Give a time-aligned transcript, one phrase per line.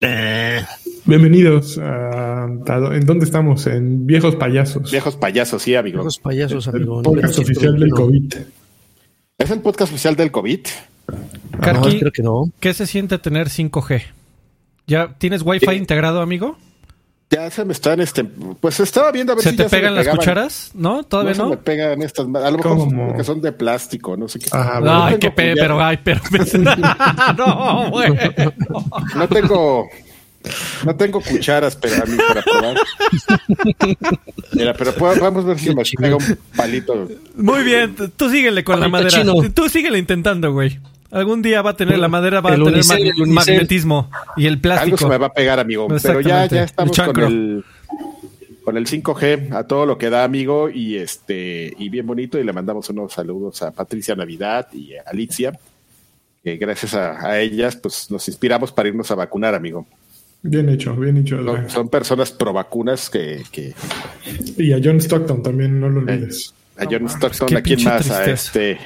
[0.00, 0.62] Eh,
[1.04, 3.66] Bienvenidos a, a- ¿En dónde estamos?
[3.66, 4.90] En Viejos Payasos.
[4.90, 6.02] viejos payasos, sí, amigo.
[6.02, 7.02] Los payasos, el amigo.
[7.02, 8.34] podcast oficial del COVID.
[9.38, 10.60] ¿Es el podcast oficial del COVID?
[11.52, 12.50] No, Karki, creo que no.
[12.60, 14.02] ¿qué se siente tener 5G?
[14.86, 15.76] ¿Ya tienes Wi-Fi Sí.
[15.76, 16.58] integrado, amigo?
[17.28, 19.76] Ya se me están, este, pues estaba viendo a ver ¿Se si te ya se
[19.76, 20.18] me pegan las pegaban.
[20.18, 20.70] cucharas?
[20.74, 21.02] ¿No?
[21.02, 21.38] ¿Todavía no?
[21.44, 21.50] no?
[21.50, 24.46] se me pegan estas, a lo mejor porque son de plástico, no sé qué.
[24.52, 25.04] Ajá, bueno.
[25.04, 26.20] Ay, qué pe, pero, ay, pero.
[27.36, 28.12] no, güey.
[29.16, 29.88] No tengo,
[30.84, 32.76] no tengo cucharas pero, a mí para probar.
[34.52, 37.08] Mira, pero puedo- vamos a ver si me pega un palito.
[37.34, 39.10] Muy bien, tú síguele con la madera.
[39.10, 39.34] chino.
[39.52, 40.78] Tú síguele intentando, güey.
[41.10, 43.34] Algún día va a tener la madera, va a El tener unicel, mag- el unicel.
[43.54, 44.96] magnetismo y el Algo plástico.
[44.98, 45.86] se me va a pegar, amigo.
[46.02, 47.64] Pero ya, estamos El con el
[48.64, 52.38] con el 5G a todo lo que da, amigo, y este y bien bonito.
[52.38, 55.56] Y le mandamos unos saludos a Patricia Navidad y a Alicia,
[56.42, 59.86] que gracias a, a ellas, pues nos inspiramos para irnos a vacunar, amigo.
[60.42, 61.42] Bien hecho, bien hecho.
[61.44, 63.72] Son, son personas pro vacunas que, que
[64.58, 66.52] Y a John Stockton también, no lo olvides.
[66.76, 68.10] a John Stockton, ¿a quién más?
[68.10, 68.78] A este.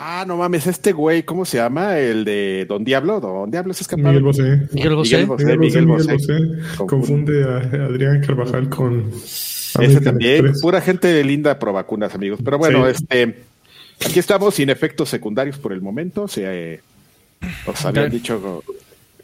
[0.00, 1.98] Ah, no mames, este güey, ¿cómo se llama?
[1.98, 3.18] El de Don Diablo.
[3.18, 4.08] Don Diablo es escapado.
[4.10, 4.68] Miguel Bosé.
[4.72, 5.26] Miguel Bosé.
[5.26, 5.56] Miguel Bosé.
[5.56, 6.86] Miguel Bosé.
[6.86, 9.10] Confunde a Adrián Carvajal con.
[9.10, 10.62] Ese también, Express.
[10.62, 12.38] pura gente linda pro vacunas, amigos.
[12.44, 12.92] Pero bueno, Sí.
[12.92, 13.42] este
[14.06, 16.28] aquí estamos sin efectos secundarios por el momento.
[16.28, 16.80] Se, eh,
[17.66, 18.62] nos habían dicho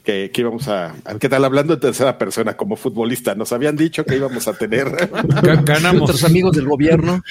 [0.05, 1.45] que, que íbamos a, a- ¿Qué tal?
[1.45, 4.87] Hablando en tercera persona como futbolista, nos habían dicho que íbamos a tener.
[5.13, 6.03] Ga- Ganamos.
[6.11, 7.23] Nuestros amigos del gobierno.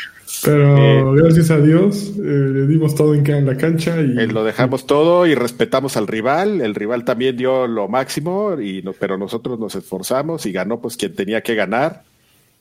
[0.44, 4.44] Pero gracias a Dios eh, le dimos todo en, en la cancha y Eh, lo
[4.44, 6.60] dejamos todo y respetamos al rival.
[6.62, 10.98] El rival también dio lo máximo, y no- pero nosotros nos esforzamos y ganó pues
[10.98, 12.02] quien tenía que ganar.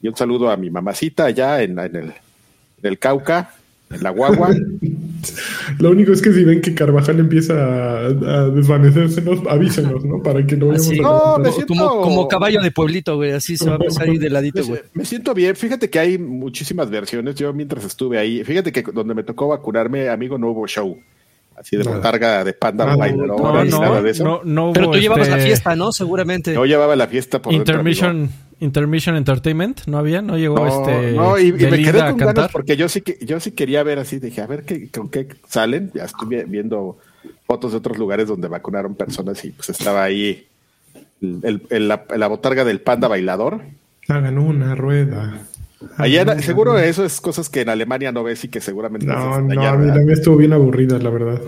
[0.03, 2.13] Y un saludo a mi mamacita allá en, en el, en
[2.83, 3.55] el Cauca,
[3.93, 4.55] en la Guagua.
[5.78, 10.21] Lo único es que si ven que Carvajal empieza a, a desvanecerse, nos, avísenos, ¿no?
[10.22, 10.99] Para que lo vayamos Así.
[10.99, 13.31] a No, me siento- Como, como caballo de pueblito, güey.
[13.33, 14.81] Así se va a empezar a ir de ladito, güey.
[14.94, 15.55] me siento bien.
[15.55, 17.37] Fíjate que hay muchísimas versiones.
[17.37, 20.99] Yo mientras estuve ahí, fíjate que donde me tocó vacunarme, amigo, no hubo show.
[21.55, 23.12] Así de botarga de panda No, ni
[23.71, 24.25] no, nada de eso.
[24.25, 25.93] no, no Pero tú llevabas la este fiesta, ¿no?
[25.93, 26.55] Seguramente.
[26.55, 28.33] Yo llevaba la fiesta por dentro, Intermission, amigo.
[28.62, 30.23] Intermission Entertainment, ¿no había?
[30.23, 32.50] ¿No llegó No, este no, y, y me quedé con ganas cantar?
[32.53, 35.27] porque yo sí que yo sí quería ver así, dije, a ver qué, con qué
[35.49, 35.91] salen.
[35.95, 36.99] Ya estoy vi- viendo
[37.47, 40.47] fotos de otros lugares donde vacunaron personas y pues estaba ahí
[41.21, 43.61] el, el- el- la, la botarga del panda bailador.
[44.09, 45.43] Hagan una rueda.
[45.97, 49.41] Allá seguro una- eso es cosas que en Alemania no ves y que seguramente No,
[49.41, 49.97] no, allá, a mí ¿verdad?
[49.97, 51.41] la mía estuvo bien aburrida, la verdad.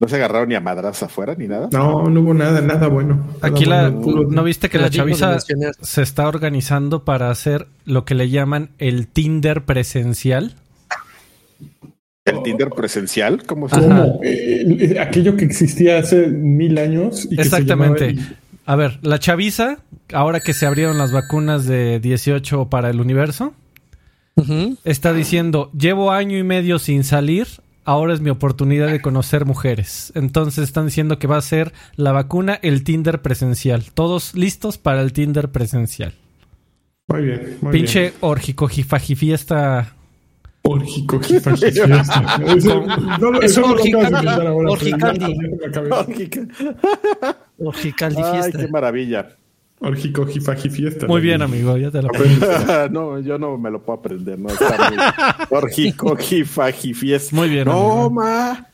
[0.00, 1.68] No se agarraron ni a madras afuera ni nada.
[1.72, 3.14] No, no hubo nada, nada bueno.
[3.14, 8.04] Nada Aquí la, bueno, ¿no viste que la chaviza se está organizando para hacer lo
[8.04, 10.56] que le llaman el Tinder presencial?
[12.24, 14.20] El Tinder presencial, ¿cómo se ¿Cómo?
[14.22, 17.26] Eh, eh, aquello que existía hace mil años.
[17.26, 18.16] Y que se Exactamente.
[18.66, 19.78] A ver, la chaviza,
[20.12, 23.52] ahora que se abrieron las vacunas de 18 para el universo,
[24.84, 27.46] está diciendo, llevo año y medio sin salir,
[27.84, 30.12] ahora es mi oportunidad de conocer mujeres.
[30.14, 33.84] Entonces están diciendo que va a ser la vacuna el Tinder presencial.
[33.94, 36.14] Todos listos para el Tinder presencial.
[37.08, 38.12] Muy bien, muy Pinche bien.
[38.20, 39.94] orgicojifajifiesta.
[40.62, 42.42] Orgico, jifajifiesta.
[42.56, 42.86] Eso-
[43.20, 43.76] no Es no la
[44.98, 45.26] cabeza.
[47.58, 48.58] Orgicaldi Ay, fiesta.
[48.58, 49.36] qué maravilla.
[49.84, 51.06] Orgico, jifajifiesta.
[51.06, 52.08] Muy bien, amigo, ya te lo
[52.90, 54.98] no, yo no me lo puedo aprender, no está muy
[55.50, 57.34] Orjico, jifaji, fiesta.
[57.36, 58.10] Muy bien, No, amigo.
[58.10, 58.66] ma.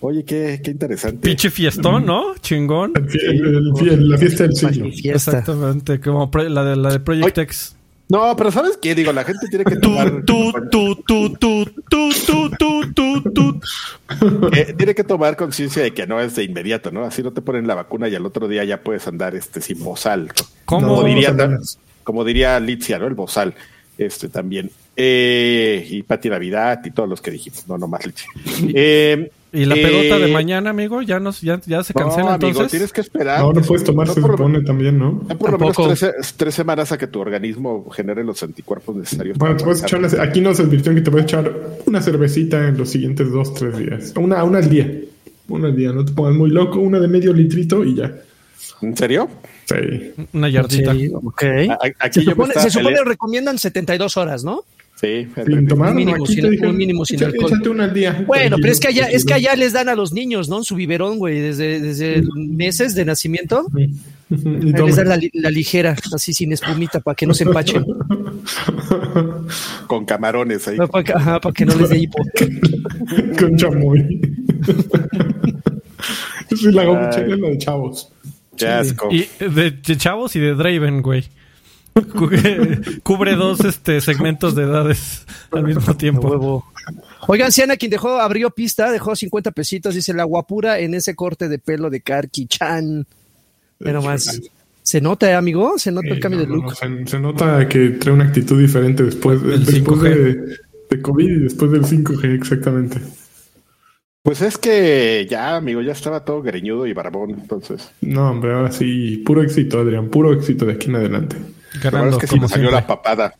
[0.00, 1.18] Oye, qué, qué interesante.
[1.28, 2.34] Pinche fiestón, ¿no?
[2.40, 2.92] Chingón.
[2.94, 3.08] El-
[3.46, 4.86] el- el- la fiesta del siglo.
[5.04, 7.76] Exactamente, como pro- la de la de Project X.
[8.14, 8.94] No, pero ¿sabes qué?
[8.94, 10.22] Digo, la gente tiene que tomar.
[10.24, 13.60] Tú, tú, tú, tú, tú, tú, tú, tú, tú.
[14.52, 17.04] eh, tiene que tomar conciencia de que no es de inmediato, ¿no?
[17.04, 19.82] Así no te ponen la vacuna y al otro día ya puedes andar este sin
[19.82, 20.30] bozal.
[20.64, 20.86] ¿Cómo?
[20.86, 21.58] Como diría, no
[22.04, 23.08] como diría Litzia, ¿no?
[23.08, 23.52] El bozal.
[23.98, 24.70] Este también.
[24.94, 28.28] Eh, y Pati Navidad y todos los que dijimos, no, no más Litzia.
[28.76, 31.00] Eh, ¿Y la eh, pedota de mañana, amigo?
[31.00, 33.40] ¿Ya, nos, ya, ya se cancela no, amigo, tienes que esperar.
[33.40, 35.22] No, no puedes tomar, No se supone también, ¿no?
[35.28, 35.94] Ya por lo menos Tampoco.
[35.96, 39.38] tres, tres semanas a que tu organismo genere los anticuerpos necesarios.
[39.38, 40.18] Bueno, te puedes echar trabajar.
[40.20, 41.52] una- aquí nos advirtieron que te puedes echar
[41.86, 44.12] una cervecita en los siguientes dos, tres días.
[44.16, 44.90] Una, una al día.
[45.48, 48.12] Una al día, no te pongas muy loco, una de medio litrito y ya.
[48.82, 49.28] ¿En serio?
[49.66, 50.12] Sí.
[50.32, 50.92] Una yardita.
[50.94, 51.42] Sí, ok.
[51.70, 54.64] A- a- Aquí Se supone, se supone que recomiendan 72 horas, ¿no?
[55.04, 57.50] Sí, Sin tomar, Un mínimo aquí sin- te dijeron, un mínimo sin "Echa- alcohol".
[57.52, 58.24] Échate una al día.
[58.26, 59.16] Bueno, pero es que allá, Tranquilo.
[59.18, 60.62] es que allá les dan a los niños, ¿no?
[60.64, 63.66] Su biberón, güey, desde, desde meses de nacimiento.
[64.30, 67.84] Les dan la, la ligera, así sin espumita, para que no se empachen.
[69.86, 70.76] con camarones ahí.
[70.90, 72.18] para, que, ajá, para que no les dé hipo.
[73.38, 74.20] Con chamoy.
[76.56, 78.08] Sí, la gomichela es la de chavos.
[78.56, 79.08] Qué asco.
[79.12, 81.24] Y de, de chavos y de Draven, güey.
[81.94, 82.30] Cu-
[83.02, 86.64] Cubre dos este, segmentos de edades al mismo tiempo.
[87.28, 91.48] Oigan, Siana, quien dejó, abrió pista, dejó 50 pesitos, dice la guapura en ese corte
[91.48, 93.06] de pelo de Karki Chan.
[93.78, 94.40] Pero más.
[94.82, 95.78] ¿Se nota, eh, amigo?
[95.78, 96.64] ¿Se nota el cambio no, de look?
[96.64, 100.02] no, se, se nota que trae una actitud diferente después, El después 5G.
[100.14, 100.56] de,
[100.90, 102.98] de COVID y después del 5G, exactamente.
[104.22, 107.90] Pues es que ya, amigo, ya estaba todo greñudo y barbón, entonces.
[108.02, 111.36] No, hombre, ahora sí, puro éxito, Adrián, puro éxito de aquí en adelante.
[111.74, 113.34] La verdad Ganando, es que como me salió la papada.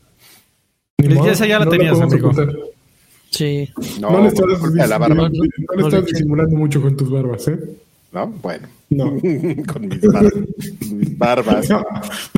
[1.03, 2.29] Modo, esa ya la no tenías, podemos amigo.
[2.31, 2.55] ocultar.
[3.31, 3.69] Sí.
[4.01, 4.47] No, No, le estás,
[4.89, 5.41] la no, le
[5.77, 7.59] No estás disimulando mucho con tus barbas, ¿eh?
[8.13, 8.29] ¿No?
[8.29, 8.69] Bueno.
[8.91, 9.07] No.
[9.73, 10.33] Con mis, bar-
[10.93, 11.69] mis barbas.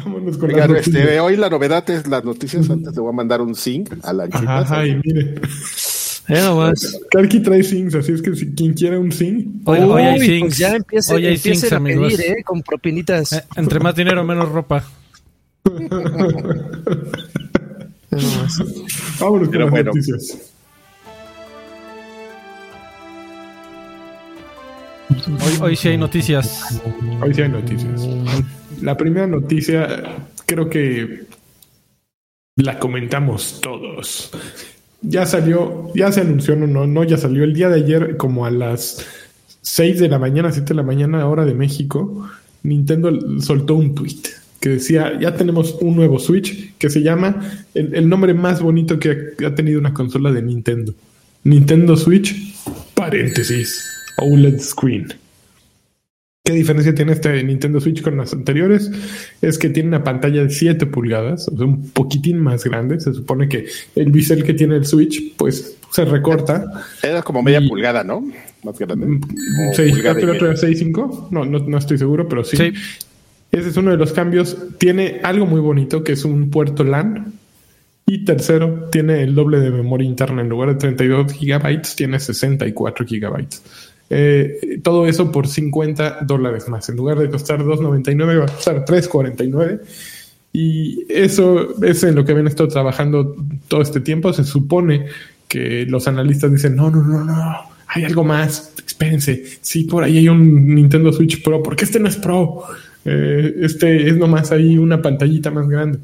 [0.02, 2.70] Vámonos con Oigan, este, hoy la novedad es las noticias.
[2.70, 5.34] Antes te voy a mandar un zinc a la Ajá, ajá, y mire.
[6.28, 6.72] Eh.
[7.10, 10.26] Karki trae sings, así es que si quien quiera un sing, Hoy, hoy hay Uy,
[10.26, 10.40] things.
[10.40, 12.14] pues ya empieza, hoy hay things, a amigos.
[12.14, 13.32] pedir, eh, con propinitas.
[13.34, 14.82] Eh, entre más dinero, menos ropa.
[18.10, 18.62] Nomás.
[19.20, 19.86] vámonos con las bueno.
[19.86, 20.52] noticias.
[25.10, 26.80] Hoy, hoy sí hay noticias.
[27.22, 28.06] Hoy sí hay noticias.
[28.80, 29.88] La primera noticia,
[30.44, 31.26] creo que
[32.56, 34.30] la comentamos todos.
[35.02, 38.46] Ya salió, ya se anunció, no, no, no, ya salió el día de ayer, como
[38.46, 39.06] a las
[39.62, 42.28] 6 de la mañana, 7 de la mañana, hora de México.
[42.62, 44.22] Nintendo soltó un tweet
[44.66, 47.40] que decía: Ya tenemos un nuevo Switch que se llama
[47.74, 49.10] el, el nombre más bonito que
[49.42, 50.92] ha, ha tenido una consola de Nintendo:
[51.44, 52.34] Nintendo Switch,
[52.94, 53.80] paréntesis,
[54.18, 55.14] OLED Screen.
[56.44, 58.90] ¿Qué diferencia tiene este Nintendo Switch con las anteriores?
[59.42, 63.00] Es que tiene una pantalla de 7 pulgadas, o sea, un poquitín más grande.
[63.00, 63.66] Se supone que
[63.96, 66.64] el bisel que tiene el Switch, pues se recorta.
[67.02, 68.24] Era como media Y- pulgada, ¿no?
[68.62, 69.06] Más grande.
[69.06, 69.20] Mm,
[69.70, 71.28] O seis- pulgada creo y que era 6.5.
[71.32, 72.56] No, no, no estoy seguro, pero sí.
[72.56, 72.72] Sí.
[73.56, 74.54] Ese es uno de los cambios.
[74.76, 77.32] Tiene algo muy bonito que es un puerto LAN.
[78.04, 80.42] Y tercero, tiene el doble de memoria interna.
[80.42, 83.62] En lugar de 32 gigabytes, tiene 64 gigabytes.
[84.10, 86.86] Eh, todo eso por 50 dólares más.
[86.90, 89.80] En lugar de costar 2.99, va a costar 3.49.
[90.52, 93.36] Y eso es en lo que habían estado trabajando
[93.68, 94.34] todo este tiempo.
[94.34, 95.06] Se supone
[95.48, 97.56] que los analistas dicen, no, no, no, no,
[97.88, 102.08] hay algo más, espérense, sí, por ahí hay un Nintendo Switch Pro, porque este no
[102.08, 102.64] es Pro,
[103.06, 105.98] Eh, este es nomás ahí una pantallita más grande.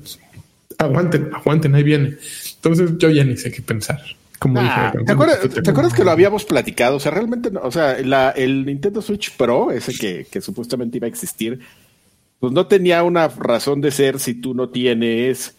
[0.78, 2.16] Aguanten, aguanten, ahí viene.
[2.56, 4.00] Entonces yo ya ni sé qué pensar.
[4.38, 5.96] Como Ah, dije la ¿te, acuerdas, te acuerdas tema.
[5.96, 6.96] que lo habíamos platicado?
[6.96, 10.96] O sea, realmente, no- o sea, la- el Nintendo Switch Pro, ese que, que supuestamente
[10.96, 11.60] iba a existir,
[12.40, 15.54] pues no tenía una razón de ser si tú no tienes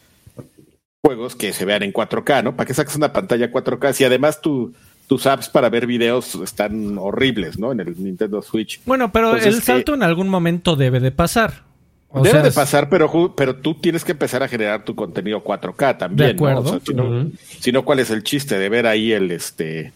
[1.05, 2.55] juegos que se vean en 4K, ¿no?
[2.55, 3.93] ¿Para qué sacas una pantalla 4K?
[3.93, 4.73] Si además tu,
[5.07, 7.71] tus apps para ver videos están horribles, ¿no?
[7.71, 8.81] En el Nintendo Switch.
[8.85, 11.63] Bueno, pero Entonces, el salto en algún momento debe de pasar.
[12.15, 15.43] O Debe sea, de pasar, pero, pero tú tienes que empezar a generar tu contenido
[15.43, 16.29] 4K también.
[16.29, 16.61] De acuerdo.
[16.61, 16.69] ¿no?
[16.69, 17.31] O sea, si, no, Ujú.
[17.59, 19.91] si no, ¿cuál es el chiste de ver ahí el este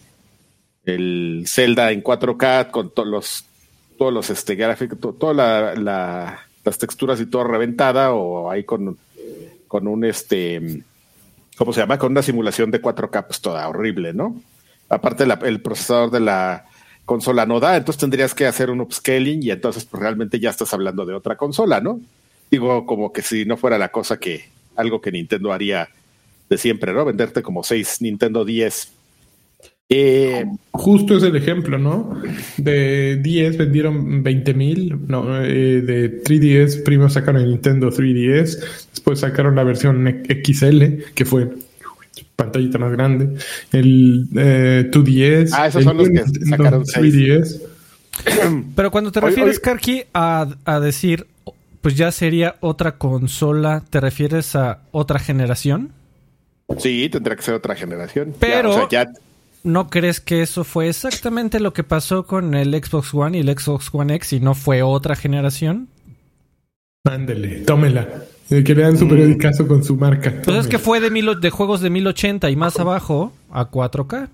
[0.84, 3.44] el Zelda en 4K con todos los
[3.98, 8.64] todos los este gráficos, to- toda la, la- las texturas y todo reventada o ahí
[8.64, 8.96] con
[9.66, 10.82] con un este
[11.56, 11.98] ¿cómo se llama?
[11.98, 14.40] Con una simulación de 4K pues toda horrible, ¿no?
[14.88, 16.64] Aparte el procesador de la
[17.04, 20.74] consola no da, entonces tendrías que hacer un upscaling y entonces pues realmente ya estás
[20.74, 22.00] hablando de otra consola, ¿no?
[22.50, 24.44] Digo, como que si no fuera la cosa que
[24.76, 25.88] algo que Nintendo haría
[26.48, 27.04] de siempre, ¿no?
[27.04, 28.92] Venderte como seis Nintendo 10.
[29.90, 32.20] Eh, Justo es el ejemplo, ¿no?
[32.58, 38.58] De 10 vendieron 20 mil, no, eh, de 3DS primero sacaron el Nintendo 3DS,
[38.90, 41.48] después sacaron la versión XL, que fue
[42.36, 43.36] pantallita más grande,
[43.72, 47.14] el eh, 2DS, Ah, esos el son los que sacaron seis.
[47.14, 47.60] 3DS.
[48.76, 49.62] Pero cuando te Oye, refieres, oye.
[49.62, 51.26] Karki, a, a decir,
[51.80, 55.92] pues ya sería otra consola, ¿te refieres a otra generación?
[56.78, 58.32] sí, tendrá que ser otra generación.
[58.32, 59.12] Ya, Pero- o sea, ya
[59.64, 63.58] ¿No crees que eso fue exactamente lo que pasó con el Xbox One y el
[63.58, 65.88] Xbox One X y no fue otra generación?
[67.04, 68.06] Ándele, tómela.
[68.50, 69.10] Eh, Que le dan su Mm.
[69.10, 70.32] periodicazo con su marca.
[70.44, 73.70] Pues es que fue de, mil, o- de juegos de 1080 y más abajo a
[73.70, 74.28] 4K.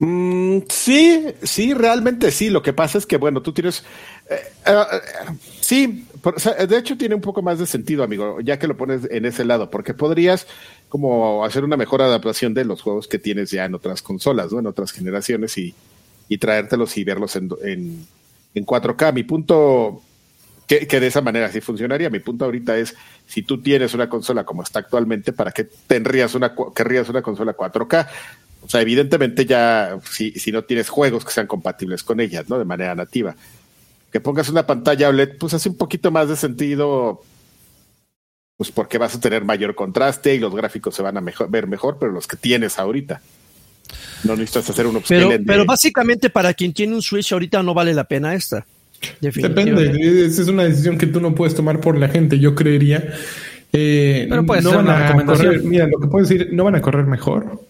[0.00, 2.50] Mm, sí, sí, realmente sí.
[2.50, 3.82] Lo que pasa es que, bueno, tú tienes.
[4.30, 8.04] eh, eh, eh, sí, por- o sea, de hecho tiene un poco más de sentido,
[8.04, 10.46] amigo, ya que lo pones en ese lado, porque podrías
[10.88, 14.60] como hacer una mejor adaptación de los juegos que tienes ya en otras consolas, ¿no?
[14.60, 15.74] En otras generaciones y,
[16.28, 18.06] y traértelos y verlos en, en,
[18.54, 19.12] en 4K.
[19.12, 20.02] Mi punto,
[20.68, 22.94] que, que de esa manera sí funcionaría, mi punto ahorita es,
[23.26, 27.56] si tú tienes una consola como está actualmente, ¿para qué tendrías una, querrías una consola
[27.56, 28.06] 4K?
[28.62, 32.58] O sea, evidentemente ya, si, si no tienes juegos que sean compatibles con ellas, ¿no?
[32.58, 33.34] De manera nativa.
[34.12, 37.22] Que pongas una pantalla OLED, pues hace un poquito más de sentido,
[38.58, 41.66] pues porque vas a tener mayor contraste y los gráficos se van a mejor, ver
[41.66, 43.22] mejor, pero los que tienes ahorita.
[44.24, 47.94] No necesitas hacer un pero, pero básicamente para quien tiene un Switch ahorita no vale
[47.94, 48.66] la pena esta.
[49.20, 53.12] Depende, esa es una decisión que tú no puedes tomar por la gente, yo creería.
[53.72, 56.76] Eh, pero puede no ser van a correr, mira, lo que puedo decir, no van
[56.76, 57.60] a correr mejor.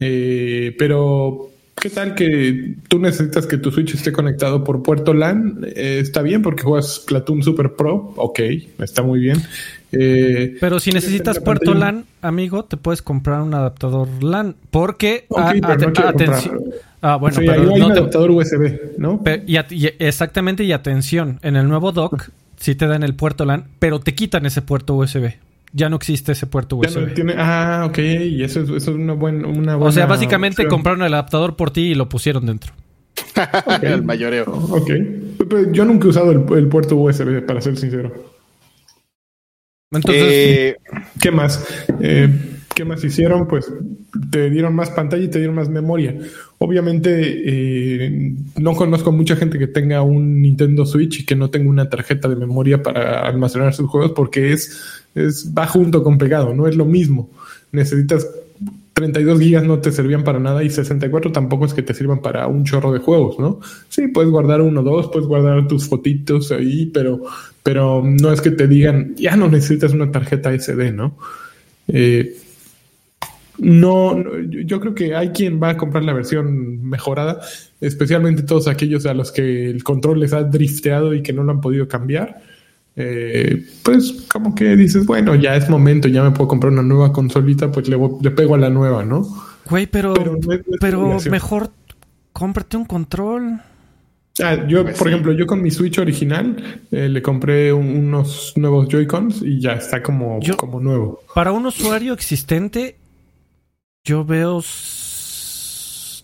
[0.00, 1.50] Eh, pero,
[1.84, 5.66] ¿qué tal que tú necesitas que tu Switch esté conectado por puerto LAN?
[5.66, 8.40] Eh, está bien porque juegas Platoon Super Pro, ok,
[8.78, 9.36] está muy bien.
[9.92, 14.56] Eh, pero si necesitas puerto LAN, amigo, te puedes comprar un adaptador LAN.
[14.70, 16.58] Porque, atención.
[17.02, 19.22] Ah, bueno, pero hay un adaptador USB, ¿no?
[19.98, 24.14] exactamente, y atención, en el nuevo dock sí te dan el puerto LAN, pero te
[24.14, 25.34] quitan ese puerto USB.
[25.76, 27.34] Ya no existe ese puerto USB.
[27.36, 31.12] ah, ok, y eso es, eso es una, buena, una O sea, básicamente compraron el
[31.12, 32.72] adaptador por ti y lo pusieron dentro.
[33.82, 34.44] el mayoreo.
[34.46, 34.90] Ok.
[35.72, 38.12] Yo nunca he usado el puerto USB, para ser sincero.
[39.90, 40.76] Entonces, eh,
[41.20, 41.64] ¿qué más?
[42.00, 42.28] Eh,
[42.74, 43.46] ¿Qué más hicieron?
[43.46, 43.72] Pues
[44.30, 46.16] te dieron más pantalla y te dieron más memoria.
[46.64, 47.10] Obviamente,
[47.44, 51.90] eh, no conozco mucha gente que tenga un Nintendo Switch y que no tenga una
[51.90, 54.80] tarjeta de memoria para almacenar sus juegos porque es,
[55.14, 57.28] es va junto con pegado, no es lo mismo.
[57.70, 58.26] Necesitas
[58.94, 62.46] 32 gigas no te servían para nada y 64 tampoco es que te sirvan para
[62.46, 63.60] un chorro de juegos, ¿no?
[63.90, 67.20] Sí, puedes guardar uno o dos, puedes guardar tus fotitos ahí, pero,
[67.62, 71.18] pero no es que te digan, ya no necesitas una tarjeta SD, ¿no?
[71.88, 72.38] Eh,
[73.58, 77.40] no, yo creo que hay quien va a comprar la versión mejorada,
[77.80, 81.52] especialmente todos aquellos a los que el control les ha drifteado y que no lo
[81.52, 82.42] han podido cambiar.
[82.96, 87.12] Eh, pues como que dices, bueno, ya es momento, ya me puedo comprar una nueva
[87.12, 89.26] consolita, pues le, le pego a la nueva, ¿no?
[89.68, 90.14] Güey, pero,
[90.80, 91.70] pero, mejor
[92.32, 93.60] cómprate un control.
[94.42, 99.42] Ah, yo, por ejemplo, yo con mi Switch original eh, le compré unos nuevos Joy-Cons
[99.42, 101.20] y ya está como, como nuevo.
[101.34, 102.96] Para un usuario existente,
[104.04, 104.62] yo veo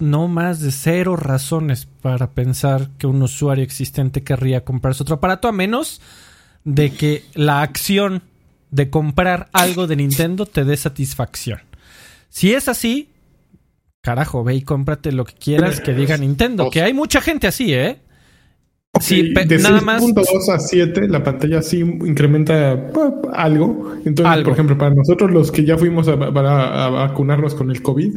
[0.01, 5.49] no más de cero razones para pensar que un usuario existente querría comprarse otro aparato,
[5.49, 6.03] a menos
[6.65, 8.23] de que la acción
[8.71, 11.61] de comprar algo de Nintendo te dé satisfacción.
[12.29, 13.09] Si es así,
[14.03, 16.69] carajo, ve y cómprate lo que quieras que diga Nintendo.
[16.71, 17.99] Que hay mucha gente así, ¿eh?
[18.99, 22.91] Sí, de nada 6.2 a 7 la pantalla sí incrementa
[23.33, 23.95] algo.
[24.05, 28.17] Entonces, por ejemplo, para nosotros los que ya fuimos a, vacunarnos con el COVID,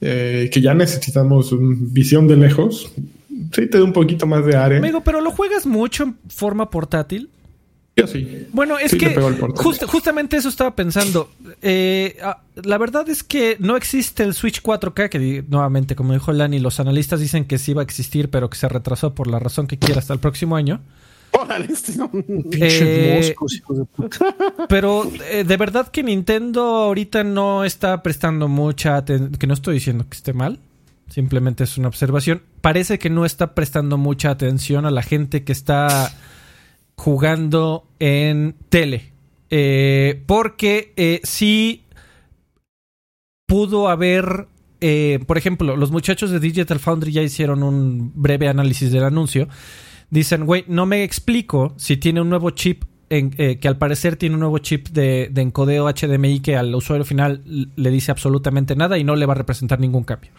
[0.00, 2.92] eh, que ya necesitamos visión de lejos,
[3.52, 4.78] sí te da un poquito más de área.
[4.78, 7.28] Amigo, pero lo juegas mucho en forma portátil.
[7.96, 8.46] Yo sí.
[8.52, 9.14] Bueno, es que
[9.86, 11.30] justamente eso estaba pensando.
[11.60, 16.32] Eh, ah, la verdad es que no existe el Switch 4K, que nuevamente, como dijo
[16.32, 19.38] Lani, los analistas dicen que sí va a existir, pero que se retrasó por la
[19.38, 20.80] razón que quiera hasta el próximo año.
[22.52, 23.34] Eh,
[24.68, 29.32] pero eh, de verdad que Nintendo ahorita no está prestando mucha atención.
[29.32, 30.58] Que no estoy diciendo que esté mal,
[31.08, 32.42] simplemente es una observación.
[32.60, 36.12] Parece que no está prestando mucha atención a la gente que está
[37.00, 39.12] jugando en tele.
[39.48, 41.84] Eh, porque eh, sí
[43.46, 44.48] pudo haber,
[44.82, 49.48] eh, por ejemplo, los muchachos de Digital Foundry ya hicieron un breve análisis del anuncio.
[50.10, 54.34] Dicen, güey, no me explico si tiene un nuevo chip, en, que al parecer tiene
[54.34, 57.42] un nuevo chip de, encodeo HDMI que al usuario final
[57.76, 60.32] le dice absolutamente nada y no le va a representar ningún cambio.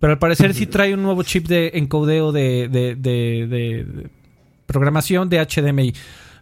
[0.00, 4.10] Pero al parecer sí trae un nuevo chip de encodeo de, de
[4.70, 5.94] programación de HDMI,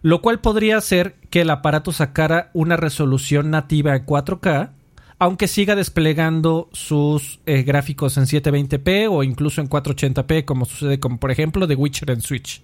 [0.03, 4.69] lo cual podría hacer que el aparato sacara una resolución nativa en 4K,
[5.17, 11.17] aunque siga desplegando sus eh, gráficos en 720p o incluso en 480p, como sucede con,
[11.17, 12.61] por ejemplo, The Witcher en Switch.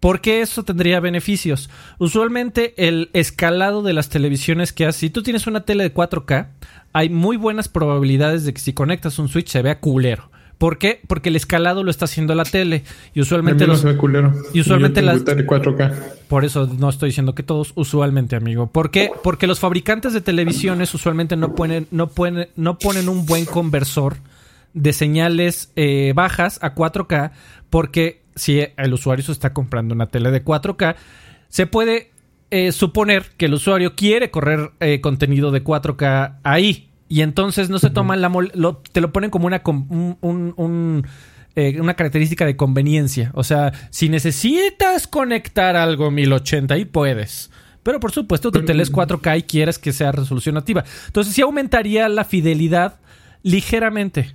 [0.00, 1.68] Porque eso tendría beneficios.
[1.98, 6.48] Usualmente el escalado de las televisiones que hace, si tú tienes una tele de 4K,
[6.94, 10.30] hay muy buenas probabilidades de que si conectas un Switch se vea culero.
[10.64, 10.98] ¿Por qué?
[11.06, 12.84] Porque el escalado lo está haciendo la tele.
[13.12, 13.84] Y usualmente los.
[14.54, 15.22] Y usualmente las.
[15.22, 15.94] 4K.
[16.26, 18.68] Por eso no estoy diciendo que todos, usualmente, amigo.
[18.68, 19.10] ¿Por qué?
[19.22, 24.16] Porque los fabricantes de televisiones usualmente no ponen, no ponen, no ponen un buen conversor
[24.72, 27.32] de señales eh, bajas a 4K.
[27.68, 30.96] Porque si el usuario se está comprando una tele de 4K,
[31.50, 32.10] se puede
[32.50, 36.88] eh, suponer que el usuario quiere correr eh, contenido de 4K ahí.
[37.08, 38.30] Y entonces no se toman la...
[38.92, 39.62] te lo ponen como una...
[39.64, 41.06] Un,
[41.56, 43.30] eh, una característica de conveniencia.
[43.34, 47.50] O sea, si necesitas conectar algo 1080 y puedes.
[47.84, 50.84] Pero por supuesto, tu tele es 4K y quieres que sea resolución nativa.
[51.06, 52.98] Entonces sí aumentaría la fidelidad
[53.44, 54.34] ligeramente.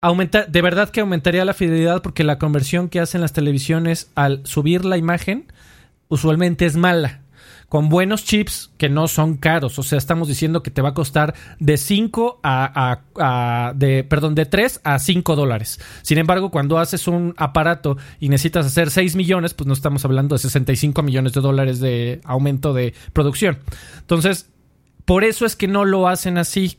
[0.00, 4.40] aumenta, de verdad que aumentaría la fidelidad porque la conversión que hacen las televisiones al
[4.46, 5.52] subir la imagen
[6.08, 7.20] usualmente es mala.
[7.72, 9.78] Con buenos chips que no son caros.
[9.78, 14.34] O sea, estamos diciendo que te va a costar de 5 a, a- de, perdón,
[14.34, 15.80] de 3 a 5 dólares.
[16.02, 20.34] Sin embargo, cuando haces un aparato y necesitas hacer 6 millones, pues no estamos hablando
[20.34, 23.58] de 65 millones de dólares de aumento de producción.
[24.00, 24.50] Entonces,
[25.06, 26.76] por eso es que no lo hacen así.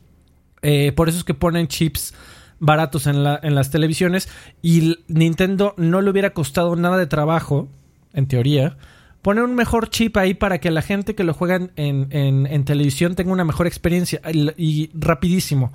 [0.62, 2.14] Eh, por eso es que ponen chips
[2.60, 4.28] baratos en, la- en las televisiones.
[4.62, 7.68] Y Nintendo no le hubiera costado nada de trabajo,
[8.12, 8.76] en teoría,
[9.24, 13.16] poner un mejor chip ahí para que la gente que lo juega en, en- televisión
[13.16, 14.20] tenga una mejor experiencia.
[14.32, 15.72] Y, y rapidísimo.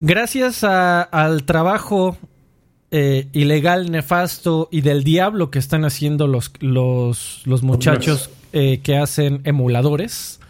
[0.00, 2.16] Gracias a- al trabajo
[2.90, 8.96] eh, ilegal, nefasto y del diablo que están haciendo los, los, los muchachos eh, que
[8.96, 10.40] hacen emuladores.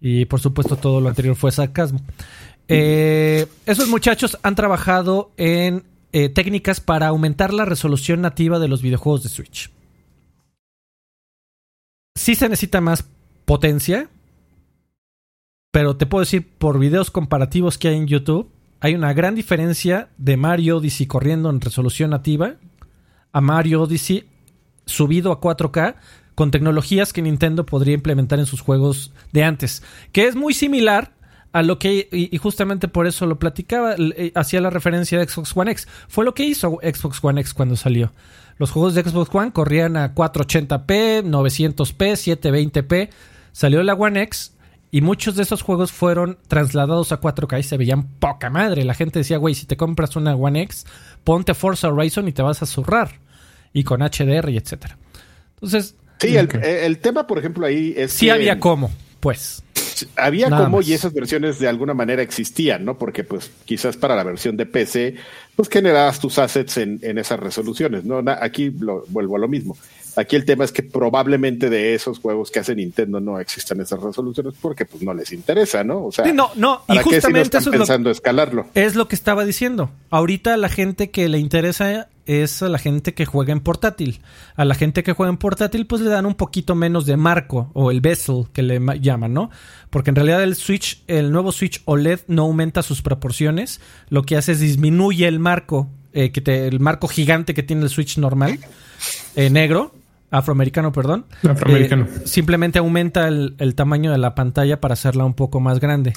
[0.00, 2.00] Y por supuesto todo lo anterior fue sarcasmo.
[2.68, 5.84] Eh, esos muchachos han trabajado en
[6.34, 9.70] técnicas para aumentar la resolución nativa de los videojuegos de Switch.
[12.14, 13.04] Sí se necesita más
[13.44, 14.08] potencia,
[15.70, 18.48] pero te puedo decir por videos comparativos que hay en YouTube,
[18.80, 22.54] hay una gran diferencia de Mario Odyssey corriendo en resolución nativa
[23.32, 24.28] a Mario Odyssey
[24.86, 25.96] subido a 4K
[26.34, 31.12] con tecnologías que Nintendo podría implementar en sus juegos de antes, que es muy similar
[31.52, 35.56] a lo que, y, justamente por eso lo platicaba, eh, hacía la referencia de Xbox
[35.56, 35.86] One X.
[36.08, 38.12] Fue lo que hizo Xbox One X cuando salió.
[38.58, 41.96] Los juegos de Xbox One corrían a 480p, 900p,
[42.42, 43.08] 720p.
[43.52, 44.52] Salió la One X
[44.90, 48.84] y muchos de esos juegos fueron trasladados a 4K y se veían poca madre.
[48.84, 50.86] La gente decía, güey, si te compras una One X,
[51.24, 53.18] ponte Forza Horizon y te vas a zurrar.
[53.72, 54.96] Y con HDR y etcétera.
[55.54, 56.54] Entonces, Sí, el, Ok.
[56.62, 59.62] el tema, por ejemplo, ahí es sí que había cómo, pues.
[60.16, 60.86] había Nada más.
[60.88, 62.96] y esas versiones de alguna manera existían, ¿no?
[62.98, 65.16] Porque pues quizás para la versión de PC,
[65.56, 68.22] pues generabas tus assets en, en esas resoluciones, ¿no?
[68.40, 69.76] Aquí lo, vuelvo a lo mismo.
[70.16, 74.00] Aquí el tema es que probablemente de esos juegos que hace Nintendo no existan esas
[74.00, 76.04] resoluciones porque pues no les interesa, ¿no?
[76.06, 77.80] O sea, Sí, no, no, y ¿para qué si no justamente están eso es lo-
[77.80, 78.66] pensando escalarlo?
[78.74, 79.90] Es lo que estaba diciendo.
[80.10, 84.22] Ahorita la gente que le interesa es a la gente que juega en portátil.
[84.56, 87.70] A la gente que juega en portátil pues le dan un poquito menos de marco
[87.74, 89.50] o el bezel que le ma- llaman, ¿no?
[89.90, 93.80] Porque en realidad el Switch, el nuevo Switch OLED no aumenta sus proporciones.
[94.08, 97.82] Lo que hace es disminuye el marco, eh, que te- el marco gigante que tiene
[97.82, 98.58] el Switch normal,
[99.36, 99.92] eh, negro,
[100.30, 101.26] afroamericano, perdón.
[101.48, 102.04] Afroamericano.
[102.06, 106.12] Eh, simplemente aumenta el, el tamaño de la pantalla para hacerla un poco más grande.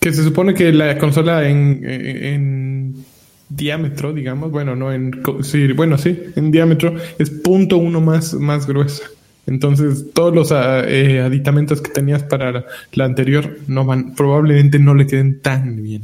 [0.00, 3.04] Que se supone que la consola en, en- en
[3.48, 8.66] diámetro, digamos, bueno, no en sí, bueno, sí, en diámetro es punto uno más, más
[8.66, 9.04] gruesa.
[9.46, 14.78] Entonces, todos los ah, eh, aditamentos que tenías para la, la anterior no van, probablemente
[14.78, 16.02] no le queden tan bien.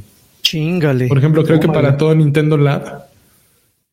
[0.48, 1.09] Chingale.
[1.09, 3.06] Por ejemplo, creo que para todo Nintendo Lab,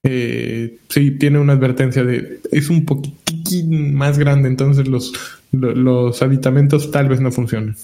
[0.04, 5.14] eh, sí tiene una advertencia de es un poquitín más grande, entonces los,
[5.52, 7.76] lo- los aditamentos tal vez no funcionen.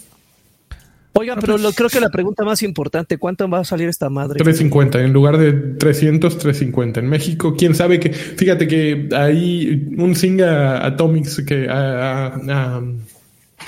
[1.13, 4.37] Oigan, pero lo- creo que la pregunta más importante, ¿cuánto va a salir esta madre?
[4.37, 6.99] 350, en lugar de 300, 350.
[6.99, 12.83] En México, quién sabe que, fíjate que hay un Singa Atomics que, a- a- a-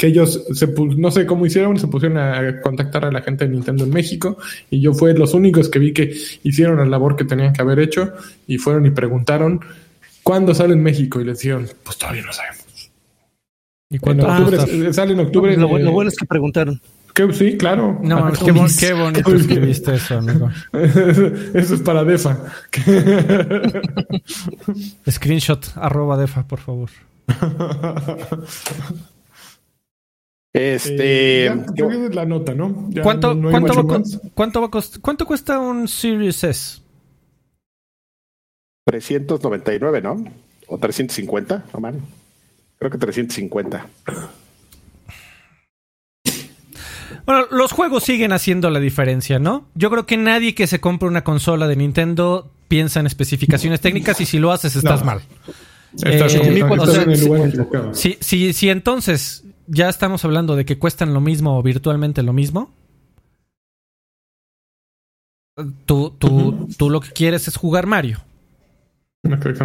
[0.01, 0.65] que ellos, se,
[0.97, 4.35] no sé cómo hicieron, se pusieron a contactar a la gente de Nintendo en México
[4.71, 6.11] y yo fue los únicos que vi que
[6.41, 8.11] hicieron la labor que tenían que haber hecho
[8.47, 9.61] y fueron y preguntaron
[10.23, 11.21] ¿cuándo sale en México?
[11.21, 12.65] Y les dijeron, pues todavía no sabemos.
[13.91, 14.93] ¿Y En va a octubre, costar?
[14.95, 15.55] sale en octubre.
[15.57, 16.81] lo, bu- lo eh, bueno es que preguntaron.
[17.13, 17.99] que- sí, claro.
[18.01, 18.45] No, mames, qué,
[18.87, 19.41] qué bonito Atomics.
[19.41, 20.49] escribiste eso, amigo.
[21.53, 22.39] Eso es para DEFA.
[25.09, 26.89] Screenshot, arroba defa, por favor.
[30.53, 32.87] Este, Eh, ya, creo que esa es la nota, ¿no?
[32.89, 34.01] Ya ¿Cuánto, no cuánto, va,
[34.33, 34.69] cuánto, va
[35.01, 36.81] cuánto cuesta un Series S?
[38.85, 40.25] 399, ¿no?
[40.67, 42.01] O 350, no man.
[42.79, 43.87] Creo que 350.
[47.25, 49.65] Bueno, los juegos siguen haciendo la diferencia, ¿no?
[49.75, 54.19] Yo creo que nadie que se compre una consola de Nintendo piensa en especificaciones técnicas
[54.21, 55.05] y si lo haces estás No.
[55.05, 55.21] mal.
[55.93, 56.47] Estás, Eh, o sea, en
[57.11, 57.93] el sí- lugar equivocado.
[57.93, 62.33] Si, si, si entonces ya estamos hablando de que cuestan lo mismo o virtualmente lo
[62.33, 62.71] mismo,
[65.85, 68.19] tú, tú, tú lo que quieres es jugar Mario.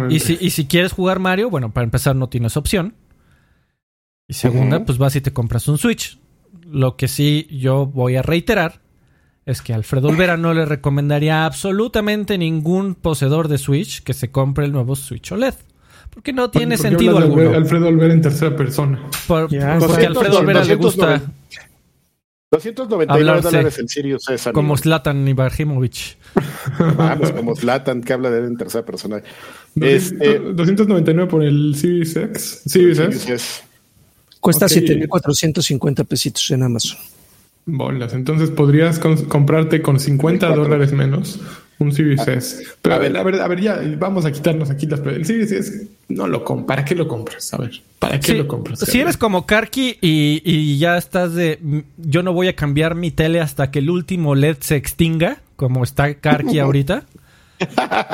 [0.09, 2.93] Y si, y si quieres jugar Mario, bueno, para empezar no tienes opción.
[4.29, 6.19] Y segunda, pues vas y te compras un Switch.
[6.65, 8.81] Lo que sí yo voy a reiterar
[9.45, 14.65] es que Alfredo Olvera no le recomendaría absolutamente ningún poseedor de Switch que se compre
[14.65, 15.55] el nuevo Switch OLED.
[16.17, 17.51] Porque no tiene ¿Por qué sentido alguno.
[17.51, 18.99] Alfredo Olvera en tercera persona.
[19.27, 21.21] Por- porque a 200, Alfredo Olvera le gusta.
[22.49, 23.49] 299 Hablarse.
[23.49, 24.49] dólares el Sirius S.
[24.49, 24.55] amigo.
[24.59, 26.17] Como Zlatan Ibrahimovic.
[26.97, 29.21] Vamos, como Zlatan, que habla de él en tercera persona.
[29.79, 32.61] Este, 299 por el Series X.
[32.65, 33.61] Sirius S.
[34.39, 34.71] Cuesta Ok.
[34.71, 36.97] 7,450 pesitos en Amazon.
[37.67, 38.13] Bolas.
[38.13, 40.63] Entonces podrías comprarte con 50 Cuatro.
[40.63, 41.39] dólares menos
[41.79, 42.63] un Series S.
[42.81, 45.29] Pero a ver, a ver, a ver, ya vamos a quitarnos aquí las preguntas.
[45.29, 46.67] El Series S, no lo compras.
[46.67, 47.53] ¿Para qué lo compras?
[47.53, 48.79] A ver, ¿para qué Sí, lo compras?
[48.79, 51.59] si eres como Karki y, y ya estás de
[51.97, 55.83] yo no voy a cambiar mi tele hasta que el último LED se extinga, como
[55.83, 57.03] está Karki ahorita.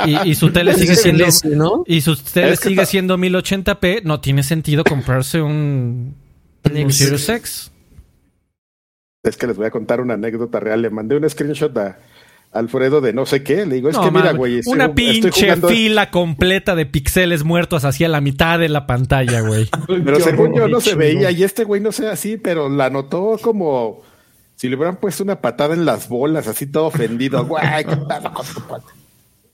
[0.06, 1.84] Y, y su tele sigue siendo S, ¿no?
[1.86, 6.16] y su tele Es que sigue siendo 1080p, no tiene sentido comprarse un,
[6.64, 7.72] un Series X.
[9.24, 10.82] Es que les voy a contar una anécdota real.
[10.82, 11.98] Le mandé un screenshot a
[12.54, 13.66] Alfredo de no sé qué.
[13.66, 14.62] Le digo, es No, que mira, güey.
[14.66, 19.42] una estoy pinche jugando- fila completa de píxeles muertos hacia la mitad de la pantalla,
[19.42, 19.68] güey.
[19.88, 21.32] Pero Qué según yo no se veía.
[21.32, 24.02] Y este güey no sé así, pero la notó como
[24.56, 27.44] si le hubieran puesto una patada en las bolas, así todo ofendido.
[27.48, 28.86] Güey, ¿qué pedo con tu cuate?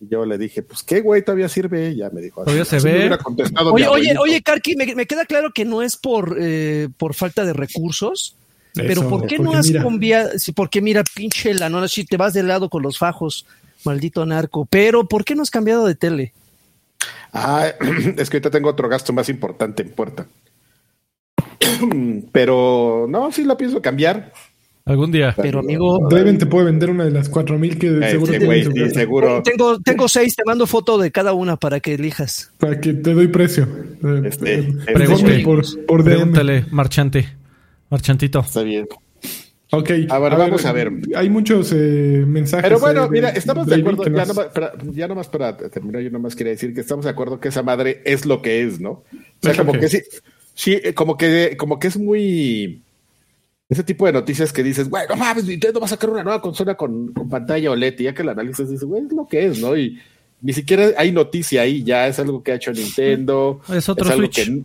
[0.01, 1.93] Y yo le dije, pues qué, güey, todavía sirve.
[1.95, 2.97] Ya me dijo, así, Todavía se ve.
[2.99, 6.87] hubiera contestado Oye, oye, oye, Karki, me, me queda claro que no es por, eh,
[6.97, 8.35] por falta de recursos,
[8.73, 10.29] pero Eso, ¿por qué no has mira, cambiado?
[10.55, 13.45] Porque mira, pinche la no, si te vas de lado con los fajos,
[13.83, 16.33] maldito narco, pero ¿por qué no has cambiado de tele?
[17.33, 17.67] Ah,
[18.17, 20.25] es que ahorita tengo otro gasto más importante en puerta.
[22.31, 24.31] Pero no, sí la pienso cambiar.
[24.85, 25.35] Algún día.
[25.37, 29.43] Pero amigo, Dreven te puede vender una de las 4000 que Eh, seguro sí, seguro.
[29.43, 32.51] tengo, tengo seis, te mando foto de cada una para que elijas.
[32.57, 33.67] Para que te doy precio.
[34.03, 35.43] Eh, Este, eh, este, sí.
[35.43, 36.15] por, por DM.
[36.15, 37.27] Pregúntale, marchante.
[37.89, 38.39] Marchantito.
[38.39, 38.87] Está bien.
[39.71, 39.91] Ok.
[40.09, 40.91] A ver, vamos a ver.
[41.15, 42.63] Hay muchos eh, mensajes.
[42.63, 44.03] Pero bueno, mira, estamos de acuerdo.
[44.05, 47.39] Ya nomás, para, ya nomás para terminar, yo nomás quería decir que estamos de acuerdo
[47.39, 48.91] que esa madre es lo que es, ¿no?
[48.91, 49.05] O
[49.41, 50.01] sea, Es como que sí,
[50.55, 52.81] sí, eh, como que, como que es muy
[53.69, 56.41] ese tipo de noticias que dices, güey, no mames, Nintendo va a sacar una nueva
[56.41, 59.45] consola con, con pantalla OLED, y ya que la analizas dices, güey, es lo que
[59.45, 59.77] es, ¿no?
[59.77, 59.99] Y
[60.41, 63.61] ni siquiera hay noticia ahí, ya es algo que ha hecho Nintendo.
[63.71, 64.43] Es otro algo Switch.
[64.47, 64.63] que-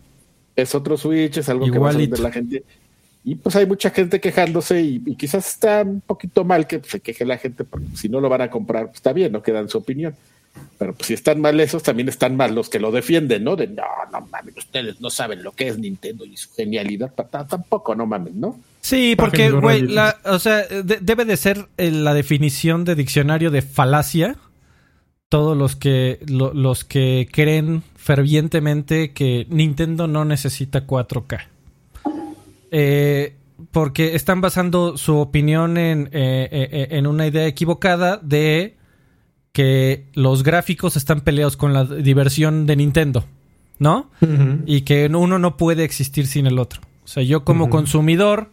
[0.55, 2.63] es otro Switch, es algo que va a vender la gente.
[3.25, 6.99] Y pues hay mucha gente quejándose y, y quizás está un poquito mal que se
[6.99, 9.67] queje la gente, porque si no lo van a comprar, pues está bien, no quedan
[9.67, 10.15] su opinión.
[10.77, 13.55] Pero pues si están mal esos, también están mal los que lo defienden, ¿no?
[13.57, 17.11] De no, no mames, ustedes no saben lo que es Nintendo y su genialidad.
[17.49, 18.57] Tampoco, no mames, ¿no?
[18.79, 19.81] Sí, porque, güey,
[20.25, 24.35] o sea, de- debe de ser eh, la definición de diccionario de falacia.
[25.27, 31.47] Todos los que, lo- los que creen fervientemente que Nintendo no necesita 4K.
[32.71, 33.35] Eh,
[33.71, 38.75] porque están basando su opinión en, eh, eh, en una idea equivocada de
[39.51, 43.23] que los gráficos están peleados con la diversión de Nintendo,
[43.79, 44.11] ¿no?
[44.65, 46.81] Y que uno no puede existir sin el otro.
[47.05, 48.51] O sea, yo como consumidor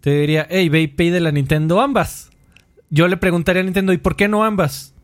[0.00, 2.30] te diría, hey, ve y pide la Nintendo ambas.
[2.90, 4.94] Yo le preguntaría a Nintendo, ¿y por qué no ambas?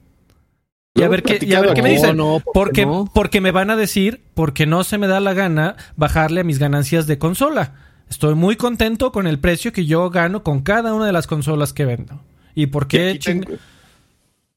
[0.95, 2.17] Y a ver qué, y a ver qué me dicen.
[2.17, 3.11] No, no, ¿por qué porque, no?
[3.13, 6.59] porque me van a decir, porque no se me da la gana bajarle a mis
[6.59, 7.75] ganancias de consola.
[8.11, 11.73] Estoy muy contento con el precio que yo gano con cada una de las consolas
[11.73, 12.21] que vendo.
[12.55, 13.09] ¿Y por Y qué?
[13.11, 13.59] aquí, ching- tengo,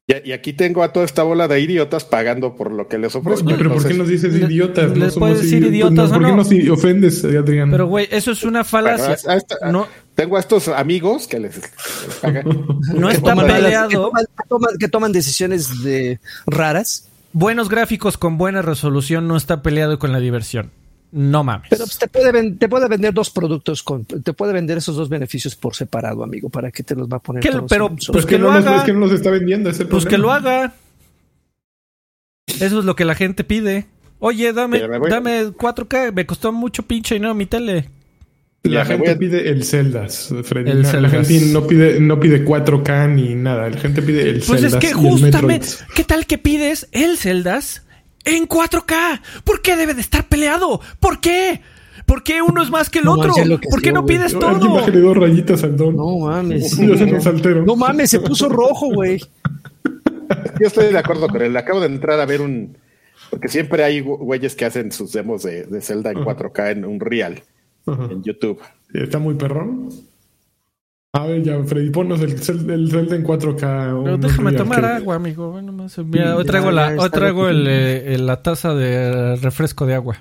[0.08, 3.16] y- y aquí tengo a toda esta bola de idiotas pagando por lo que les
[3.16, 3.52] ofrezco.
[3.56, 4.90] Pero ¿por qué nos dices idiotas?
[4.92, 6.38] le no somos puedes decir idiotas ¿Por o qué no?
[6.38, 7.70] nos ofendes, Adrián?
[7.72, 9.06] Pero, güey, eso es una falacia.
[9.24, 12.46] bueno, a esta- no, Tengo a estos amigos que les, les pagan.
[12.96, 13.90] no está toman- que peleado.
[13.90, 19.62] toman, que toman- que toman decisiones de raras, buenos gráficos con buena resolución no está
[19.62, 20.72] peleado con la diversión.
[21.16, 21.68] No mames.
[21.70, 24.96] pero pues, te, puede ven- te puede vender dos productos, con, te puede vender esos
[24.96, 26.50] dos beneficios por separado, amigo.
[26.50, 28.54] ¿Para qué te los va a poner todos pero, pues, es que, que no lo
[28.56, 28.78] los, haga.
[28.78, 29.70] es que no los está vendiendo.
[29.70, 30.74] ese pues que lo haga.
[32.48, 33.86] Eso es lo que la gente pide.
[34.20, 37.90] Oye, dame, dame 4K, me costó mucho pinche dinero mi tele.
[38.64, 40.72] La gente a- pide el Zeldas, Freddy.
[40.72, 41.12] El la, Zeldas.
[41.12, 43.70] gente no pide, no pide 4K ni nada.
[43.70, 45.68] La gente pide el Pues Zeldas es que justamente.
[45.94, 47.83] ¿qué tal que pides el Zeldas
[48.26, 49.22] en 4K?
[49.44, 50.80] ¿Por qué debe de estar peleado?
[51.00, 51.62] ¿Por qué?
[52.06, 53.34] ¿Por qué uno es más que el No otro?
[53.34, 54.58] que ¿Por qué no pides todo?
[54.60, 55.96] dos rayitas al don.
[55.96, 56.78] No mames.
[57.66, 59.20] No mames, se puso rojo, güey.
[60.60, 61.56] Yo estoy de acuerdo con él.
[61.56, 62.78] Acabo de entrar a ver un.
[63.30, 66.86] Porque siempre hay güey- güeyes que hacen sus demos de, de Zelda en 4K en
[66.86, 67.42] un real
[67.88, 68.60] en YouTube.
[68.94, 69.90] Está muy perrón.
[71.16, 73.94] A ver, ya, Freddy, ponnos el, el Zelda en 4K.
[73.94, 75.52] o Pero déjame tomar que- agua, amigo.
[75.52, 78.12] Bueno, más- mira, hoy traigo, ya la, hoy traigo el, repitiendo.
[78.14, 80.18] eh, la taza de refresco de agua.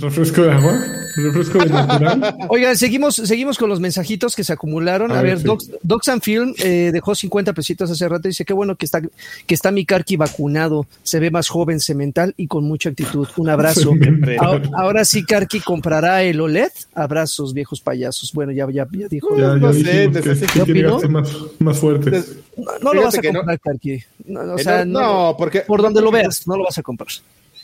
[0.00, 0.78] Refresco de agua,
[1.16, 2.36] refresco de natural.
[2.48, 5.10] Oigan, seguimos, seguimos con los mensajitos que se acumularon.
[5.10, 5.44] A, A ver, sí.
[5.44, 8.28] Docs, Docs and Film eh, dejó 50 pesitos hace rato.
[8.28, 10.86] Dice, qué bueno que está, que está mi Karki vacunado.
[11.02, 13.26] Se ve más joven, semental y con mucha actitud.
[13.36, 13.92] Un abrazo.
[14.38, 16.70] Ahora, ahora sí, Karki comprará el OLED.
[16.94, 18.30] Abrazos, viejos payasos.
[18.32, 19.36] Bueno, ya, ya, ya dijo.
[19.36, 22.36] Ya, ya No sé, necesito- más, más fuertes.
[22.56, 23.98] No, no lo vas a que no- comprar, Karki.
[24.26, 27.08] No, o sea, no, porque por donde lo veas, no lo vas a comprar.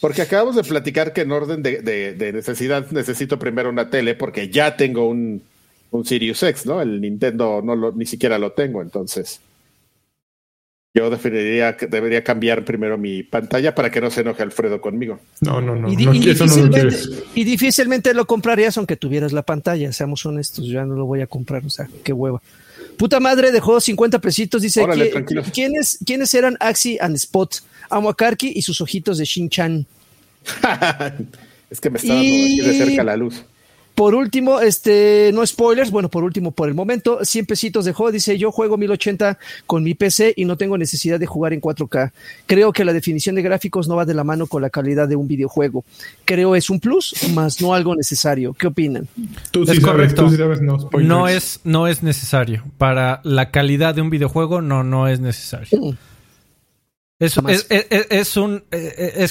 [0.00, 4.14] Porque acabamos de platicar que en orden de, de- de necesidad necesito primero una tele
[4.14, 5.42] porque ya tengo un,
[5.90, 6.80] un Sirius X, ¿no?
[6.82, 9.40] El Nintendo no lo, ni siquiera lo tengo, entonces
[10.94, 15.18] yo definiría que debería cambiar primero mi pantalla para que no se enoje Alfredo conmigo.
[15.42, 15.92] No, no, no.
[15.92, 17.22] y, no, y eso no lo difícilmente, quieres.
[17.34, 21.26] y difícilmente lo comprarías aunque tuvieras la pantalla, seamos honestos, ya no lo voy a
[21.26, 22.40] comprar, o sea, qué hueva.
[22.96, 25.42] Puta madre dejó 50 pesitos, dice, Órale, "¿Qui- tranquilo.
[25.52, 27.54] ¿quiénes, ¿quiénes eran Axi and Spot?
[27.90, 29.86] Amo a Karki y sus ojitos de Shin-Chan.
[31.70, 33.44] es que me está dando Y- aquí de cerca la luz.
[33.94, 38.36] Por último, este, no spoilers, bueno, por último, por el momento, 100 pesitos dejó, dice,
[38.36, 42.12] yo juego 1080 con mi PC y no tengo necesidad de jugar en 4K.
[42.44, 45.16] Creo que la definición de gráficos no va de la mano con la calidad de
[45.16, 45.82] un videojuego.
[46.26, 48.52] Creo es un plus, más no algo necesario.
[48.52, 49.08] ¿Qué opinan?
[49.50, 50.24] Tú sí Es sabes, correcto.
[50.24, 51.08] tú sí sabes, no, spoilers.
[51.08, 52.64] No es, no es necesario.
[52.76, 55.68] Para la calidad de un videojuego, no, no es necesario.
[55.80, 55.96] Mm.
[57.18, 57.66] Es, Jamás.
[57.70, 58.62] es, es- es- un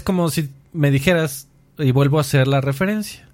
[0.04, 3.28] como si me dijeras y vuelvo a hacer la referencia.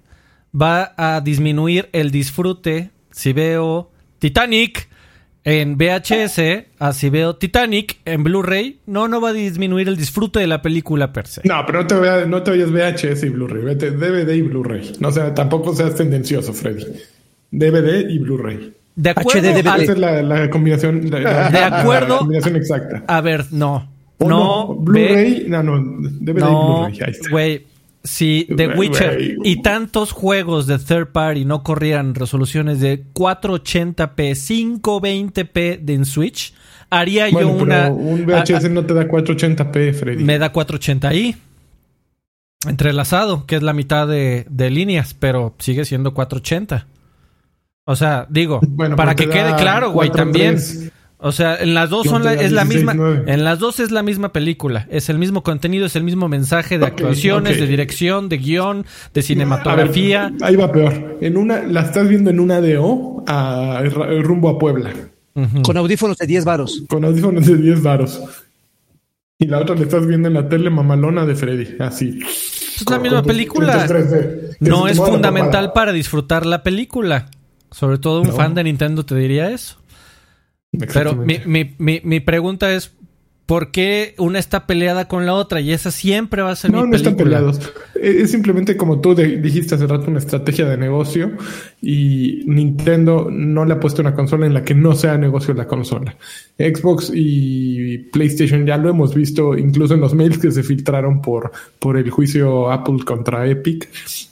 [0.58, 4.88] Va a disminuir el disfrute si veo Titanic
[5.44, 8.78] en VHS a si veo Titanic en Blu-ray.
[8.86, 11.40] No, no va a disminuir el disfrute de la película per se.
[11.44, 14.92] No, pero no te, vea, no te vayas VHS y Blu-ray, vete DVD y Blu-ray.
[15.00, 16.84] No, o sea, tampoco seas tendencioso, Freddy.
[17.50, 18.74] DVD y Blu-ray.
[18.94, 21.10] De acuerdo HD, al- Esa es la, la combinación.
[21.10, 22.08] la- la- De acuerdo.
[22.14, 23.02] La combinación exacta.
[23.08, 23.90] a ver, no.
[24.28, 25.78] No, Blu-ray, no, no,
[26.20, 27.14] DVD No, y Blu-ray.
[27.30, 27.66] Güey.
[28.04, 35.78] Si The Witcher y tantos juegos de third party no corrían resoluciones de 480p, 520p
[35.78, 36.52] de en Switch,
[36.90, 37.90] haría Bueno, yo pero una.
[37.92, 40.24] un VHS a- no te da 480p, Freddy.
[40.24, 41.36] me da 480i.
[42.68, 46.86] Entrelazado, que es la mitad de, de líneas, pero sigue siendo 480.
[47.84, 50.12] O sea, digo, Bueno, para que quede claro, güey, 4:3.
[50.16, 50.56] también.
[51.24, 52.92] O sea, en las dos No son la- es la misma.
[52.94, 53.24] 16:9.
[53.32, 54.86] En las dos es la misma película.
[54.90, 59.20] Es el mismo contenido, es el mismo mensaje de actuaciones, de dirección, de guion, de
[59.20, 60.30] A cinematografía.
[60.30, 61.18] ver, ahí va peor.
[61.20, 64.90] En una, la estás viendo en una DO a, ra- rumbo a Puebla.
[65.62, 66.82] Con audífonos de 10 varos.
[66.88, 68.20] Con audífonos de 10 varos.
[69.38, 71.76] Y la otra le estás viendo en la tele mamalona de Freddy.
[71.80, 72.18] Así.
[72.20, 73.86] Es la misma película.
[74.60, 77.28] No es fundamental para disfrutar la película.
[77.70, 78.34] Sobre todo un No.
[78.34, 79.78] fan de Nintendo te diría eso.
[80.92, 82.92] Pero mi, mi, mi, mi pregunta es:
[83.46, 85.60] ¿por qué una está peleada con la otra?
[85.60, 87.38] Y esa siempre va a ser No, mi no están película.
[87.40, 87.72] peleados.
[88.00, 91.32] Es simplemente como tú dijiste hace rato, una estrategia de negocio
[91.80, 95.68] y Nintendo no le ha puesto una consola en la que no sea negocio la
[95.68, 96.16] consola.
[96.58, 101.52] Xbox y PlayStation ya lo hemos visto incluso en los mails que se filtraron por,
[101.78, 103.88] por el juicio Apple contra Epic.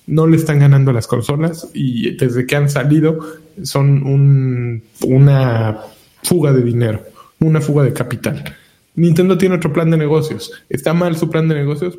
[0.08, 3.18] No le están ganando las consolas y desde que han salido
[3.62, 5.78] son un, una
[6.22, 7.04] fuga de dinero,
[7.40, 8.56] una fuga de capital.
[8.94, 10.52] Nintendo tiene otro plan de negocios.
[10.68, 11.96] ¿Está mal su plan de negocios?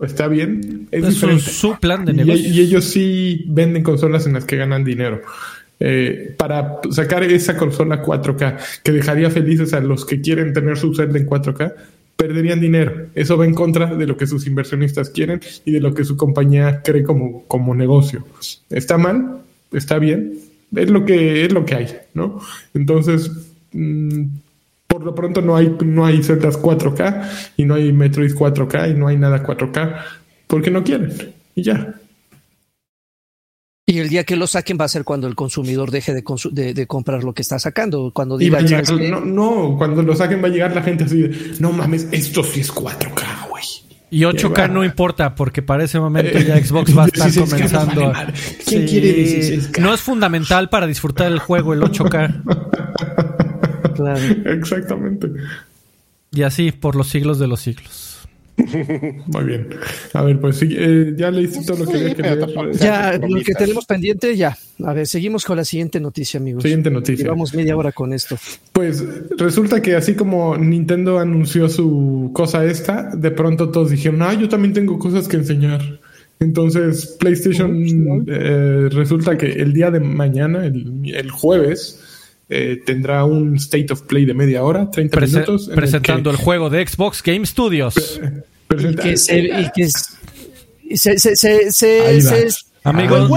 [0.00, 0.88] ¿Está bien?
[0.90, 1.44] Es, Es un- diferente.
[1.50, 2.54] su plan de negocios.
[2.54, 5.22] Y, ellos sí venden consolas en las que ganan dinero.
[5.78, 10.94] Eh, para sacar esa consola 4K que dejaría felices a los que quieren tener su
[10.94, 11.74] Zelda en 4K,
[12.16, 13.06] perderían dinero.
[13.14, 16.16] Eso va en contra de lo que sus inversionistas quieren y de lo que su
[16.16, 18.26] compañía cree como, como negocio.
[18.70, 19.38] ¿Está mal?
[19.72, 20.38] ¿Está bien?
[20.74, 22.40] Es lo que, es lo que hay, ¿no?
[22.74, 23.30] Entonces,
[24.86, 28.94] por lo pronto no hay, no hay Zeldas 4K y no hay Metroid 4K y
[28.94, 29.96] no hay nada 4K
[30.46, 31.12] porque no quieren.
[31.54, 31.94] Y ya.
[33.88, 36.50] Y el día que lo saquen va a ser cuando el consumidor deje de, consu-
[36.50, 38.10] de, de comprar lo que está sacando.
[38.12, 39.10] Cuando Y va diga, a llegar- "¿Sabes qué?
[39.10, 42.42] no, no, cuando lo saquen va a llegar la gente así de, no mames, esto
[42.42, 43.62] sí es 4K, güey.
[44.10, 47.38] Y 8K Qué no importa porque para ese momento ya Xbox va a estar 16K
[47.40, 48.12] nos comenzando.
[48.12, 48.32] vale.
[48.66, 49.78] ¿Quién quiere 16K?
[49.80, 53.35] No es fundamental para disfrutar el juego el 8K.
[53.94, 54.20] Claro.
[54.46, 55.28] Exactamente.
[56.32, 58.12] Y así por los siglos de los siglos.
[59.26, 59.68] Muy bien.
[60.14, 62.40] A ver, pues sí, eh, ya leíste todo lo que había que leer.
[62.40, 64.56] tampoco- Ya, lo que tenemos pendiente, ya.
[64.84, 66.62] A ver, seguimos con la siguiente noticia, amigos.
[66.62, 67.24] Siguiente noticia.
[67.24, 68.36] Llevamos media hora con esto.
[68.72, 69.04] Pues
[69.36, 74.48] resulta que así como Nintendo anunció su cosa esta, de pronto todos dijeron, ah, yo
[74.48, 76.00] también tengo cosas que enseñar.
[76.40, 82.02] Entonces PlayStation eh, resulta que el día de mañana, el, el jueves,
[82.48, 85.68] eh, tendrá un State of Play de media hora, 30 Prese- minutos.
[85.68, 88.20] el presentando que el juego de Xbox Game Studios.
[88.78, 90.16] Y que, se- y que es-
[90.94, 92.48] se, se, se, se, se
[92.86, 93.30] Amigos,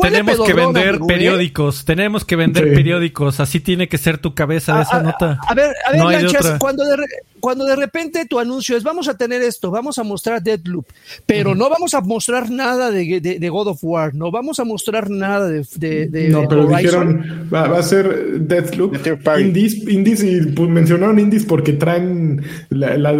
[0.00, 0.98] tenemos que vender ¿eh?
[1.06, 5.38] periódicos, tenemos que vender periódicos, así tiene que ser tu cabeza de esa nota.
[5.46, 6.26] A ver, a ver,
[6.58, 6.96] cuando de,
[7.40, 10.86] cuando de repente tu anuncio es vamos a tener esto, vamos a mostrar Deadloop,
[11.26, 15.10] pero no vamos a mostrar nada de, de, God of War, no vamos a mostrar
[15.10, 15.64] nada de,
[16.06, 18.96] de No, pero dijeron va, a ser Deadloop,
[19.38, 23.12] indies, indies y pues, mencionaron indies porque traen la, la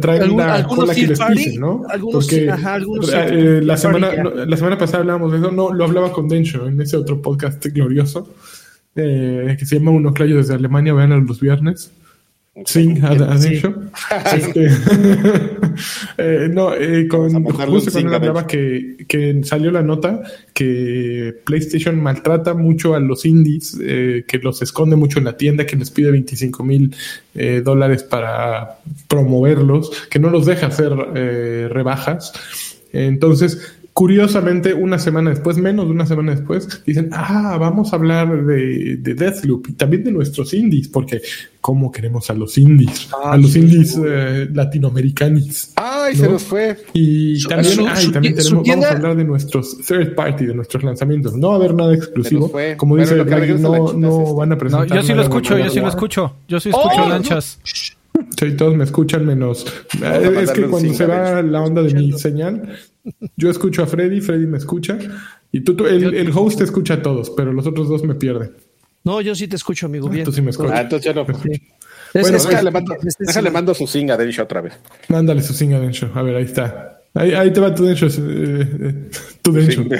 [0.00, 1.82] traen la cola que les pisen, ¿no?
[1.88, 5.84] Algunos, porque ajá, algunos eh, la semana la semana pasada hablábamos de eso, no, lo
[5.84, 8.34] hablaba con Densho en ese otro podcast glorioso
[8.96, 11.92] eh, que se llama Uno Clayo desde Alemania, vean los viernes.
[12.66, 13.74] Sí, has dicho.
[14.32, 14.66] Este,
[16.18, 22.54] eh, no, eh, con, justo cuando hablaba que, que, salió la nota que PlayStation maltrata
[22.54, 26.12] mucho a los indies, eh, que los esconde mucho en la tienda, que les pide
[26.12, 26.94] 25 mil
[27.34, 28.78] eh, dólares para
[29.08, 32.32] promoverlos, que no los deja hacer rebajas.
[32.92, 38.44] Entonces, Curiosamente, una semana después, menos de una semana después, dicen, ah, vamos a hablar
[38.44, 41.22] de, de Deathloop y también de nuestros indies, porque
[41.60, 43.08] ¿cómo queremos a los indies?
[43.24, 45.70] a los indies eh, latinoamericanos.
[45.76, 46.76] ¡Ay, se nos fue!
[46.92, 51.36] Y también, también tenemos, vamos a hablar de nuestros third party, de nuestros lanzamientos.
[51.36, 52.50] No va a haber nada exclusivo.
[52.76, 53.14] Como dice
[53.60, 54.88] no, no van a presentar.
[54.88, 56.34] yo sí lo escucho, yo sí lo escucho.
[56.48, 57.60] Yo sí escucho oh, lanchas.
[57.64, 59.64] Sí, todos me escuchan menos.
[59.92, 62.76] es que cuando se va la onda de mi señal,
[63.36, 64.98] yo escucho a Freddy, Freddy me escucha.
[65.52, 68.52] Y tú, el, el, host te escucha a todos, pero los otros dos me pierden.
[69.04, 70.08] No, yo sí te escucho, amigo.
[70.08, 70.24] Bien.
[70.24, 70.72] Tú sí me escuchas.
[70.74, 71.26] Ah, entonces ya no.
[71.26, 71.62] Sí.
[72.14, 74.74] Bueno, déjale, mando, déjale mando su sing a Densho otra vez.
[75.08, 76.10] Mándale su sing a Densho.
[76.14, 77.02] A ver, ahí está.
[77.12, 78.06] Ahí, ahí te va tu Densho.
[78.06, 79.10] Eh, eh,
[79.42, 79.84] tu Densho.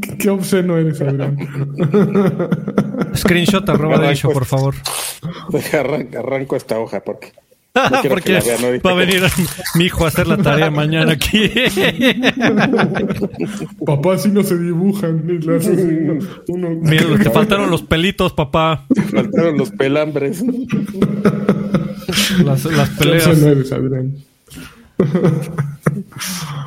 [0.00, 1.36] ¿Qué, qué obsceno eres, Adrián.
[3.14, 4.74] Screenshot arroba Densho, por favor.
[5.72, 7.32] Arranco, arranco esta hoja porque.
[8.08, 8.40] Porque
[8.84, 9.22] va a venir
[9.74, 11.50] mi hijo a hacer la tarea mañana aquí.
[13.84, 15.22] papá, si no se dibujan.
[16.82, 18.86] Mira, te faltaron los pelitos, papá.
[18.92, 20.42] Te faltaron los pelambres.
[22.44, 23.28] las, las peleas.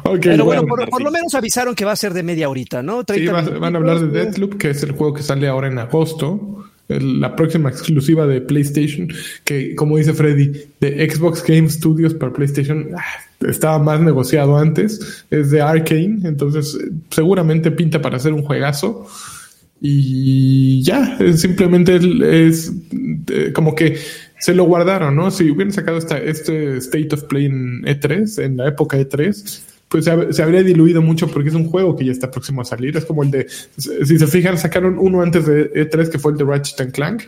[0.04, 3.04] okay, Pero bueno, por, lo menos avisaron que va a ser de media horita, ¿no?
[3.14, 6.66] Sí, van a hablar de Deathloop, que es el juego que sale ahora en agosto
[7.00, 9.08] la próxima exclusiva de PlayStation,
[9.44, 15.26] que como dice Freddy, de Xbox Game Studios para PlayStation, ah, estaba más negociado antes,
[15.30, 16.78] es de Arkane, entonces
[17.10, 19.08] seguramente pinta para hacer un juegazo.
[19.84, 22.00] Y ya, simplemente
[22.46, 22.72] es,
[23.32, 23.98] eh, como que
[24.40, 25.32] se lo guardaron, ¿no?
[25.32, 30.06] Si hubieran sacado esta, este State of Play en E3, en la época E3, pues
[30.06, 32.96] se, habría diluido mucho porque es un juego que ya está próximo a salir.
[32.96, 36.38] Es como el de, si se fijan, sacaron uno antes de E3 que fue el
[36.38, 37.24] de Ratchet Clank.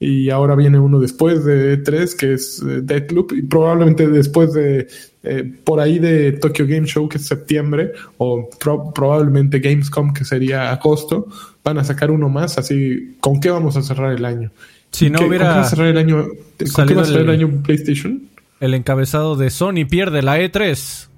[0.00, 3.34] Y ahora viene uno después de E3 que es eh, Deadloop.
[3.34, 4.88] Y probablemente después de,
[5.22, 7.92] eh, por ahí de Tokyo Game Show que es septiembre.
[8.18, 8.50] O
[8.92, 11.28] probablemente Gamescom que sería agosto.
[11.62, 12.58] Van a sacar uno más.
[12.58, 14.50] Así, ¿con qué vamos a cerrar el año?
[14.90, 15.44] Si no hubiera.
[15.44, 16.26] ¿Con qué va a cerrar el año,
[16.74, 18.22] ¿con qué va a cerrar el año PlayStation?
[18.58, 21.10] El encabezado de Sony pierde la E3.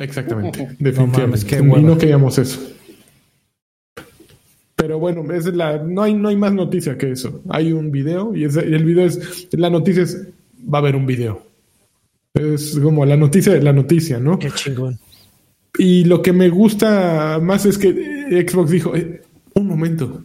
[0.00, 1.58] Exactamente, definitivamente.
[1.58, 2.60] y no queríamos eso.
[4.76, 7.42] Pero bueno, es la, no, hay, no hay más noticia que eso.
[7.48, 10.28] Hay un video y, el video es, la noticia es,
[10.62, 11.42] va a haber un video.
[12.34, 14.38] Es como la noticia de la noticia, ¿no?
[14.38, 14.98] Qué chingón.
[15.78, 19.22] Y lo que me gusta más es que Xbox dijo, eh,
[19.54, 20.22] un momento,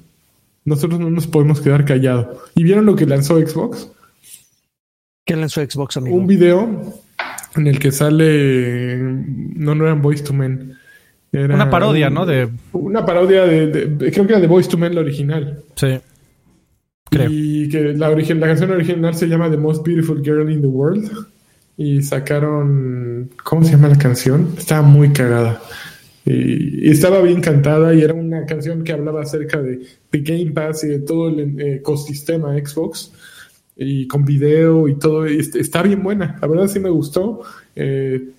[0.66, 2.38] nosotros no nos podemos quedar callados.
[2.56, 3.90] ¿Y vieron lo que lanzó Xbox?
[5.26, 6.16] ¿Qué lanzó Xbox, amigo?
[6.16, 7.02] Un video
[7.56, 8.98] en el que sale.
[8.98, 10.78] No, no eran Boys to Men.
[11.32, 12.26] Era una parodia, ¿no?
[12.26, 12.50] De...
[12.74, 15.64] Una parodia de, Creo que era de Boys to Men la original.
[15.76, 16.00] Sí.
[17.10, 17.30] Creo.
[17.30, 21.12] Y que la, la canción original se llama The Most Beautiful Girl in the World.
[21.78, 23.30] Y sacaron.
[23.44, 24.54] ¿Cómo se llama la canción?
[24.58, 25.62] Estaba muy cagada.
[26.26, 29.82] Y, estaba bien cantada y era una canción que hablaba acerca de,
[30.12, 33.12] de Game Pass y de todo el ecosistema Xbox
[33.80, 35.26] y con video y todo.
[35.26, 36.38] está bien buena.
[36.42, 37.42] La verdad sí me gustó.
[37.76, 38.30] Eh,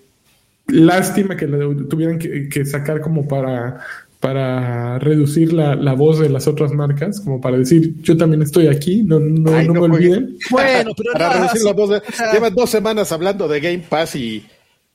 [0.66, 3.80] lástima que la tuvieran que, sacar como para,
[4.20, 8.66] para reducir la, la, voz de las otras marcas, como para decir, yo también estoy
[8.66, 10.36] aquí, no, no, no, me olviden.
[10.50, 12.02] Bueno, pero para reducir la voz.
[12.32, 14.44] Llevan dos semanas hablando de Game Pass y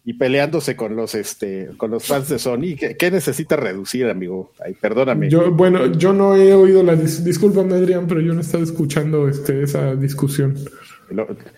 [0.06, 2.76] y peleándose con los este con los fans de Sony.
[2.78, 4.51] ¿Qué, necesita reducir, amigo?
[4.64, 5.30] Ay, perdóname.
[5.30, 9.28] Yo, bueno, yo no he oído la discúlpame, Adrián, pero yo no he estado escuchando
[9.28, 10.56] este, esa discusión.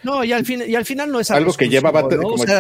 [0.03, 2.03] No, y al, fin, y al final no es algo que llevaba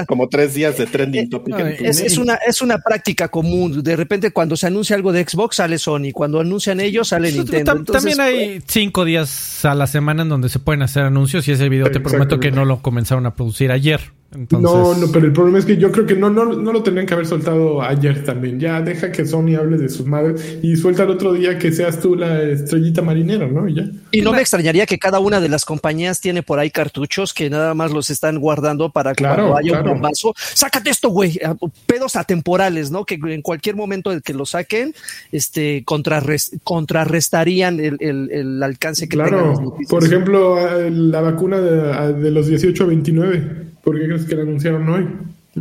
[0.07, 1.55] como, tres días de trending eh, topic.
[1.81, 3.83] es, una, es una práctica común.
[3.83, 6.11] De repente, cuando se anuncia algo de Xbox, sale Sony.
[6.13, 7.83] Cuando anuncian ellos, sale Nintendo.
[7.83, 11.51] también hay pues, cinco días a la semana en donde se pueden hacer anuncios y
[11.51, 14.16] ese video te prometo que no lo comenzaron a producir ayer.
[14.35, 16.83] Entonces, No, no, pero el problema es que yo creo que no, no, no lo
[16.83, 18.59] tendrían que haber soltado ayer también.
[18.59, 21.99] Ya deja que Sony hable de sus madres y suelta el otro día que seas
[22.01, 23.67] tú la estrellita marinera, ¿no?
[23.69, 23.89] Y ya.
[24.11, 27.49] Y no me extrañaría que cada una de las compañías tiene por ahí cartuchos que
[27.49, 29.85] nada más los están guardando para que Claro, cuando haya claro.
[29.85, 31.55] un bombazo, sácate esto, güey, a-
[31.85, 33.05] pedos atemporales, ¿no?
[33.05, 34.93] Que en cualquier momento de que lo saquen,
[35.31, 39.89] este, contrarres- contrarrestarían el, el- el alcance que tengan las Claro, noticias.
[39.89, 43.67] por ejemplo, la vacuna de, de los 18 a 29.
[43.87, 45.07] ¿Por qué crees que la anunciaron hoy?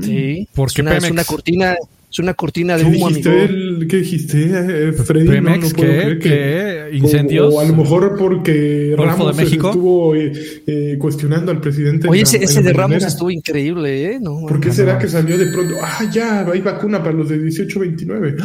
[0.03, 1.13] Sí, Porque es una, es Pemex.
[1.13, 1.77] una cortina,
[2.11, 3.45] es una cortina de ¿Qué humo, dijiste, amigo.
[3.45, 4.43] el- ¿Qué dijiste,
[4.89, 5.29] eh, Freddy?
[5.29, 5.97] Pemex, no, no puedo ¿qué?
[5.97, 6.29] creer que-
[6.91, 6.97] ¿Qué?
[6.97, 7.55] ¿Incendios?
[7.55, 9.69] O, o a lo mejor porque ¿Golfo de Ramos México?
[9.69, 10.33] estuvo eh,
[10.67, 12.09] eh, cuestionando al presidente.
[12.09, 13.07] Oye, la- ese, de Ramos mañanera.
[13.07, 14.19] estuvo increíble, ¿eh?
[14.21, 15.77] No, ¿Por qué será que salió de pronto?
[15.81, 18.37] Ah, ya, hay vacuna para los de 18 a 29.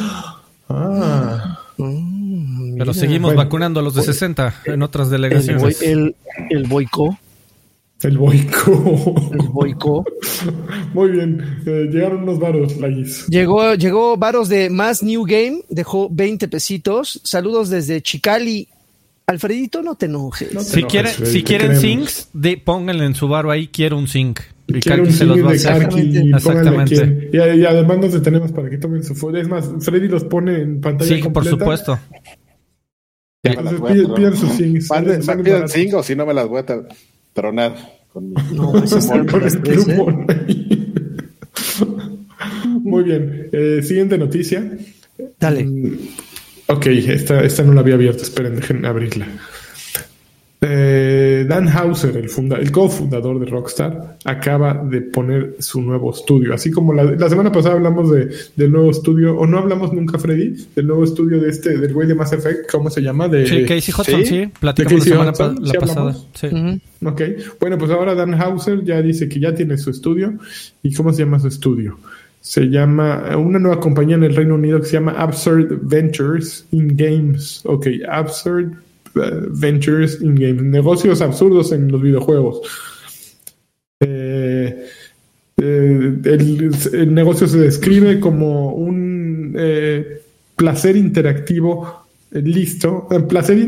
[0.69, 3.43] Ah, Mm, Pero seguimos Bueno.
[3.43, 5.81] vacunando a los de 60 en otras el, boi- delegaciones.
[5.81, 6.15] el,
[6.51, 7.17] el boico,
[8.03, 9.29] el boico.
[9.31, 10.03] el boico.
[10.93, 13.27] Muy bien, eh, llegaron unos varos, Lagis.
[13.27, 17.21] Llegó, llegó Varos de Más New Game, dejó 20 pesitos.
[17.23, 18.67] Saludos desde Chicali.
[19.27, 20.53] Alfredito, no te enojes.
[20.53, 23.67] No te Si enojes, quieren, Freddy, si quieren zincs, de, pónganle en su baro ahí,
[23.67, 24.39] quiero un zinc.
[24.67, 25.83] Y Quiero un se los va a de hacer.
[25.83, 27.29] Kaki y pónganle Exactamente.
[27.33, 29.37] Y, y además nos detenemos para que tomen su foto.
[29.37, 31.49] Es más, Freddy los pone en pantalla Sí, por completa.
[31.57, 31.99] supuesto.
[33.43, 34.15] Me las Entonces tronar.
[34.15, 35.71] pidan sus Salen pidan baratos.
[35.71, 36.65] cinco, si no me las voy a
[37.33, 37.75] tr- tronar
[38.11, 39.31] con mi No, humor.
[39.31, 39.51] Con el
[39.89, 40.25] ¿eh?
[42.83, 43.49] Muy bien.
[43.51, 44.77] Eh, siguiente noticia.
[45.39, 45.63] Dale.
[45.65, 45.97] Mm,
[46.67, 48.23] Ok, esta, esta no la había abierto.
[48.23, 49.27] Esperen, dejen abrirla.
[50.63, 56.53] Eh, Dan Hauser, el, funda el cofundador de Rockstar, acaba de poner su nuevo estudio.
[56.53, 60.19] Así como la, la semana pasada hablamos de, del nuevo estudio, o no hablamos nunca,
[60.19, 63.27] Freddy, del nuevo estudio de este, del güey de Mass Effect, ¿cómo se llama?
[63.27, 64.25] De, Sí, Casey Hudson, ¿Sí?
[64.27, 64.51] sí.
[64.59, 65.55] Platicamos la semana Hudson?
[65.55, 66.15] pa- la ¿Sí pasada.
[66.35, 66.47] Sí.
[67.03, 67.21] Ok,
[67.59, 70.35] bueno, pues ahora Dan Hauser ya dice que ya tiene su estudio.
[70.83, 71.97] ¿Y cómo se llama su estudio?
[72.39, 76.95] Se llama una nueva compañía en el Reino Unido que se llama Absurd Ventures in
[76.95, 77.61] Games.
[77.65, 78.73] Ok, Absurd
[79.13, 80.63] Ventures in Games.
[80.63, 82.61] Negocios absurdos en los videojuegos.
[83.99, 84.85] Eh,
[85.57, 90.21] eh, el, negocio se describe como un eh,
[90.55, 92.01] placer interactivo
[92.31, 93.59] listo, placer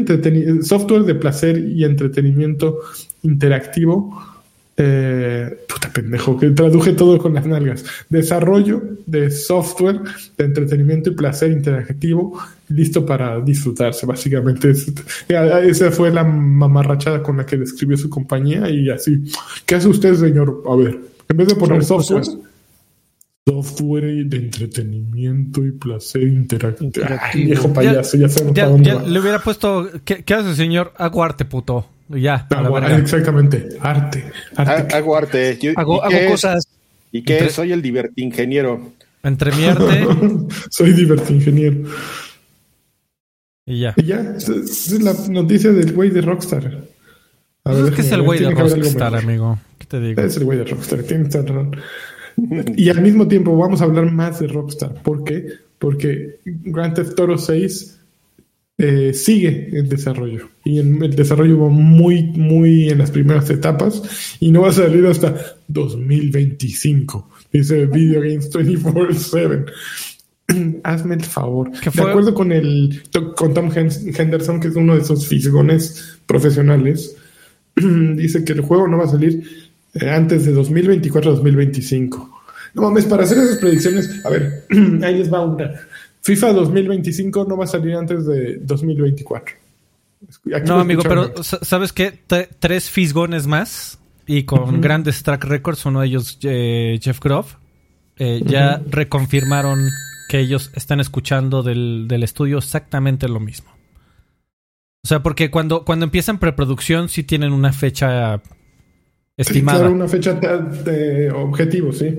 [0.63, 2.79] software de placer y entretenimiento
[3.21, 4.32] interactivo.
[4.75, 7.85] Eh, puta pendejo, que traduje todo con las nalgas.
[8.09, 9.99] Desarrollo de software
[10.35, 14.71] de entretenimiento y placer interactivo listo para disfrutarse, básicamente.
[14.71, 14.87] Es-
[15.29, 19.23] eh, esa fue la mamarrachada con la que describió su compañía y así.
[19.67, 20.63] ¿Qué hace usted, señor?
[20.67, 20.99] A ver,
[21.29, 22.39] en vez de poner Son software, cosas.
[23.45, 26.91] software de entretenimiento y placer interactivo.
[27.21, 29.03] Ay, viejo payaso, ya, Ya, ya va.
[29.03, 29.87] le hubiera puesto.
[30.05, 30.93] ¿Qué, qué hace, señor?
[30.97, 31.85] Hago arte, puto.
[32.09, 34.25] Ya, bueno, exactamente, arte.
[34.55, 34.95] arte.
[34.95, 35.57] Ha- Hago arte.
[35.61, 36.67] ¿Y- Hago, hago cosas.
[37.11, 37.53] ¿Y qué Entre-?
[37.53, 38.91] Soy el divertingeniero.
[39.23, 40.05] Entre mi arte
[40.69, 41.87] Soy divertingeniero.
[43.65, 43.93] y ya.
[43.95, 46.65] Y ya, es la noticia del güey de Rockstar.
[47.65, 49.59] A Pues es que déjame es el ver, güey de Rockstar, amigo.
[49.77, 50.21] ¿Qué te digo?
[50.21, 51.29] Es el güey de Rockstar, tiene.
[52.75, 55.01] Y al mismo tiempo vamos a hablar más de Rockstar.
[55.01, 55.45] ¿Por qué?
[55.79, 57.99] Porque Grand Theft Auto 6
[58.77, 60.49] eh, sigue en desarrollo.
[60.65, 64.37] Y en el desarrollo va muy, muy en las primeras etapas.
[64.39, 65.35] Y no va a salir hasta
[65.67, 67.29] 2025.
[67.51, 69.65] Dice Video Games 24-7.
[70.83, 71.71] Hazme el favor.
[71.81, 73.01] ¿Qué De acuerdo con el
[73.35, 77.15] con Tom Hen- Henderson, que es uno de esos fisgones profesionales,
[77.75, 79.43] dice que el juego no va a salir
[79.93, 82.29] eh, antes de 2024-2025.
[82.75, 84.65] No mames, para hacer esas predicciones, a ver,
[85.03, 85.71] ahí les va una.
[86.23, 89.55] FIFA 2025 no va a salir antes de 2024.
[90.55, 92.17] Aquí No, amigo, pero sa- ¿sabes qué?
[92.27, 97.55] Tre- tres fisgones más y con grandes track records, uno de ellos eh, Jeff Groff,
[98.17, 99.89] eh, ya reconfirmaron
[100.29, 103.69] que ellos están escuchando del, del estudio exactamente lo mismo.
[105.03, 108.41] O sea, porque cuando, cuando empiezan preproducción sí tienen una fecha
[109.35, 109.79] Sí, estimada.
[109.79, 112.13] claro, una fecha de, de objetivo, sí.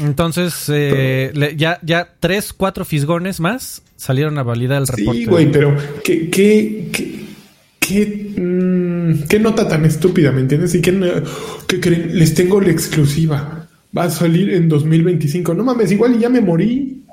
[0.00, 5.20] Entonces, eh, le- ya, ya tres, cuatro fisgones más salieron a validar el reporte.
[5.20, 5.74] Sí, güey, pero
[6.04, 7.24] ¿qué, qué, qué,
[7.80, 10.74] qué, mm, qué nota tan estúpida, ¿me entiendes?
[10.74, 11.22] ¿Y qué,
[11.66, 12.18] qué creen?
[12.18, 13.66] Les tengo la exclusiva.
[13.96, 15.54] Va a salir en 2025.
[15.54, 17.04] No mames, igual y ya me morí.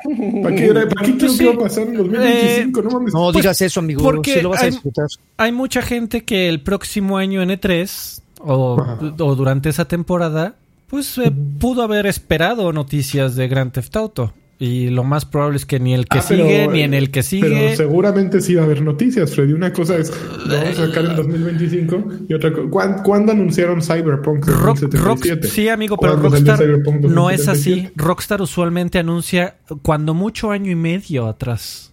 [0.44, 1.38] ¿Para qué, ¿para qué creo sí.
[1.38, 2.82] que va a pasar en 2025?
[2.82, 3.14] no mames.
[3.14, 4.02] No Pues, digas eso, amigo.
[4.04, 5.06] porque Sí lo vas a hay- disfrutar.
[5.38, 10.56] Hay mucha gente que el próximo año en E3 o, o durante esa temporada,
[10.88, 14.34] pues eh, pudo haber esperado noticias de Grand Theft Auto.
[14.60, 17.00] Y lo más probable es que ni el que Ah, pero, sigue, ni en eh,
[17.00, 17.76] el que Pero sigue.
[17.76, 19.54] seguramente sí va a haber noticias, Freddy.
[19.54, 20.12] Una cosa es,
[20.46, 25.42] lo vamos a sacar en 2025 y otra cosa, ¿cuán- ¿cuándo anunciaron Cyberpunk Rock- 2077?
[25.48, 27.70] Rock- sí, amigo, pero ¿Cuándo salió Rockstar no es así.
[27.72, 27.94] 2077?
[27.96, 31.92] Rockstar usualmente anuncia cuando mucho año y medio atrás.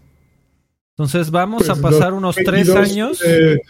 [0.98, 3.60] Entonces vamos Pues, a pasar unos tres 2022, años, eh,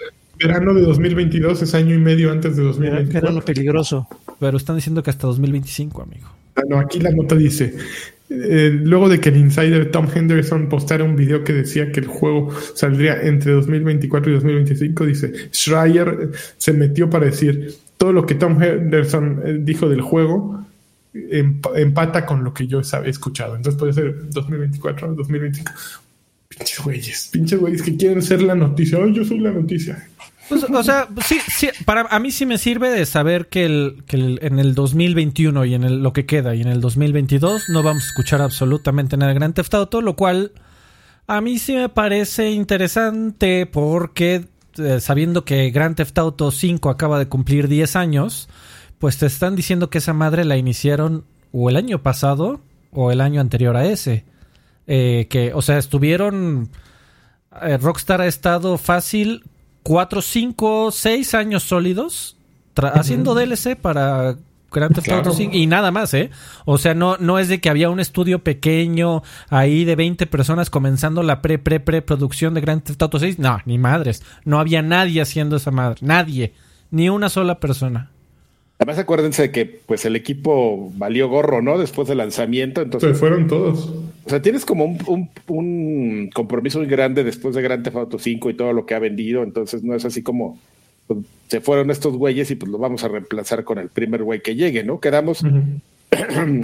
[0.43, 3.31] verano de 2022 es año y medio antes de Era 2024.
[3.33, 4.09] lo peligroso.
[4.41, 6.29] pero están diciendo que hasta 2025, amigo.
[6.57, 7.75] Ah, no, aquí la nota dice,
[8.31, 12.07] eh, luego de que el insider Tom Henderson postara un video que decía que el
[12.07, 18.35] juego saldría entre 2024 y 2025, dice, Schreier se metió para decir, todo lo que
[18.35, 20.65] Tom Henderson eh, dijo del juego
[21.15, 23.57] emp- empata con lo que yo he escuchado.
[23.57, 25.73] Entonces puede ser 2024, 2025.
[26.49, 28.99] Pinches güeyes, pinches güeyes que quieren ser la noticia.
[29.13, 30.08] Yo soy la noticia.
[30.49, 34.05] Pues, o sea, sí, sí, para a mí sí me sirve de saber que, el,
[34.07, 37.69] que el- en el 2021 y en el, lo que queda y en el 2022
[37.69, 40.53] no vamos a escuchar absolutamente nada de Grand Theft Auto, lo cual
[41.27, 44.47] a mí sí me parece interesante porque
[44.79, 48.49] eh, sabiendo que Grand Theft Auto 5 acaba de cumplir 10 años,
[48.99, 52.61] pues te están diciendo que esa madre la iniciaron o el año pasado
[52.93, 54.25] o el año anterior a ese.
[54.87, 56.71] Eh, que, o sea, estuvieron...
[57.63, 59.45] eh, Rockstar ha estado fácil
[59.89, 62.37] 4, 5, 6 años sólidos
[62.77, 64.37] haciendo DLC para
[64.71, 65.33] Grand Theft Auto Claro.
[65.33, 66.29] 5 y nada más, ¿eh?
[66.67, 70.69] O sea, no, no es de que había un estudio pequeño ahí de 20 personas
[70.69, 73.39] comenzando la pre, pre, pre producción de Grand Theft Auto 6.
[73.39, 74.23] No, ni madres.
[74.45, 76.01] No había nadie haciendo esa madre.
[76.03, 76.53] Nadie.
[76.91, 78.11] Ni una sola persona.
[78.79, 81.79] Además, acuérdense de que pues el equipo valió gorro, ¿no?
[81.79, 82.81] Después del lanzamiento.
[82.81, 83.93] Entonces, Se fueron todos.
[84.25, 88.19] o sea, tienes como un, un- un compromiso muy grande después de Grand Theft Auto
[88.21, 89.43] 5 y todo lo que ha vendido.
[89.43, 90.61] Entonces, no es así como
[91.09, 94.43] pues, se fueron estos güeyes y pues lo vamos a reemplazar con el primer güey
[94.43, 95.01] que llegue, ¿no?
[95.01, 95.43] Quedamos,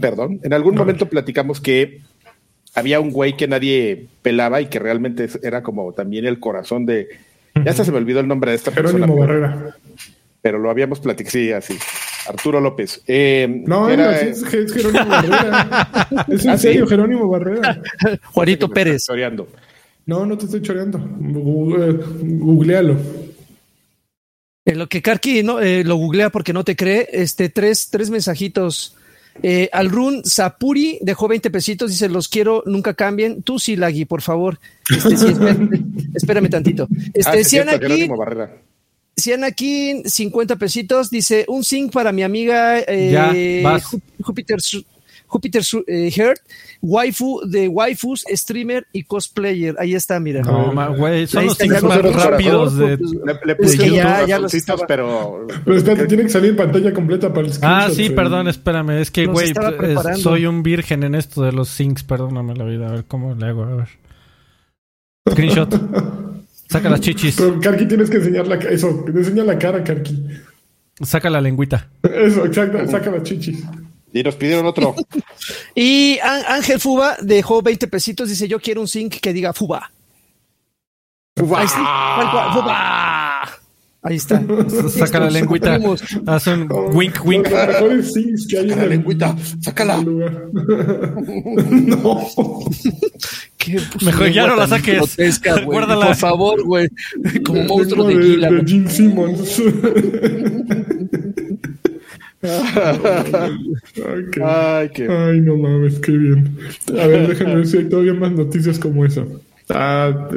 [0.00, 2.00] perdón, en algún momento platicamos que
[2.74, 7.08] había un güey que nadie pelaba y que realmente era como también el corazón de.
[7.64, 9.06] Ya hasta se me olvidó el nombre de esta persona.
[9.06, 9.76] Jerónimo pero- Barrera.
[10.44, 11.74] Pero lo habíamos platicado, sí, así.
[12.28, 13.00] Arturo López.
[13.06, 15.88] Eh, No, era, así es, es Jerónimo Barrera.
[16.28, 16.62] Es en ¿Ah, sí?
[16.64, 17.80] serio, Jerónimo Barrera.
[18.26, 19.04] Juanito Pérez.
[19.06, 19.48] choreando.
[20.04, 20.98] No, no te estoy choreando.
[21.18, 22.94] Google- Googlealo.
[24.66, 28.10] En lo que Karki no, eh, lo googlea porque no te cree, este, tres, tres
[28.10, 28.96] mensajitos.
[29.42, 33.42] Eh, Alrun Sapuri dejó 20 pesitos, dice, los quiero, nunca cambien.
[33.42, 34.58] Tú sí, Lagui, por favor.
[34.94, 35.70] Este, sí, espérame,
[36.14, 36.86] espérame tantito.
[37.14, 38.56] Este, Ah, sí, cierto, aquí, Jerónimo Barrera.
[39.46, 43.80] Aquí, 50 pesitos, dice, un zinc para mi amiga eh, Ya,
[44.20, 44.58] Júpiter,
[45.26, 46.40] Júpiter eh, Heart,
[46.80, 49.74] waifu de waifus, streamer y cosplayer.
[49.78, 50.42] Ahí está, mira.
[50.42, 52.98] No, güey, son los ya más rápidos de...
[52.98, 55.46] Le, le puse que YouTube ya- los ya los estaba- pero.
[55.64, 59.00] Pero espérate, tiene que salir pantalla completa para el Ah, sí, perdón, espérame.
[59.00, 59.52] Es que, güey,
[60.20, 62.04] soy un virgen en esto de los syncs.
[62.04, 62.88] Perdóname la vida.
[62.88, 63.62] A ver cómo le hago.
[63.64, 63.88] A ver.
[65.30, 65.74] Screenshot.
[66.74, 67.36] Saca las chichis.
[67.36, 70.26] Pero Karki tienes que enseñar la eso, enseña la cara, Karki.
[71.00, 71.88] Saca la lengüita.
[72.02, 73.62] Eso, exacto, saca las chichis.
[74.12, 74.96] Y nos pidieron otro.
[75.76, 79.88] Y Ángel Fuba dejó 20 pesitos, dice, yo quiero un zinc que diga Fuba.
[81.36, 83.13] Cual, Fuba.
[84.04, 84.40] Ahí está.
[84.90, 85.78] Saca la lengüita.
[86.26, 87.48] Haz un wink, wink.
[87.50, 89.96] Los mejores things que hay en La el- lengüita, sácala.
[90.04, 90.20] no.
[93.56, 94.96] Qué Mejor ya no la saques.
[94.96, 95.58] grotesca.
[95.62, 96.08] Guárdala.
[96.08, 96.88] Por favor, güey.
[97.46, 98.50] Como monstruo de Gila.
[98.50, 99.62] de Simmons.
[104.42, 105.08] Ay, qué.
[105.08, 106.56] Ay, no mames, qué bien.
[107.00, 109.24] A ver, déjenme ver si hay todavía más noticias como esa.
[109.70, 110.28] Ah,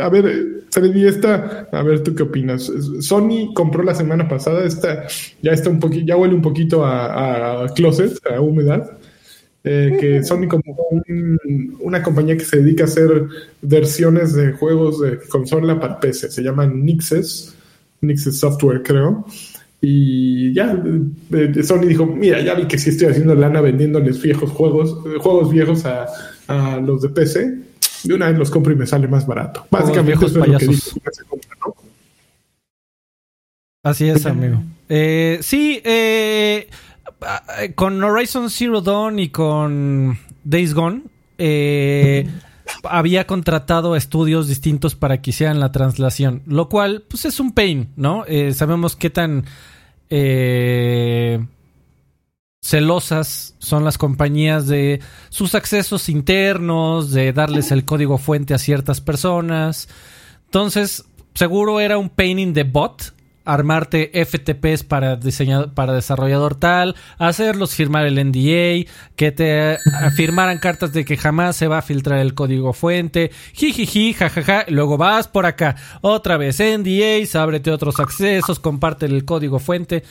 [0.00, 2.70] a ver, Freddy, esta, a ver, ¿tú qué opinas?
[3.00, 5.06] Sony compró la semana pasada, esta
[5.42, 8.98] ya está un poquito, ya huele un poquito a, a closet, a humedad.
[9.64, 13.26] eh, que Sony compró un- una compañía que se dedica a hacer
[13.62, 16.30] versiones de juegos de consola para PC.
[16.30, 17.54] Se llama Nixes,
[18.02, 19.24] Nixes Software, creo.
[19.80, 20.72] Y ya,
[21.32, 24.96] eh, eh, Sony dijo, mira, ya vi que sí estoy haciendo lana vendiéndoles viejos juegos,
[25.06, 26.06] eh, juegos viejos a,
[26.48, 27.58] a los de PC.
[28.04, 29.66] De una vez los compro y me sale más barato.
[29.70, 30.84] Básicamente viejos eso es lo que payasos.
[30.84, 31.74] dijo que se compra, ¿no?
[33.82, 34.62] Así es, amigo.
[34.88, 36.68] Eh, sí, eh,
[37.22, 37.42] ah,
[37.74, 41.02] con Horizon Zero Dawn y con Days Gone,
[41.38, 42.28] eh,
[42.84, 47.88] había contratado estudios distintos para que hicieran la translación, lo cual, pues es un pain,
[47.96, 48.24] ¿no?
[48.26, 49.44] Eh, sabemos qué tan
[50.10, 51.44] eh,
[52.64, 59.02] celosas son las compañías de sus accesos internos, de darles el código fuente a ciertas
[59.02, 59.86] personas.
[60.46, 61.04] Entonces,
[61.34, 63.12] seguro era un pain in the butt
[63.44, 69.76] armarte FTPs para diseñador, para desarrollador tal, hacerlos firmar el NDA, que te
[70.16, 74.96] firmaran cartas de que jamás se va a filtrar el código fuente, jijiji, jajaja, luego
[74.96, 80.02] vas por acá, otra vez NDAs, ábrete otros accesos, comparte el código fuente.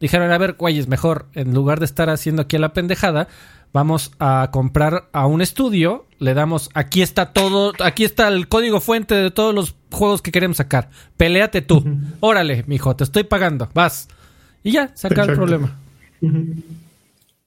[0.00, 3.28] Dijeron, a ver, es mejor, en lugar de estar haciendo aquí la pendejada,
[3.72, 8.80] vamos a comprar a un estudio, le damos, aquí está todo, aquí está el código
[8.80, 10.90] fuente de todos los juegos que queremos sacar.
[11.16, 11.84] Peleate tú.
[12.20, 13.68] Órale, mijo, te estoy pagando.
[13.74, 14.08] Vas.
[14.62, 15.76] Y ya, saca el problema.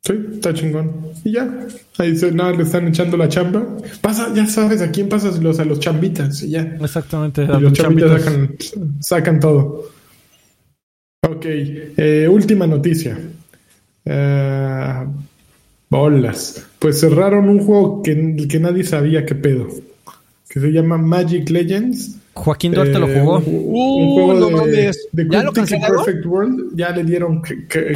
[0.05, 0.91] Sí, está chingón.
[1.23, 1.49] Y ya.
[1.97, 3.65] Ahí nada, le están echando la chamba.
[4.01, 6.61] Pasa, ya sabes a quién pasas los, a los chambitas y ya.
[6.81, 7.43] Exactamente.
[7.43, 8.55] Y los chambitas sacan,
[8.99, 9.89] sacan, todo.
[11.43, 11.97] Ok.
[11.97, 13.17] Eh, última noticia.
[14.05, 14.93] Eh,
[15.89, 16.65] bolas.
[16.79, 19.67] Pues cerraron un juego que, que nadie sabía qué pedo.
[20.49, 22.17] Que se llama Magic Legends.
[22.33, 23.37] Joaquín Duarte lo jugó.
[23.39, 25.51] Un, Uh, juego no de, de ¿Ya lo?
[25.53, 26.71] Perfect World.
[26.75, 27.41] Ya le dieron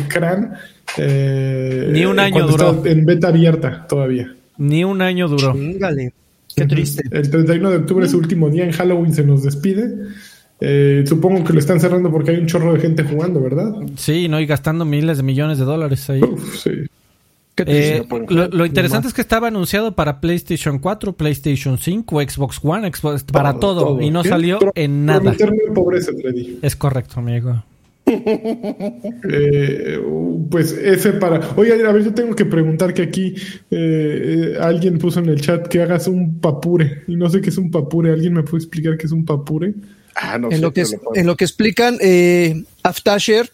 [0.09, 0.53] crán.
[0.97, 2.85] eh, Ni un año duró.
[2.85, 4.33] En beta abierta todavía.
[4.57, 5.53] Ni un año duró.
[5.53, 6.13] Chingale.
[6.55, 7.03] Qué triste.
[7.11, 9.93] El 31 de octubre, su último día en Halloween, se nos despide.
[10.59, 13.75] Eh, supongo que lo están cerrando porque hay un chorro de gente jugando, ¿verdad?
[13.95, 16.21] Sí, no, y gastando miles de millones de dólares ahí.
[16.23, 16.71] Uf, sí.
[17.65, 22.91] Eh, lo, lo interesante es que estaba anunciado para PlayStation 4, PlayStation 5, Xbox One,
[22.93, 24.01] Xbox, para todo, todo.
[24.01, 24.29] y no ¿Qué?
[24.29, 25.21] salió en nada.
[25.21, 26.59] Prometerme pobreza, Freddy.
[26.61, 27.63] Es correcto, amigo.
[29.29, 29.99] Eh,
[30.49, 31.41] pues ese para.
[31.57, 33.35] Oye, a ver, yo tengo que preguntar que aquí
[33.69, 37.03] eh, eh, alguien puso en el chat que hagas un papure.
[37.07, 38.11] Y no sé qué es un papure.
[38.11, 39.73] ¿Alguien me puede explicar qué es un papure?
[40.19, 43.51] Ah, no en, sé, lo que, es- lo en lo que explican, eh, Aftasher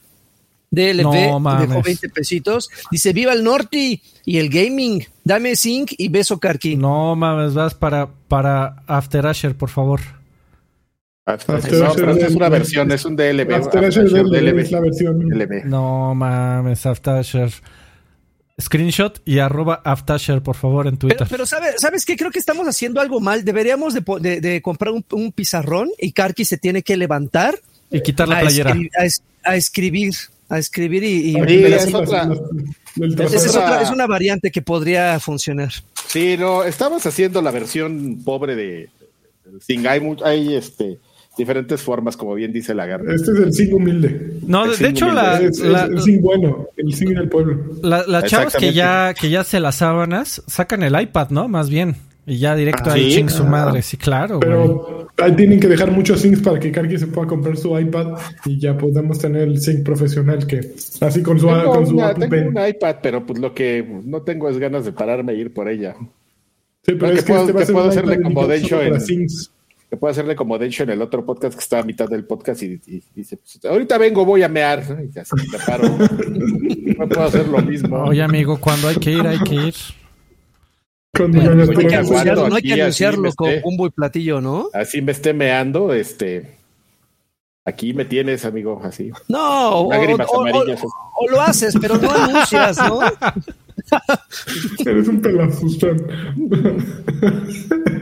[0.71, 1.11] DLP No
[1.59, 2.69] dejó 20 pesitos.
[2.89, 5.05] Dice: Viva el Norte y el gaming.
[5.23, 6.75] Dame zinc y beso Karki.
[6.75, 9.99] No mames, vas para, para After Asher, por favor.
[11.25, 13.53] After- After no, pero es una versión, es un DLB.
[13.53, 15.19] After After Asher DLB es la versión.
[15.19, 15.63] DLB.
[15.65, 17.51] No mames, After Asher.
[18.61, 21.17] Screenshot y arroba Aftasher, por favor, en Twitter.
[21.19, 22.15] Pero, pero ¿sabe- ¿sabes qué?
[22.15, 23.43] Creo que estamos haciendo algo mal.
[23.43, 27.59] Deberíamos de, po- de- de comprar un, un pizarrón y Karki se tiene que levantar
[27.89, 28.71] y quitar la a, playera.
[28.73, 30.13] escri- a es- a escribir.
[30.49, 32.29] A escribir y, y- Sí, Pero es sí, otra.
[32.95, 35.71] es, otra- es una variante que podría funcionar.
[36.07, 38.89] Sí, no, estamos haciendo la versión pobre de
[39.65, 39.87] Sing.
[39.87, 40.99] Hay, hay este,
[41.37, 43.13] diferentes formas, como bien dice la garra.
[43.13, 44.33] Este es el zinc humilde.
[44.45, 47.57] No, de, de hecho, la, es, el zinc bueno, el zinc del pueblo.
[47.81, 51.47] la- las chavas que ya, que ya se las sábanas sacan el iPad, ¿no?
[51.47, 51.95] Más bien.
[52.25, 53.17] Y ya directo Ah, ahí ¿sí?
[53.17, 53.81] ching su madre.
[53.81, 54.49] Sí, claro, güey.
[54.49, 58.13] Pero ahí tienen que dejar muchos zincs para que Karki se pueda comprar su iPad
[58.45, 60.71] y ya podamos tener el zinc profesional que
[61.01, 62.57] así con su, Tengo, con su una- Apple tengo Pen.
[62.63, 65.67] un iPad, pero pues lo que no tengo es ganas de pararme e ir por
[65.67, 65.95] ella.
[66.85, 68.51] Sí, pero es que puedo- este va a que ser puedo un hacerle iPad como
[68.95, 69.51] en- zincs.
[69.93, 72.25] Que puedo hacerle como de hecho en el otro podcast que está a mitad del
[72.25, 74.83] podcast y, y- y dice, pues, ahorita vengo, voy a mear.
[74.89, 75.03] ¿no?
[75.03, 75.83] Y así me paro.
[76.97, 78.05] no puedo hacer lo mismo.
[78.05, 79.75] Oye, amigo, cuando hay que ir, hay que ir.
[81.15, 83.61] Cuando Bueno, la no hay que anunciarlo, no hay aquí, que así, anunciarlo con este.
[83.61, 84.69] bombo y platillo, ¿no?
[84.73, 86.57] Así me esté meando, este.
[87.65, 89.09] Aquí me tienes, amigo, así.
[89.29, 90.43] No, o, o-
[91.15, 92.99] o- lo haces, pero no anuncias, ¿no?
[94.85, 95.97] Eres un pelafustán.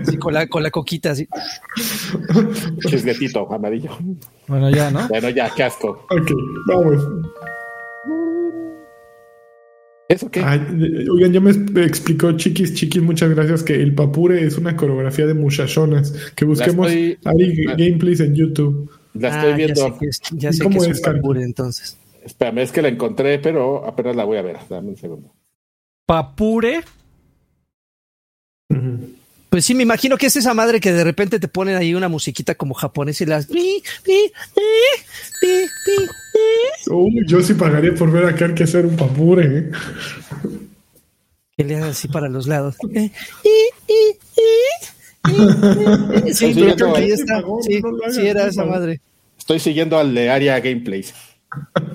[0.04, 1.28] Sí, con la, con la coquita, así.
[2.88, 3.92] Chisguetito amarillo.
[4.48, 5.08] Bueno, ya, ¿no?
[5.10, 6.08] Bueno, ya, qué asco.
[6.10, 6.32] ok,
[6.68, 7.04] vamos.
[10.10, 10.42] ¿Eso qué?
[10.42, 10.60] Ay,
[11.10, 11.52] oigan, ya me
[11.86, 16.12] explicó Chiquis, Chiquis, muchas gracias, que el papure es una coreografía de muchachonas.
[16.36, 18.90] Que busquemos estoy- Ari la- Gameplays en YouTube.
[19.14, 19.82] La Ah, estoy ya viendo.
[19.82, 21.22] sé que es, ya sé ¿Cómo que es Carlos?
[21.22, 21.98] papure, entonces.
[22.24, 24.58] Espérame, es que la encontré, pero apenas la voy a ver.
[24.70, 25.34] Dame un segundo.
[26.06, 26.82] Papure.
[29.50, 32.08] Pues sí, me imagino que es esa madre que de repente te ponen ahí una
[32.08, 33.48] musiquita como japonesa y las...
[36.88, 39.58] Uy, yo sí pagaría por ver a Karki hacer un papure.
[39.60, 39.72] ¿eh?
[41.58, 42.76] Que le hagan así para los lados.
[42.94, 43.12] Eh,
[43.44, 44.86] i, i, i.
[46.34, 47.42] Sí, creo que ahí está.
[48.12, 49.00] Sí, era esa madre.
[49.38, 51.14] Estoy siguiendo al de Aria Gameplays.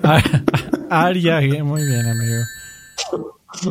[0.89, 2.43] Aria, muy bien, amigo.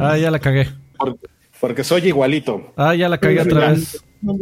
[0.01, 0.69] Ah, ya la cagué.
[0.99, 1.19] Por-
[1.61, 2.73] porque soy igualito.
[2.77, 4.03] Ah, ya la cagué otra vez.
[4.21, 4.35] No.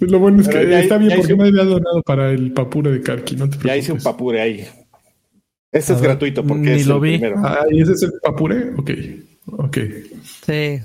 [0.00, 3.00] Lo bueno es que ya- está bien porque me había donado para el papure de
[3.02, 3.36] Karki.
[3.36, 4.66] No te Ya hice un papure ahí.
[5.72, 7.18] Este A es ver, gratuito porque ni es lo el vi.
[7.18, 7.40] primero.
[7.44, 8.72] Ah, ¿y ese es el papure?
[8.76, 8.90] Ok,
[9.46, 9.78] ok.
[10.46, 10.80] Sí.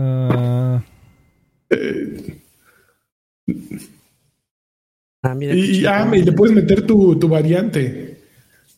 [0.00, 0.82] Ah,
[1.70, 2.34] Eh,
[5.22, 5.54] Ah, mira.
[5.54, 8.16] y, ah, y le puedes meter tu, tu variante.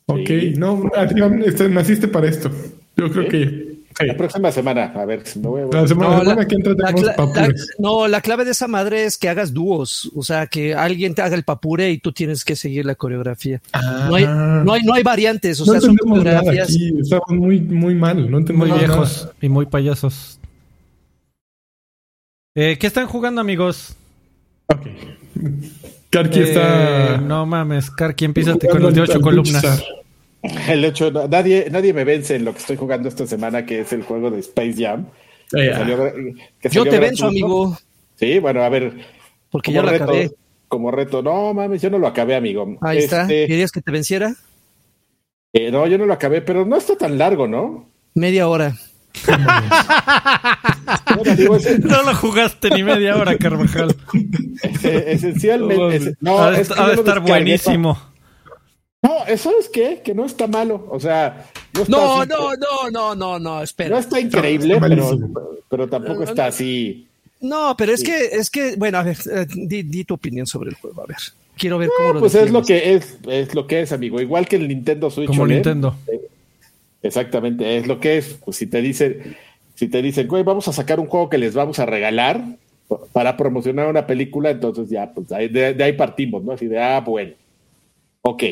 [0.06, 0.54] Ok, Sí.
[0.56, 2.50] no, Adrián, este, naciste para esto.
[2.96, 3.28] Yo creo ¿Sí?
[3.30, 3.70] que
[4.06, 5.66] La próxima semana, a ver me voy a...
[5.66, 7.68] La semana, No, la- que entra La tenemos cla- la- papures.
[7.78, 11.20] no, la clave de esa madre es que hagas dúos, o sea, que alguien te
[11.22, 13.60] haga el papure y tú tienes que seguir la coreografía.
[14.08, 15.66] No hay, no hay, no hay variantes, o Ah.
[15.66, 16.68] No sea, son coreografías.
[16.70, 18.88] aquí, estamos muy, muy mal, no entendemos Muy nada.
[18.88, 20.39] viejos y muy payasos.
[22.54, 23.94] Eh, ¿Qué están jugando, amigos?
[24.66, 24.86] Ok.
[26.10, 27.18] Karki Eh, está...
[27.18, 29.62] No mames, Karki, empiezate con los de ocho columnas.
[29.62, 29.84] Pixar.
[30.68, 33.80] El hecho, no, nadie, nadie me vence en lo que estoy jugando esta semana, que
[33.80, 35.06] es el juego de Space Jam.
[35.50, 36.12] Que salió-
[36.60, 37.76] que Yo te venzo, amigo,
[38.16, 38.94] Sí, bueno, a ver.
[39.50, 40.30] porque como ya lo reto, acabé.
[40.68, 41.22] Como reto.
[41.22, 42.76] No, mames, yo no lo acabé, amigo.
[42.80, 43.22] Ahí está.
[43.22, 44.34] Este, ¿Querías que te venciera?
[45.52, 47.88] eh, no, yo no lo acabé, pero no está tan largo, ¿no?
[48.14, 48.76] Media hora.
[51.26, 53.94] Es- No lo jugaste ni media hora, Carvajal.
[54.84, 55.96] eh, esencialmente.
[55.96, 57.94] es- no, ha de, es que ha estar buenísimo.
[57.94, 58.10] pa-
[59.02, 60.02] No, eh, ¿sabes qué?
[60.04, 60.86] Que no está malo.
[60.90, 63.98] O sea, no está, No, así- no, no, no, no, no, no espera.
[63.98, 65.18] está increíble, Está pero,
[65.68, 67.06] pero tampoco está así.
[67.40, 70.68] No, pero es que, es que, bueno, a ver, eh, di, di tu opinión sobre
[70.70, 71.16] el juego, a ver.
[71.56, 74.20] Quiero ver cómo lo Pues es lo que es, es lo que es, amigo.
[74.20, 75.54] Igual que el Nintendo Switch Como OLED.
[75.56, 75.94] Nintendo.
[77.02, 78.38] Exactamente, es lo que es.
[78.44, 79.36] Pues si te dicen,
[79.74, 82.42] si te dicen, güey, vamos a sacar un juego que les vamos a regalar
[83.12, 86.52] para promocionar una película, entonces ya, pues de, de ahí partimos, ¿no?
[86.52, 87.32] Así de, ah, bueno,
[88.22, 88.42] ok.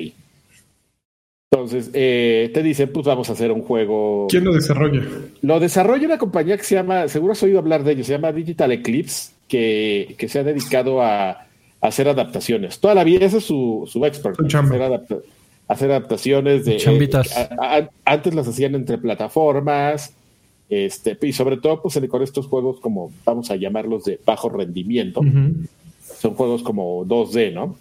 [1.50, 4.26] Entonces, eh, te dicen, pues vamos a hacer un juego.
[4.28, 5.02] ¿Quién lo desarrolla?
[5.40, 8.32] Lo desarrolla una compañía que se llama, seguro has oído hablar de ellos, se llama
[8.32, 11.46] Digital Eclipse, que, que se ha dedicado a, a
[11.80, 12.78] hacer adaptaciones.
[12.80, 14.38] Toda la vida, ese es su, su expert.
[14.38, 15.22] Hacer, adapta-
[15.68, 16.78] hacer adaptaciones de...
[16.78, 17.36] Chambitas.
[17.36, 20.12] eh, a- a- antes las hacían entre plataformas,
[20.70, 25.20] este, y sobre todo pues con estos juegos como, vamos a llamarlos de bajo rendimiento.
[26.18, 27.76] Son juegos como 2D, ¿no?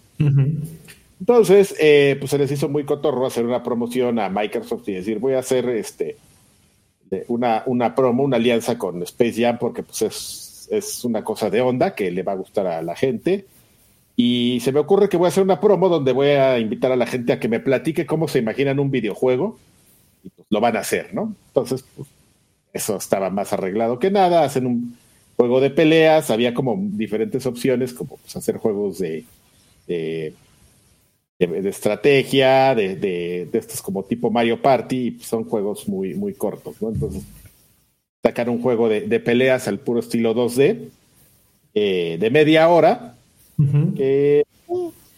[1.19, 5.17] Entonces, eh, pues se les hizo muy cotorro hacer una promoción a Microsoft y decir,
[5.19, 6.17] voy a hacer este
[7.29, 11.61] una, una promo, una alianza con Space Jam, porque pues es, es una cosa de
[11.61, 13.45] onda que le va a gustar a la gente.
[14.19, 16.95] Y se me ocurre que voy a hacer una promo donde voy a invitar a
[16.95, 19.59] la gente a que me platique cómo se imaginan un videojuego.
[20.23, 21.35] Y pues lo van a hacer, ¿no?
[21.49, 22.09] Entonces, pues,
[22.73, 24.43] eso estaba más arreglado que nada.
[24.43, 24.97] Hacen un
[25.35, 29.23] juego de peleas, había como diferentes opciones, como pues, hacer juegos de,
[29.85, 30.33] de
[31.69, 36.89] estrategia, de, de, estos como tipo Mario Party, son juegos muy, muy cortos, ¿no?
[36.89, 37.21] Entonces,
[38.23, 40.89] sacar un juego de, de peleas al puro estilo 2D,
[41.75, 43.16] eh, de media hora,
[43.95, 44.43] Que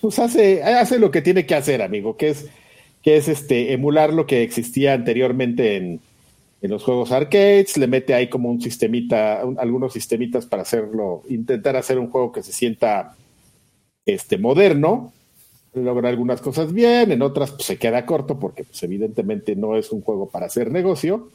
[0.01, 2.47] pues hace, hace lo que tiene que hacer, amigo, que es,
[3.03, 5.99] que es este, emular lo que existía anteriormente en,
[6.61, 11.23] en los juegos arcades, le mete ahí como un sistemita, un- algunos sistemitas para hacerlo,
[11.29, 13.15] intentar hacer un juego que se sienta
[14.05, 15.11] este, moderno,
[15.73, 19.91] logra algunas cosas bien, en otras pues, se queda corto porque pues, evidentemente no es
[19.91, 21.29] un juego para hacer negocio,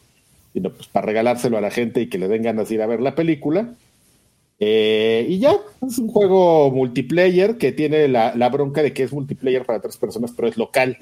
[0.53, 2.87] sino pues para regalárselo a la gente y que le den ganas de ir a
[2.87, 3.75] ver la película.
[4.61, 9.13] Eh, y ya, es un juego multiplayer que tiene la, la bronca de que es
[9.13, 10.97] multiplayer para tres personas, pero es local,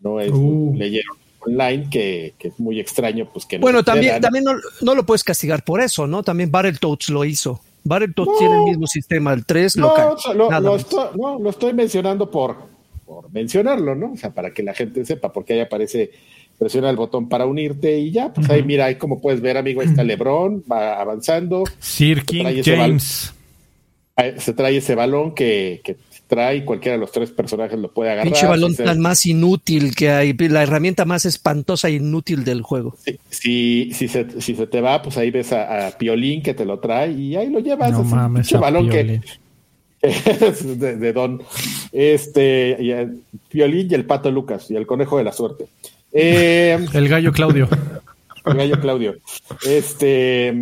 [0.00, 0.36] no es Uh.
[0.36, 1.04] multiplayer
[1.46, 4.94] online, que, que es muy extraño, pues que no Bueno, te también, también no, no
[4.94, 6.22] lo puedes castigar por eso, ¿no?
[6.22, 7.60] También Battletoads lo hizo.
[7.84, 8.38] Battletoads No.
[8.38, 10.14] tiene el mismo sistema, el 3 No, local.
[10.36, 12.56] lo, lo estoy, no, lo estoy mencionando por,
[13.04, 14.12] por mencionarlo, ¿no?
[14.12, 16.10] O sea, para que la gente sepa, porque ahí aparece,
[16.58, 19.80] presiona el botón para unirte y ya, pues ahí mira, ahí como puedes ver, amigo,
[19.80, 23.34] ahí está Lebron, va avanzando, Sir King James.
[24.38, 25.96] se trae ese balón que, que
[26.26, 28.32] trae, cualquiera de los tres personajes lo puede agarrar.
[28.32, 32.96] Pinche balón tan más inútil que hay, la herramienta más espantosa e inútil del juego.
[33.04, 36.54] Si, si, si se, si se te va, pues ahí ves a, a Piolín que
[36.54, 37.92] te lo trae y ahí lo llevas.
[37.92, 39.22] No es un mames, pinche balón que, Piolín.
[40.80, 41.42] de, de Don.
[41.92, 45.66] Este, y el Piolín y el pato Lucas y el conejo de la suerte.
[46.14, 47.68] Eh, El gallo Claudio.
[48.46, 49.16] el gallo Claudio.
[49.66, 50.54] Este.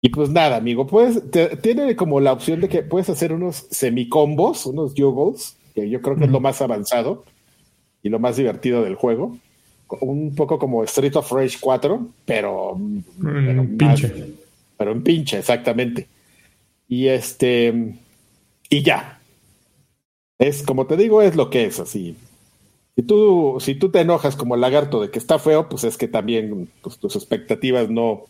[0.00, 3.66] Y pues nada, amigo, pues te- tiene como la opción de que puedes hacer unos
[3.70, 7.24] semicombos, unos juggles, que yo creo que es lo más avanzado
[8.02, 9.36] y lo más divertido del juego.
[10.00, 12.78] Un poco como Street of Rage 4, pero,
[13.20, 14.12] pero Mm, pinche.
[14.76, 16.06] pero en pinche, exactamente.
[16.86, 17.94] Y este,
[18.70, 19.20] y ya.
[20.38, 22.16] Es como te digo, es lo que es así.
[22.98, 25.96] Si tú, si tú te enojas como el lagarto de que está feo, pues es
[25.96, 28.24] que también pues, tus expectativas no,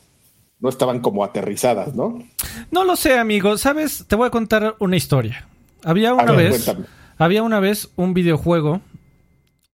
[0.60, 2.22] no estaban como aterrizadas, ¿no?
[2.70, 3.56] No lo sé, amigo.
[3.56, 4.04] ¿Sabes?
[4.06, 5.48] Te voy a contar una historia.
[5.84, 6.64] Había una ver, vez.
[6.64, 6.86] cuéntame.
[7.16, 8.82] Había una vez un videojuego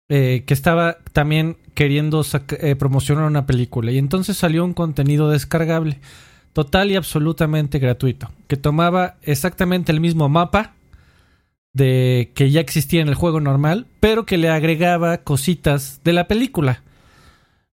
[0.09, 2.25] eh, que estaba también queriendo
[2.59, 3.93] eh, promocionar una película.
[3.93, 6.01] Y entonces salió un contenido descargable.
[6.51, 8.29] Total y absolutamente gratuito.
[8.49, 10.73] Que tomaba exactamente el mismo mapa
[11.73, 16.27] de que ya existía en el juego normal, pero que le agregaba cositas de la
[16.27, 16.83] película.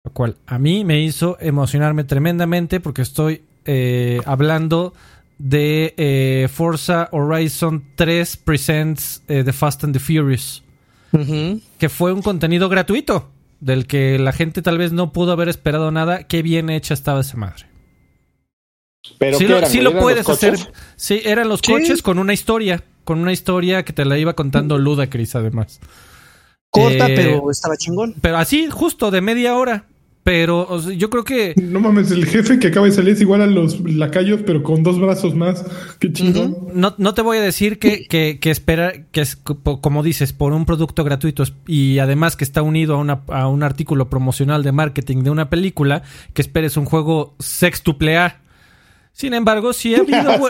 [0.04, 4.94] Lo cual a mí me hizo emocionarme tremendamente porque estoy eh, hablando
[5.38, 10.64] de eh, Forza Horizon 3 Presents eh, The Fast and the Furious,
[11.78, 13.30] que fue un contenido gratuito,
[13.60, 16.24] del que la gente tal vez no pudo haber esperado nada.
[16.24, 17.66] Qué bien hecha estaba esa madre.
[19.20, 20.56] Pero sí ¿qué lo, eran, sí lo ¿Eran puedes hacer.
[20.96, 21.72] Sí, eran los Sí.
[21.72, 22.84] coches con una historia.
[23.04, 25.80] Con una historia que te la iba contando Ludacris, además.
[26.70, 28.16] Corta, Eh, pero estaba chingón.
[28.22, 29.86] Pero así, justo de media hora.
[30.26, 31.54] Pero o sea, yo creo que.
[31.62, 34.82] No mames, el jefe que acaba de salir es igual a los lacayos, pero con
[34.82, 35.66] dos brazos más.
[36.00, 36.56] Qué chingón.
[36.74, 40.32] No, no te voy a decir que, que, que espera, que es co- como dices,
[40.32, 44.64] por un producto gratuito y además que está unido a, una, a un artículo promocional
[44.64, 48.40] de marketing de una película, que esperes un juego sextuple A.
[49.14, 50.50] Sin embargo, sí ha habido...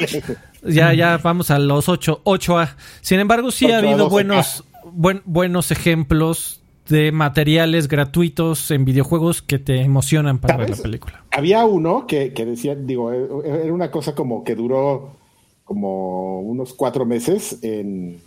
[0.68, 2.76] ya, ya vamos a los 8, 8A.
[3.02, 4.10] Sin embargo, sí ha 8A, habido 12A.
[4.10, 10.76] buenos, buen- buenos ejemplos de materiales gratuitos en videojuegos que te emocionan para ver la
[10.78, 11.24] película.
[11.32, 13.28] Había uno que, que decía, digo, eh,
[13.64, 15.16] era una cosa como que duró
[15.64, 18.20] como unos cuatro meses en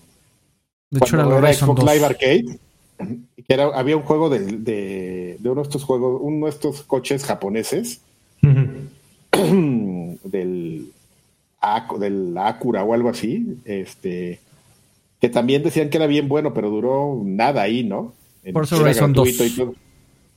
[0.91, 1.93] De hecho, era Xbox 2.
[1.95, 2.59] Live Arcade.
[2.99, 6.83] Que era, había un juego de, de, de uno de estos juegos, uno de estos
[6.83, 8.01] coches japoneses.
[10.25, 10.93] del,
[11.99, 14.41] del Acura o algo así, este
[15.21, 18.13] que también decían que era bien bueno, pero duró nada ahí, ¿no?
[18.45, 19.53] En- Forza era Horizon gratuito 2.
[19.53, 19.75] y todo.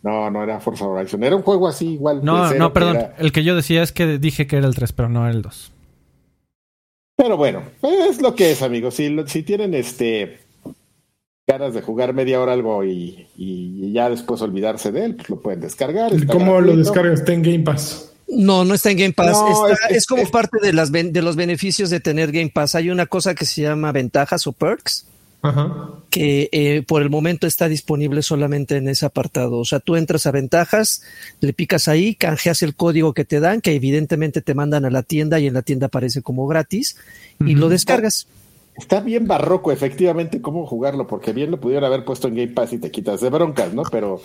[0.01, 2.23] No, no era Forza Horizon, era un juego así igual.
[2.23, 2.95] No, cero, no, que perdón.
[2.95, 5.35] era- El que yo decía es que dije que era el 3, pero no era
[5.35, 5.71] el 2.
[7.17, 8.93] Pero bueno, es lo que es, amigos.
[8.95, 10.39] Si, tienen este
[11.45, 15.41] ganas de jugar media hora algo y, y ya después olvidarse de él, pues lo
[15.41, 16.11] pueden descargar.
[16.27, 17.19] ¿Cómo lo descargas?
[17.19, 18.09] Está en Game Pass.
[18.32, 19.32] No, no está en Game Pass.
[19.32, 22.51] No, Está- es- es, como es- parte de, las, de los beneficios de tener Game
[22.53, 22.75] Pass.
[22.75, 25.05] Hay una cosa que se llama ventajas o perks,
[25.41, 25.89] Ajá.
[26.11, 29.57] que eh, por el momento está disponible solamente en ese apartado.
[29.57, 31.01] O sea, tú entras a ventajas,
[31.41, 35.01] le picas ahí, canjeas el código que te dan, que evidentemente te mandan a la
[35.01, 36.97] tienda y en la tienda aparece como gratis,
[37.43, 38.27] y lo descargas.
[38.77, 42.73] Está bien barroco, efectivamente, cómo jugarlo, porque bien lo pudieron haber puesto en Game Pass
[42.73, 43.84] y te quitas de broncas, ¿no?
[43.91, 44.21] Pero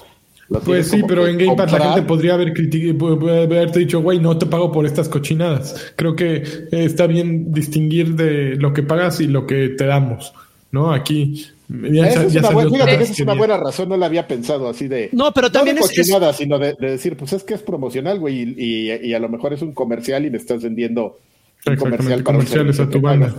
[0.65, 4.37] Pues sí, pero en Game Pass la gente podría haber criticado, haberte dicho, güey, no
[4.39, 5.93] te pago por estas cochinadas.
[5.97, 10.33] Creo que eh, está bien distinguir de lo que pagas y lo que te damos,
[10.71, 10.93] ¿no?
[10.93, 13.97] Aquí ya, Esa sa- es ya una buena, fíjate esa es una buena razón, no
[13.97, 15.09] la había pensado así de.
[15.13, 17.63] No, pero también de es- es- cochinada, sino de, de decir, pues es que es
[17.63, 21.19] promocional, güey, y, y- y a lo mejor es un comercial y me estás vendiendo
[21.67, 23.35] un comercial para comerciales a tu banda.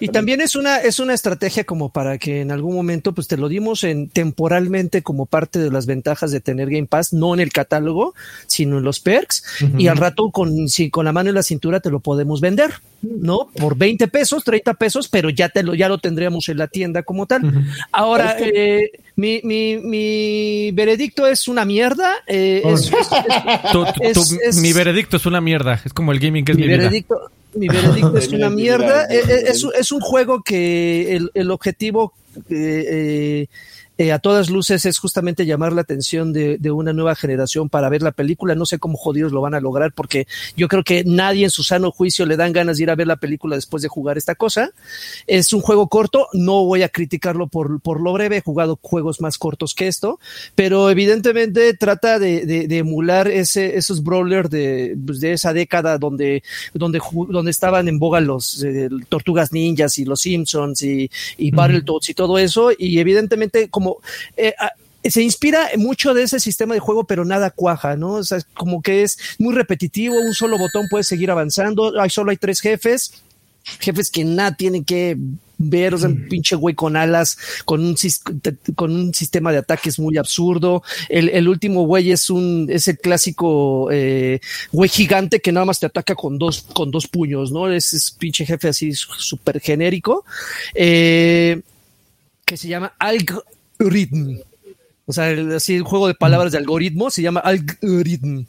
[0.00, 3.36] Y también es una, es una estrategia como para que en algún momento pues te
[3.36, 7.40] lo dimos en temporalmente como parte de las ventajas de tener Game Pass, no en
[7.40, 8.14] el catálogo,
[8.46, 9.44] sino en los perks.
[9.76, 12.72] Y al rato con, si con la mano en la cintura te lo podemos vender,
[13.02, 13.48] ¿no?
[13.56, 17.02] Por 20 pesos, 30 pesos, pero ya te lo, ya lo tendríamos en la tienda
[17.02, 17.42] como tal.
[17.92, 22.12] Ahora, eh, mi, mi, mi veredicto es una mierda.
[22.26, 23.08] eh, es- es-
[23.72, 25.80] Tu- Es- tu- es- mi veredicto es una mierda.
[25.84, 26.84] Es como el gaming que es mi mi, vida.
[27.58, 29.04] Mi veredicto es una mierda.
[29.08, 32.12] mi Eh, eh, Es, es un juego que el, el objetivo
[32.50, 33.46] eh, eh,
[33.98, 37.88] eh, a todas luces es justamente llamar la atención de, de una nueva generación para
[37.88, 38.54] ver la película.
[38.54, 40.26] No sé cómo jodidos lo van a lograr porque
[40.56, 43.06] yo creo que nadie en su sano juicio le dan ganas de ir a ver
[43.06, 44.70] la película después de jugar esta cosa.
[45.26, 49.20] Es un juego corto, no voy a criticarlo por, por lo breve, he jugado juegos
[49.20, 50.20] más cortos que esto,
[50.54, 55.98] pero evidentemente trata de, de- de emular ese, esos brawlers de, pues, de esa década
[55.98, 56.42] donde,
[56.74, 62.10] donde, donde estaban en boga los eh, Tortugas Ninjas y los Simpsons y, y Battletoads
[62.10, 63.87] y todo eso, y evidentemente como
[64.36, 64.72] eh, a-
[65.08, 68.14] se inspira mucho de ese sistema de juego, pero nada cuaja, ¿no?
[68.14, 72.30] O sea, como que es muy repetitivo, un solo botón puede seguir avanzando, hay solo
[72.32, 73.12] hay tres jefes,
[73.80, 75.16] jefes que nada tienen que
[75.60, 77.96] ver, o sea, un pinche güey con alas, con un,
[78.76, 80.82] con un sistema de ataques muy absurdo.
[81.08, 84.40] El, el último güey es un, es el clásico eh,
[84.72, 87.70] güey gigante que nada más te ataca con dos, con dos puños, ¿no?
[87.72, 90.24] Es, es pinche jefe así súper genérico.
[90.74, 91.60] Eh,
[92.44, 92.92] que se llama
[93.78, 94.38] Algorithm.
[95.06, 98.44] O sea, el, así el juego de palabras de algoritmo se llama Algorithm.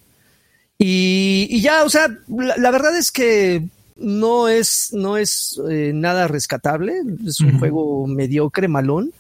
[0.78, 3.64] Y, y ya, o sea, la, la verdad es que
[3.96, 7.02] no es, no es eh, nada rescatable.
[7.26, 9.12] Es un juego mediocre, malón.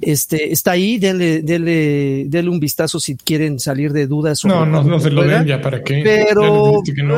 [0.00, 4.44] Este, está ahí, denle, denle, denle un vistazo si quieren salir de dudas.
[4.44, 6.02] No, no, no se lo den ya, ¿para qué?
[6.04, 7.16] Pero que no.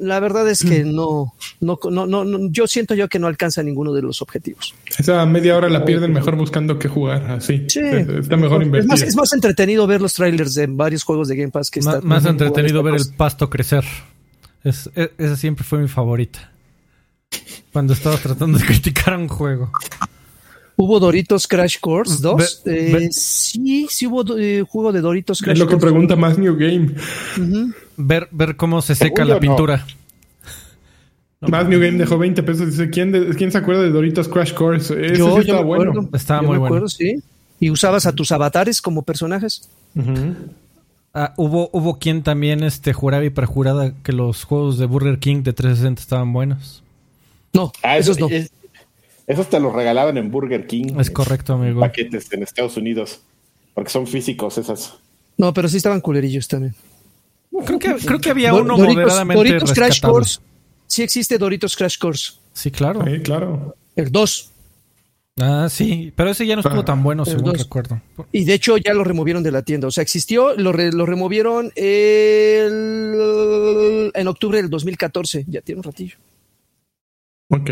[0.00, 3.62] La verdad es que no, no, no, no, no, yo siento yo que no alcanza
[3.62, 4.74] ninguno de los objetivos.
[4.98, 7.64] Esa media hora la pierden mejor buscando qué jugar, así.
[7.68, 7.80] Sí.
[7.80, 11.50] Está mejor Es más, es más entretenido ver los trailers de varios juegos de Game
[11.50, 13.84] Pass que está- más entretenido ver el pasto crecer.
[14.64, 16.50] Es, e- esa siempre fue mi favorita.
[17.72, 19.70] Cuando estabas tratando de criticar a un juego.
[20.76, 22.62] ¿Hubo Doritos Crash Course 2?
[22.64, 25.86] Ve- Eh, sí, sí hubo eh, juego de Doritos Crash Es lo que Course.
[25.86, 26.94] pregunta más New Game.
[27.38, 27.72] Ujú.
[28.02, 29.40] Ver, ver cómo se seca Según la no.
[29.40, 29.86] pintura.
[31.40, 32.66] Más New Game dejó 20 pesos.
[32.70, 34.92] Dice, ¿quién, de- ¿quién se acuerda de Doritos Crash Course?
[35.06, 36.08] Ese Yo, sí yo estaba bueno.
[36.12, 36.74] Estaba Yo muy me bueno.
[36.76, 37.22] acuerdo, sí.
[37.58, 39.68] Y usabas a tus avatares como personajes.
[41.14, 45.42] Ah, hubo, hubo quien también este, juraba y perjurada que los juegos de Burger King
[45.42, 46.82] de 360 estaban buenos.
[47.52, 48.28] No, Ah, esos no.
[48.28, 48.50] es-
[49.26, 50.94] esos te los regalaban en Burger King.
[50.98, 51.80] Es correcto, amigo.
[51.80, 53.20] Paquetes en Estados Unidos.
[53.74, 54.94] Porque son físicos esas.
[55.38, 56.74] No, pero sí estaban culerillos también.
[57.64, 60.00] Creo que, creo que había uno Doritos, moderadamente Doritos Crash.
[60.00, 60.40] Course.
[60.86, 62.32] Sí existe Doritos Crash Course.
[62.52, 63.04] Sí, claro.
[63.06, 63.74] Sí, claro.
[63.96, 64.50] El 2.
[65.42, 66.12] Ah, sí.
[66.16, 68.00] Pero ese ya no estuvo Ah, tan bueno, el según recuerdo.
[68.32, 69.86] Y de hecho ya lo removieron de la tienda.
[69.88, 71.72] O sea, existió, lo, re- lo removieron
[72.80, 75.44] el- en octubre del 2014.
[75.48, 76.16] Ya tiene un ratillo.
[77.48, 77.70] Ok.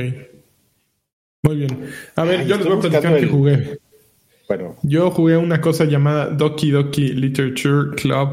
[1.43, 1.91] Muy bien.
[2.17, 3.79] A ver, Ay, yo les voy a platicar buscando que el- jugué.
[4.49, 8.29] Bueno, Yo jugué una cosa llamada Doki Doki Literature Club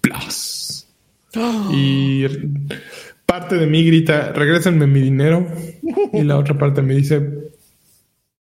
[0.00, 0.79] Plus.
[1.72, 2.26] Y
[3.26, 5.46] parte de mí grita, regrésenme mi dinero.
[6.12, 7.50] Y la otra parte me dice,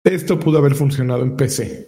[0.03, 1.88] esto pudo haber funcionado en PC.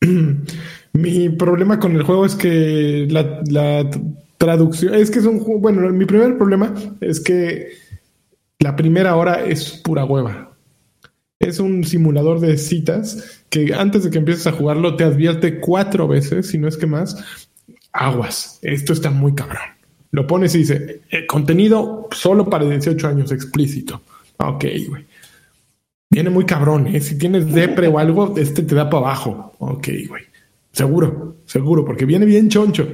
[0.92, 3.90] mi problema con el juego es que la, la
[4.38, 7.72] traducción, es que es un juego, bueno, mi primer problema es que
[8.58, 10.56] la primera hora es pura hueva.
[11.38, 16.08] Es un simulador de citas que antes de que empieces a jugarlo te advierte cuatro
[16.08, 17.22] veces, si no es que más,
[17.92, 19.73] aguas, esto está muy cabrón.
[20.14, 24.00] Lo pones y dice, eh, contenido solo para 18 años explícito.
[24.36, 25.04] Ok, güey.
[26.08, 27.00] Viene muy cabrón, ¿eh?
[27.00, 29.54] Si tienes depre o algo, este te da para abajo.
[29.58, 30.22] Ok, güey.
[30.70, 32.86] Seguro, seguro, porque viene bien choncho.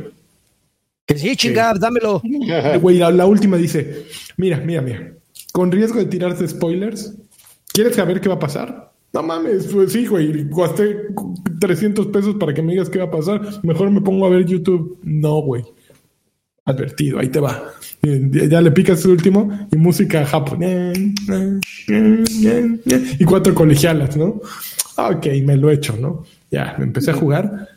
[1.05, 2.23] Que sí, chingada, dámelo.
[2.81, 4.07] Güey, la, la última dice,
[4.39, 5.13] mira, mira, mira,
[5.53, 7.15] con riesgo de tirarte spoilers,
[7.71, 8.93] ¿quieres saber qué va a pasar?
[9.13, 10.97] No mames, pues sí, güey, gasté
[11.61, 13.43] 300 pesos para que me digas qué va a pasar.
[13.63, 14.99] Mejor me pongo a ver YouTube.
[15.03, 15.65] No, güey.
[16.71, 17.63] Advertido, ahí te va.
[18.03, 20.99] Eh, Ya le picas el último y música japonés.
[23.19, 24.41] Y cuatro colegialas, ¿no?
[24.97, 26.25] Ok, me lo he hecho, ¿no?
[26.51, 27.69] Ya, me empecé a jugar.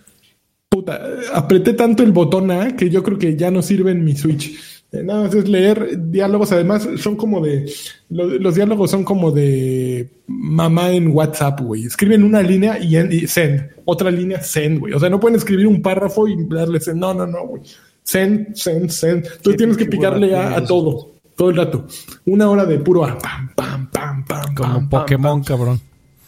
[0.69, 0.99] Puta,
[1.33, 4.57] apreté tanto el botón A que yo creo que ya no sirve en mi Switch.
[4.91, 7.71] Eh, Nada más es leer diálogos, además son como de.
[8.09, 11.85] lo- Los, diálogos son como de mamá en WhatsApp, güey.
[11.85, 14.93] Escriben una línea y, y send, otra línea send, güey.
[14.93, 16.99] O sea, no pueden escribir un párrafo y darle send.
[16.99, 17.61] No, no, no, güey.
[18.03, 19.27] Send, send, send.
[19.41, 21.87] Tú Qué tienes que picarle a, todo, todo el rato.
[22.25, 23.17] Una hora de puro A.
[23.17, 24.55] Pam, pam, pam, pam.
[24.55, 25.79] Como pam, pam, Pokémon, cabrón.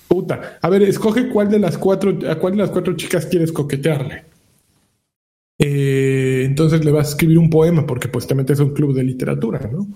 [0.07, 0.59] Puta.
[0.61, 4.23] A ver, escoge cuál de las cuatro, a cuál de las cuatro chicas quieres coquetearle.
[5.57, 8.93] Eh, entonces le vas a escribir un poema porque pues te metes a un club
[8.93, 9.87] de literatura, ¿no?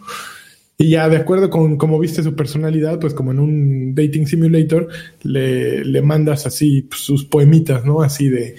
[0.77, 4.88] Y ya de acuerdo con cómo viste su personalidad, pues como en un dating simulator,
[5.23, 8.01] le, le mandas así pues, sus poemitas, ¿no?
[8.01, 8.55] Así de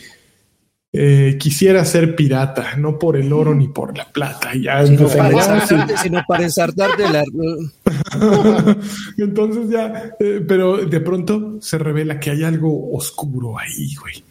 [0.93, 4.51] eh, quisiera ser pirata, no por el oro ni por la plata.
[4.55, 7.25] Ya Sino entonces, para ensartarte, sino para ensartarte la...
[9.19, 14.25] Entonces ya, eh, pero de pronto se revela que hay algo oscuro ahí, güey.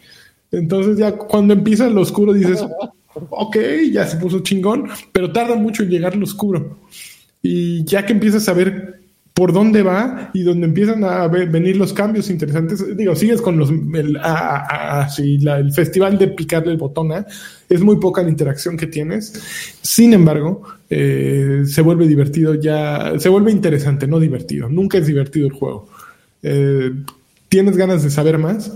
[0.52, 2.62] Entonces ya cuando empieza lo oscuro dices,
[3.14, 3.56] ok,
[3.90, 6.78] ya se puso chingón, pero tarda mucho en llegar lo oscuro.
[7.42, 8.99] Y ya que empiezas a ver
[9.40, 13.70] por dónde va y donde empiezan a venir los cambios interesantes, digo, sigues con los,
[13.70, 17.26] el, a- el festival de picarle el botón A,
[17.66, 19.32] es muy poca la interacción que tienes.
[19.80, 24.68] Sin embargo, eh, se vuelve divertido ya, se vuelve interesante, no divertido.
[24.68, 25.88] Nunca es divertido el juego.
[26.42, 26.90] Eh,
[27.48, 28.72] tienes ganas de saber más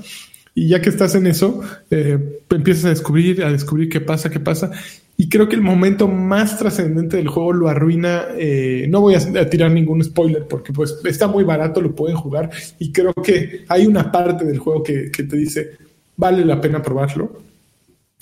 [0.55, 1.61] y ya que estás en eso,
[1.91, 4.71] eh, empiezas a descubrir, a descubrir qué pasa, qué pasa.
[5.17, 8.25] Y creo que el momento más trascendente del juego lo arruina.
[8.37, 12.17] eh, no voy a, a tirar ningún spoiler porque pues está muy barato, lo pueden
[12.17, 12.51] jugar.
[12.79, 15.71] Y creo que hay una parte del juego que, que te dice,
[16.17, 17.45] vale la pena probarlo.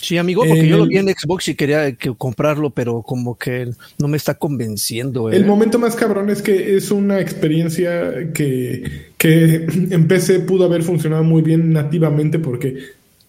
[0.03, 3.71] Sí, amigo, porque yo lo vi en Xbox y quería que comprarlo, pero como que
[4.01, 5.31] no me está convenciendo.
[5.31, 5.37] ¿eh?
[5.37, 9.55] El momento más cabrón es que es una experiencia que, que
[9.91, 12.79] en PC pudo haber funcionado muy bien nativamente porque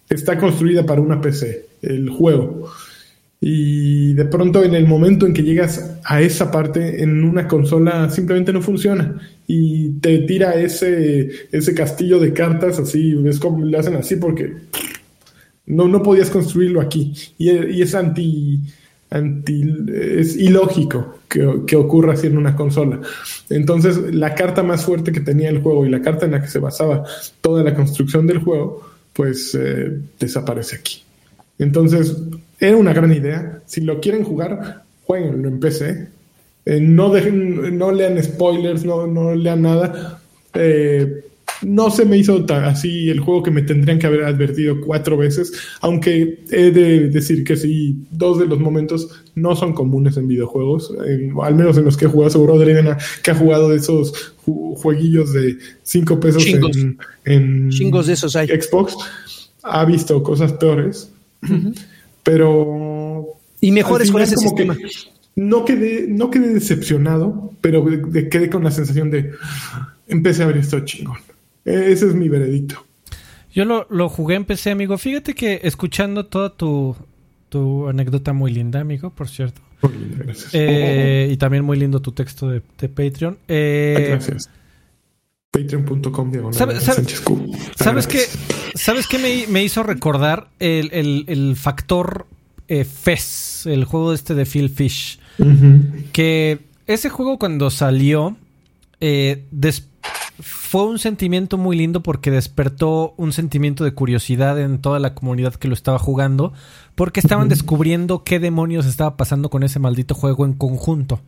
[0.08, 2.68] está construida para una PC, el juego.
[3.46, 8.08] Y de pronto en el momento en que llegas a esa parte en una consola
[8.08, 13.76] simplemente no funciona y te tira ese, ese castillo de cartas así, es como le
[13.76, 14.50] hacen así porque
[15.66, 17.12] no, no podías construirlo aquí.
[17.36, 18.60] Y, es anti,
[19.10, 19.62] anti.
[19.92, 23.02] Es ilógico que, que ocurra así en una consola.
[23.50, 26.48] Entonces, la carta más fuerte que tenía el juego y la carta en la que
[26.48, 27.04] se basaba
[27.42, 31.02] toda la construcción del juego, pues eh, desaparece aquí.
[31.58, 32.16] Entonces,
[32.58, 33.62] era una gran idea.
[33.66, 36.08] Si lo quieren jugar, jueguenlo en PC.
[36.66, 40.20] Eh, no, dejen, no lean spoilers, no, no lean nada.
[40.54, 41.24] Eh,
[41.62, 45.16] no se me hizo tan así el juego que me tendrían que haber advertido cuatro
[45.16, 50.28] veces, aunque he de decir que sí, dos de los momentos no son comunes en
[50.28, 50.92] videojuegos,
[51.42, 55.32] al menos en los que he jugado, seguro Adriana, que ha jugado de esos jueguillos
[55.32, 56.44] de cinco pesos
[57.24, 58.96] en, de esos Xbox,
[59.62, 61.10] ha visto cosas peores,
[62.24, 63.26] pero...
[63.60, 64.76] Y mejores con ese sistema.
[65.36, 69.30] no quedé, no quedé decepcionado, pero quedé con la sensación de
[70.08, 71.18] empecé a ver esto chingón.
[71.64, 72.84] E, ese es mi veredicto.
[73.52, 74.98] Yo lo, lo jugué en PC, amigo.
[74.98, 76.96] Fíjate que escuchando toda tu,
[77.48, 79.60] tu anécdota muy linda, amigo, por cierto.
[79.80, 80.50] Muy linda, gracias.
[80.54, 83.38] Eh, y también muy lindo tu texto de, Patreon.
[83.46, 84.50] Eh, gracias.
[85.54, 88.20] Patreon.com ¿Sabes, sabes, qué,
[88.74, 92.26] ¿Sabes qué me, hizo recordar el, factor
[92.66, 95.20] eh, FES, el juego este de Phil Fish?
[96.12, 98.36] Que ese juego cuando salió,
[99.00, 99.44] eh,
[100.40, 105.54] fue un sentimiento muy lindo porque despertó un sentimiento de curiosidad en toda la comunidad
[105.54, 106.52] que lo estaba jugando,
[106.96, 111.20] porque estaban descubriendo qué demonios estaba pasando con ese maldito juego en conjunto.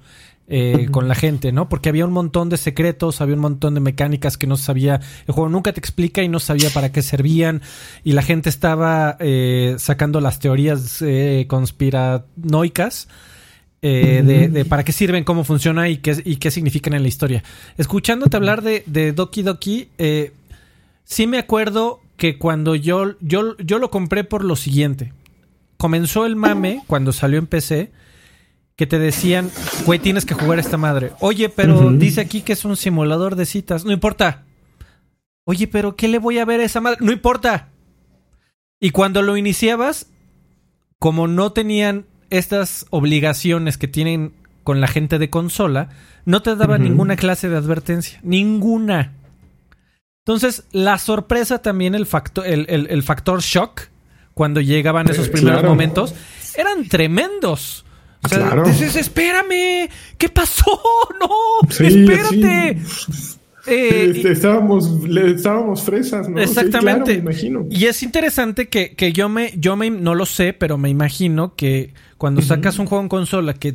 [0.49, 1.69] Eh, con la gente, ¿no?
[1.69, 5.35] Porque había un montón de secretos, había un montón de mecánicas que no sabía, el
[5.35, 7.63] juego nunca te explica y no sabía para qué servían,
[8.05, 13.09] y la gente estaba eh, sacando las teorías eh, conspiranoicas
[13.83, 17.45] eh, de, para qué sirven, cómo funciona y qué, y qué significan en la historia.
[17.77, 20.33] Escuchándote hablar de, de Doki Doki, eh,
[21.05, 25.13] sí me acuerdo que cuando yo, yo, yo lo compré por lo siguiente.
[25.77, 27.93] Comenzó el mame cuando salió en PC
[28.77, 29.51] que te decían,
[29.87, 31.13] güey, tienes que jugar esta madre.
[31.21, 33.85] Oye, pero dice aquí que es un simulador de citas.
[33.85, 34.45] No importa.
[35.45, 36.99] Oye, pero ¿qué le voy a ver a esa madre?
[37.01, 37.71] No importa.
[38.79, 40.09] Y cuando lo iniciabas,
[40.99, 45.89] como no tenían estas obligaciones que tienen con la gente de consola,
[46.27, 48.19] no te daban ninguna clase de advertencia.
[48.23, 49.15] Ninguna.
[50.27, 53.83] Entonces, la sorpresa también, el factor, el, factor shock,
[54.35, 56.15] cuando llegaban esos primeros momentos,
[56.57, 57.86] eran tremendos.
[58.23, 59.89] O sea, dices, espérame,
[60.19, 60.81] ¿qué pasó?
[61.21, 62.79] No, espérate.
[63.67, 66.41] Eh, este, estábamos, le, estábamos fresas, ¿no?
[66.41, 67.15] Exactamente.
[67.15, 67.67] imagino.
[67.69, 71.93] Y es interesante que, yo me, yo me, no lo sé, pero me imagino que
[72.17, 73.75] cuando sacas un juego en consola que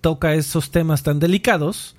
[0.00, 1.96] toca esos temas tan delicados,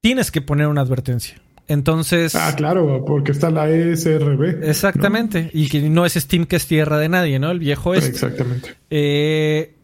[0.00, 1.40] tienes que poner una advertencia.
[1.68, 2.34] Entonces.
[2.34, 4.64] Ah, claro, porque está la ESRB.
[4.68, 5.50] Exactamente.
[5.54, 7.50] Y que no es Steam que es tierra de nadie, ¿no?
[7.50, 8.06] El viejo es.
[8.06, 8.74] Exactamente.
[8.90, 9.74] Eh,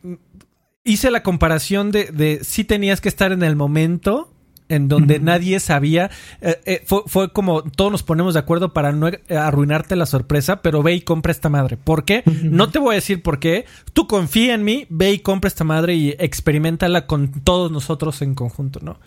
[0.89, 4.33] hice la comparación de, de si tenías que estar en el momento
[4.69, 6.11] en donde nadie sabía.
[6.41, 10.83] Eh, eh, fue, como todos nos ponemos de acuerdo para no arruinarte la sorpresa, pero
[10.83, 11.77] ve y compra esta madre.
[11.77, 12.23] ¿Por qué?
[12.43, 13.65] No te voy a decir por qué.
[13.93, 18.35] Tú confía en mí, ve y compra esta madre y experimentala con todos nosotros en
[18.35, 18.99] conjunto, ¿no?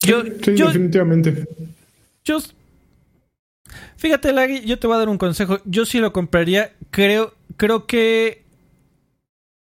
[0.00, 1.46] yo, sí, definitivamente.
[2.24, 2.38] Yo.
[3.96, 5.58] Fíjate, Lagui, yo te voy a dar un consejo.
[5.64, 6.72] Yo sí lo compraría.
[6.90, 8.44] Creo, creo que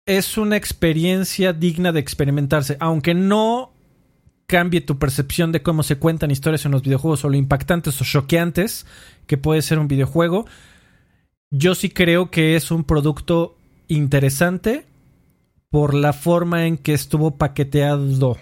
[0.06, 3.72] es una experiencia digna de experimentarse, aunque no
[4.48, 8.06] cambie tu percepción de cómo se cuentan historias en los videojuegos o lo impactantes o
[8.06, 8.86] choqueantes
[9.26, 10.46] que puede ser un videojuego.
[11.50, 13.58] Yo sí creo que es un producto
[13.88, 14.86] interesante
[15.70, 18.38] por la forma en que estuvo paqueteado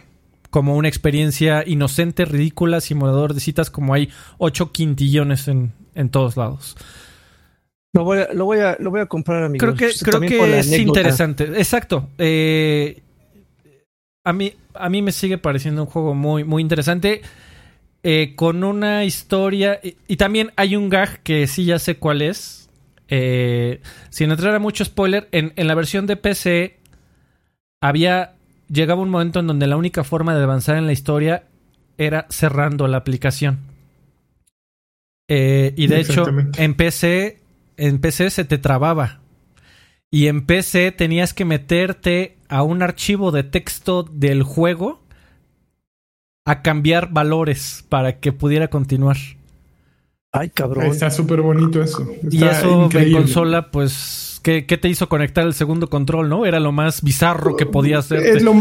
[0.49, 6.37] como una experiencia inocente, ridícula, simulador de citas como hay 8 quintillones en, en todos
[6.37, 6.75] lados.
[7.93, 9.59] Lo voy a, lo voy a, lo voy a comprar, amigo.
[9.59, 11.43] Creo que, creo que es interesante.
[11.43, 12.09] Exacto.
[12.17, 13.01] Eh,
[14.23, 17.21] a, mí, a mí me sigue pareciendo un juego muy, muy interesante.
[18.01, 19.79] Eh, con una historia.
[19.83, 22.67] Y, también hay un gag que sí ya sé cuál es.
[23.09, 23.79] Eh,
[24.09, 26.79] sin entrar a mucho spoiler, en, en la versión de PC
[27.79, 28.33] había.
[28.69, 31.43] Llegaba un momento en donde la única forma de avanzar en la historia
[31.99, 33.59] era cerrando la aplicación.
[35.27, 36.25] y de hecho,
[36.57, 37.42] en PC
[37.77, 39.19] en PC se te trababa.
[40.11, 45.01] Y en PC tenías que meterte a un archivo de texto del juego
[46.45, 49.17] a cambiar valores para que pudiera continuar.
[50.31, 50.85] Ay, cabrón.
[50.85, 52.07] Está súper bonito eso.
[52.29, 56.45] y eso en consola, pues, ¿qué, te hizo conectar el segundo control, no?
[56.45, 58.19] Era lo más bizarro que podía hacer.
[58.19, 58.53] Es lo,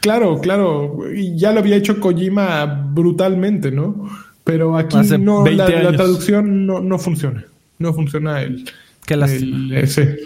[0.00, 0.98] claro, claro.
[1.14, 4.08] Y ya lo había hecho Kojima brutalmente, ¿no?
[4.42, 7.44] Pero aquí no, la, la, traducción no, no funciona
[7.78, 8.68] no funciona el,
[9.06, 10.18] que el ese.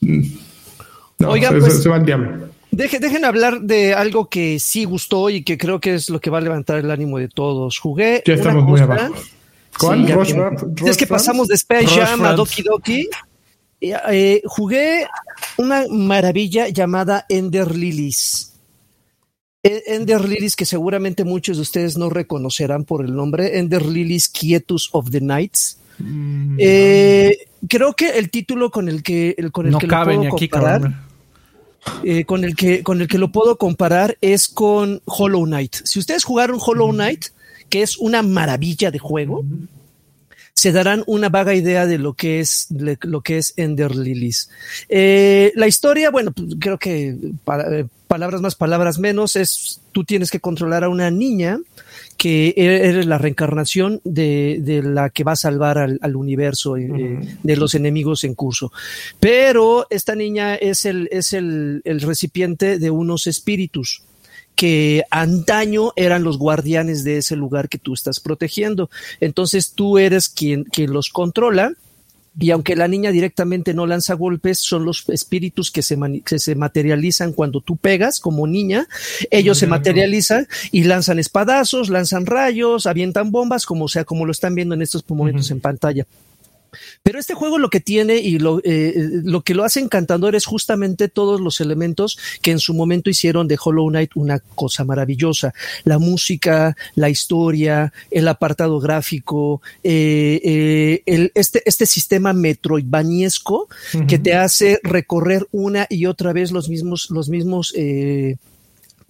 [0.00, 2.48] No, Oigan, pues, se, va diablo.
[2.70, 6.38] dejen hablar de algo que sí gustó y que creo que es lo que va
[6.38, 7.78] a levantar el ánimo de todos.
[7.78, 8.22] Jugué.
[8.26, 9.14] Ya estamos muy abajo.
[9.78, 10.06] ¿Cuál?
[10.86, 13.08] es que pasamos de Space Jam a Doki Doki.
[13.80, 15.06] Eh, jugué
[15.56, 18.52] una maravilla llamada Ender Lilies.
[19.62, 24.28] E- Ender Lilies, que seguramente muchos de ustedes no reconocerán por el nombre, Ender Lilies
[24.28, 25.78] Quietus of the Nights.
[26.02, 27.38] Mm, Eh,
[27.68, 30.48] creo que el título con el que, el, con el no que lo puedo aquí,
[30.48, 30.80] comparar,
[32.04, 35.76] eh, con el que con el que lo puedo comparar es con Hollow Knight.
[35.84, 37.26] Si ustedes jugaron Hollow Knight,
[37.68, 39.44] que es una maravilla de juego,
[40.54, 42.66] se darán una vaga idea de lo que es
[43.00, 44.50] lo que es Ender Lilies.
[44.88, 50.04] Eh, la historia, bueno, pues, creo que para- eh, palabras más, palabras menos, es tú
[50.04, 51.58] tienes que controlar a una niña
[52.22, 56.76] que e- eres la reencarnación de, de la que va a salvar al, al universo
[56.76, 58.70] eh, eh, de los enemigos en curso.
[59.18, 64.04] Pero esta niña es el, es el, el recipiente de unos espíritus
[64.54, 68.88] que antaño eran los guardianes de ese lugar que tú estás protegiendo.
[69.18, 71.72] Entonces tú eres quien, quien los controla.
[72.38, 76.54] Y aunque la niña directamente no lanza golpes, son los espíritus que se, que se
[76.54, 78.88] materializan cuando tú pegas como niña.
[79.30, 84.54] Ellos se materializan y lanzan espadazos, lanzan rayos, avientan bombas, como sea, como lo están
[84.54, 86.06] viendo en estos momentos en pantalla.
[87.02, 88.94] Pero este juego lo que tiene y lo, eh,
[89.24, 93.48] lo que lo hace encantador es justamente todos los elementos que en su momento hicieron
[93.48, 95.52] de Hollow Knight una cosa maravillosa.
[95.84, 103.68] La música, la historia, el apartado gráfico, eh, eh, el, este, este sistema metroidvaniesco
[104.08, 107.74] que te hace recorrer una y otra vez los mismos, los mismos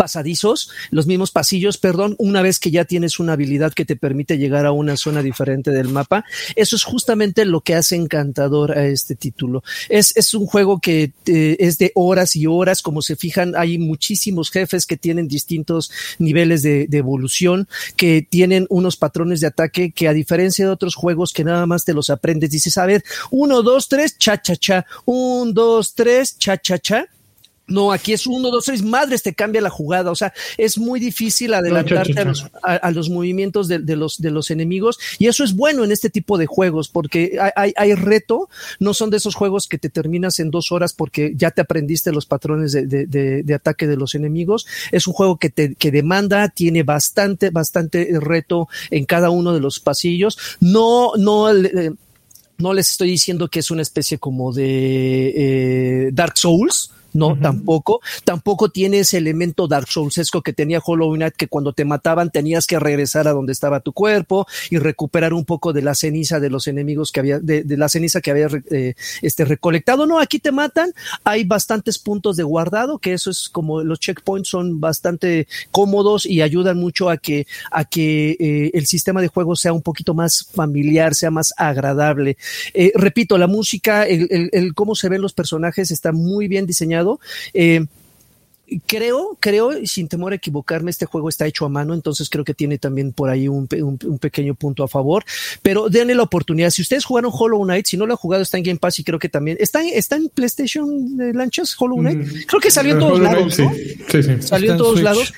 [0.03, 4.37] pasadizos, los mismos pasillos, perdón, una vez que ya tienes una habilidad que te permite
[4.37, 6.25] llegar a una zona diferente del mapa.
[6.57, 9.63] Eso es justamente lo que hace encantador a este título.
[9.89, 13.79] Es, es un juego que eh, es de horas y horas, como se fijan, hay
[13.79, 19.93] muchísimos jefes que tienen distintos niveles de, de evolución, que tienen unos patrones de ataque
[19.93, 23.05] que a diferencia de otros juegos que nada más te los aprendes, dices, a ver,
[23.31, 27.07] uno, dos, tres, cha, cha, cha, un, dos, tres, cha, cha, cha.
[27.69, 30.11] No, aquí es uno, dos, tres, madres, te cambia la jugada.
[30.11, 34.19] O sea, es muy difícil adelantarte a, los, a, a los movimientos de, de, los,
[34.21, 34.99] de los enemigos.
[35.19, 38.49] Y eso es bueno en este tipo de juegos, porque hay, hay, hay, reto.
[38.81, 42.13] No son de esos juegos que te terminas en dos horas porque ya te aprendiste
[42.13, 44.67] los patrones de, de, de, de ataque de los enemigos.
[44.91, 49.61] Es un juego que te que demanda, tiene bastante, bastante reto en cada uno de
[49.61, 50.39] los pasillos.
[50.61, 51.51] No, no.
[51.55, 51.93] Eh,
[52.59, 55.33] no les estoy diciendo que es una especie como de
[56.07, 57.43] eh, Dark Souls, no, uh -huh.
[57.43, 58.01] tampoco.
[58.25, 62.67] Tampoco tiene ese elemento Dark Soulsesco que tenía Hollow Knight, que cuando te mataban tenías
[62.67, 66.51] que regresar a donde estaba tu cuerpo y recuperar un poco de la ceniza de
[66.51, 70.07] los enemigos que había, de, de la ceniza que había eh, este, recolectado.
[70.07, 70.93] No, aquí te matan.
[71.25, 76.43] Hay bastantes puntos de guardado, que eso es como los checkpoints son bastante cómodos y
[76.43, 80.47] ayudan mucho a que, a que eh, el sistema de juego sea un poquito más
[80.53, 82.37] familiar, sea más agradable.
[82.75, 86.67] Eh, repito, la música, el, el, el cómo se ven los personajes está muy bien
[86.67, 87.02] diseñado
[87.55, 87.87] eh,
[88.87, 92.55] creo, creo, sin temor a equivocarme, este juego está hecho a mano, entonces creo que
[92.55, 95.25] tiene también por ahí un, un, un, pequeño punto a favor,
[95.63, 96.71] pero denle la oportunidad.
[96.71, 99.05] Si ustedes jugaron Hollow Knight, si no lo han jugado, está en Game Pass y
[99.05, 102.19] creo que también está, está en PlayStation de lanchas Hollow Knight.
[102.19, 104.07] Mm, creo que salió en todos Hollow lados, Knight, ¿no?
[104.09, 104.43] Sí, sí, sí.
[104.43, 105.33] Salió en todos lados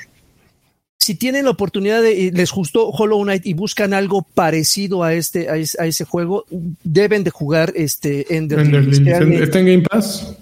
[0.96, 5.50] si tienen la oportunidad de les gustó Hollow Knight y buscan algo parecido a este
[5.50, 6.46] a ese, a ese juego,
[6.82, 9.42] deben de jugar este Ender, Ender.
[9.42, 10.34] ¿Está en Game Pass?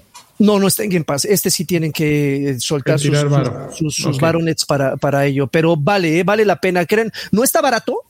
[0.43, 1.25] No, no está en Game Pass.
[1.25, 4.19] Este sí tienen que soltar sus, sus, sus, sus okay.
[4.19, 5.47] baronets para, para ello.
[5.47, 6.85] Pero vale, eh, vale la pena.
[6.85, 8.01] Creen, no está barato.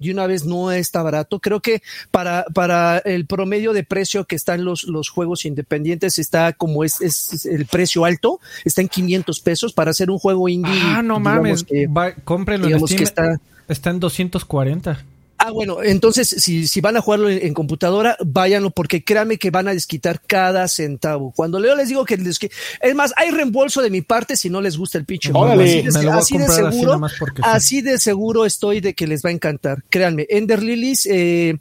[0.00, 1.38] Y una vez no está barato.
[1.38, 1.80] Creo que
[2.10, 7.00] para, para el promedio de precio que están los, los juegos independientes está como es,
[7.00, 8.40] es el precio alto.
[8.64, 10.72] Está en 500 pesos para hacer un juego indie.
[10.82, 11.62] Ah, no mames.
[11.62, 12.98] Que, Va, cómprenlo en Steam.
[12.98, 15.04] Que está, está en 240.
[15.42, 19.50] Ah, bueno, entonces si, si van a jugarlo en, en, computadora, váyanlo porque créanme que
[19.50, 21.32] van a desquitar cada centavo.
[21.34, 22.38] Cuando leo les digo que les
[22.82, 25.32] es más, hay reembolso de mi parte si no les gusta el pinche.
[25.34, 29.32] Así de, así de seguro, así, así de seguro estoy de que les va a
[29.32, 29.82] encantar.
[29.88, 31.56] Créanme, Ender Lilies eh,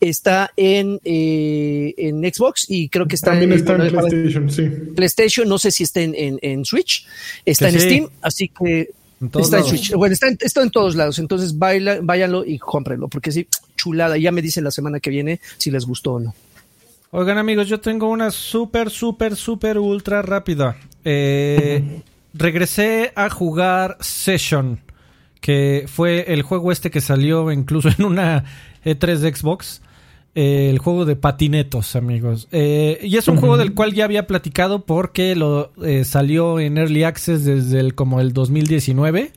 [0.00, 4.50] está en, eh, en Xbox y creo que está También en, está en, en PlayStation,
[4.50, 4.62] sí.
[4.96, 7.06] PlayStation, no sé si está en, en, en Switch,
[7.44, 7.86] está que en sí.
[7.86, 8.90] Steam, así que
[9.20, 9.92] Está en Switch.
[9.94, 11.18] Bueno, está en, está en, todos lados.
[11.18, 13.08] Entonces baila, váyanlo y cómprenlo.
[13.08, 13.46] Porque sí,
[13.76, 14.16] chulada.
[14.16, 16.34] Ya me dicen la semana que viene si les gustó o no.
[17.10, 20.76] Oigan, amigos, yo tengo una súper, súper, súper ultra rápida.
[21.04, 22.02] Eh.
[22.34, 24.80] Regresé a jugar Session.
[25.40, 28.44] Que fue el juego este que salió incluso en una
[28.84, 29.80] E3 de Xbox.
[30.34, 32.48] Eh, el juego de patinetos, amigos.
[32.52, 33.40] Eh, y es un uh -huh.
[33.40, 37.94] juego del cual ya había platicado porque lo eh, salió en Early Access desde el,
[37.94, 39.32] como el 2019.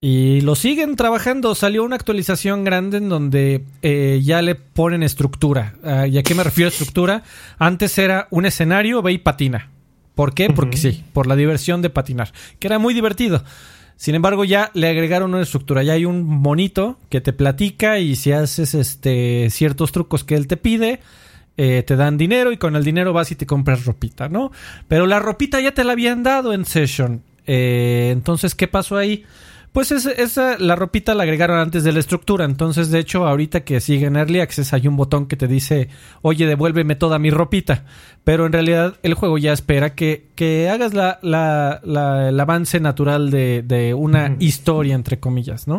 [0.00, 1.54] Y lo siguen trabajando.
[1.54, 5.74] Salió una actualización grande en donde eh, ya le ponen estructura.
[5.82, 7.24] Uh, ¿Y a qué me refiero a estructura?
[7.58, 9.70] Antes era un escenario, ve y patina.
[10.14, 10.50] ¿Por qué?
[10.50, 13.44] Porque sí, por la diversión de patinar, que era muy divertido.
[13.98, 15.82] Sin embargo, ya le agregaron una estructura.
[15.82, 20.46] Ya hay un monito que te platica y si haces este ciertos trucos que él
[20.46, 21.00] te pide,
[21.56, 24.52] eh, te dan dinero y con el dinero vas y te compras ropita, ¿no?
[24.86, 27.24] Pero la ropita ya te la habían dado en Session.
[27.44, 29.24] Eh, entonces, ¿qué pasó ahí?
[29.72, 32.44] Pues esa, la ropita la agregaron antes de la estructura.
[32.44, 35.88] Entonces, de hecho, ahorita que sigue en Early Access hay un botón que te dice,
[36.22, 37.84] oye, devuélveme toda mi ropita.
[38.24, 41.80] Pero en realidad el juego ya espera que, que hagas la, la,
[42.28, 45.78] el avance natural de, una historia, entre comillas, ¿no?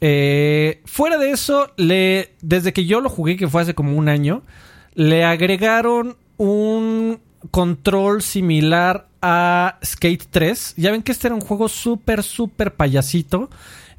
[0.00, 4.08] Eh, fuera de eso, le, desde que yo lo jugué, que fue hace como un
[4.08, 4.42] año,
[4.94, 7.20] le agregaron un
[7.50, 10.74] control similar a Skate 3.
[10.76, 13.50] Ya ven que este era un juego súper, súper payasito.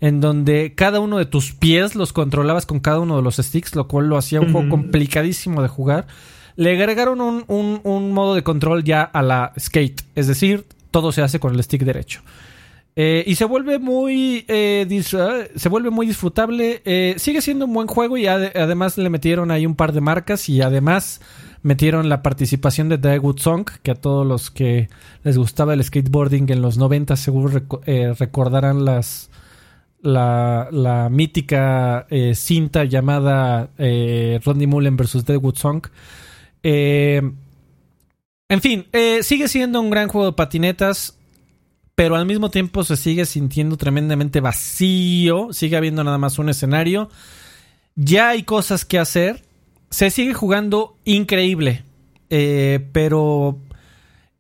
[0.02, 3.76] En donde cada uno de tus pies los controlabas con cada uno de los sticks,
[3.76, 6.08] lo cual lo hacía un juego complicadísimo de jugar.
[6.56, 11.40] Le agregaron un, modo de control ya a la skate, es decir, todo se hace
[11.40, 12.22] con el stick derecho.
[12.96, 14.86] Eh, y se vuelve muy eh,
[15.56, 16.82] se vuelve muy disfrutable.
[16.84, 20.50] Eh, sigue siendo un buen juego y además le metieron ahí un par de marcas
[20.50, 21.22] y además
[21.62, 24.90] metieron la participación de Daewood Song, que a todos los que
[25.24, 29.30] les gustaba el skateboarding en los 90 seguro eh, recordarán las
[30.02, 35.26] la, mítica eh, cinta llamada eh, Rodney Mullen vs.
[35.26, 35.88] Daewood Song.
[36.64, 37.34] en
[38.62, 38.86] fin,
[39.22, 41.18] sigue siendo un gran juego de patinetas,
[41.96, 47.10] pero al mismo tiempo se sigue sintiendo tremendamente vacío, sigue habiendo nada más un escenario.
[47.96, 49.44] Ya hay cosas que hacer,
[49.90, 51.84] se sigue jugando increíble,
[52.30, 53.58] eh, pero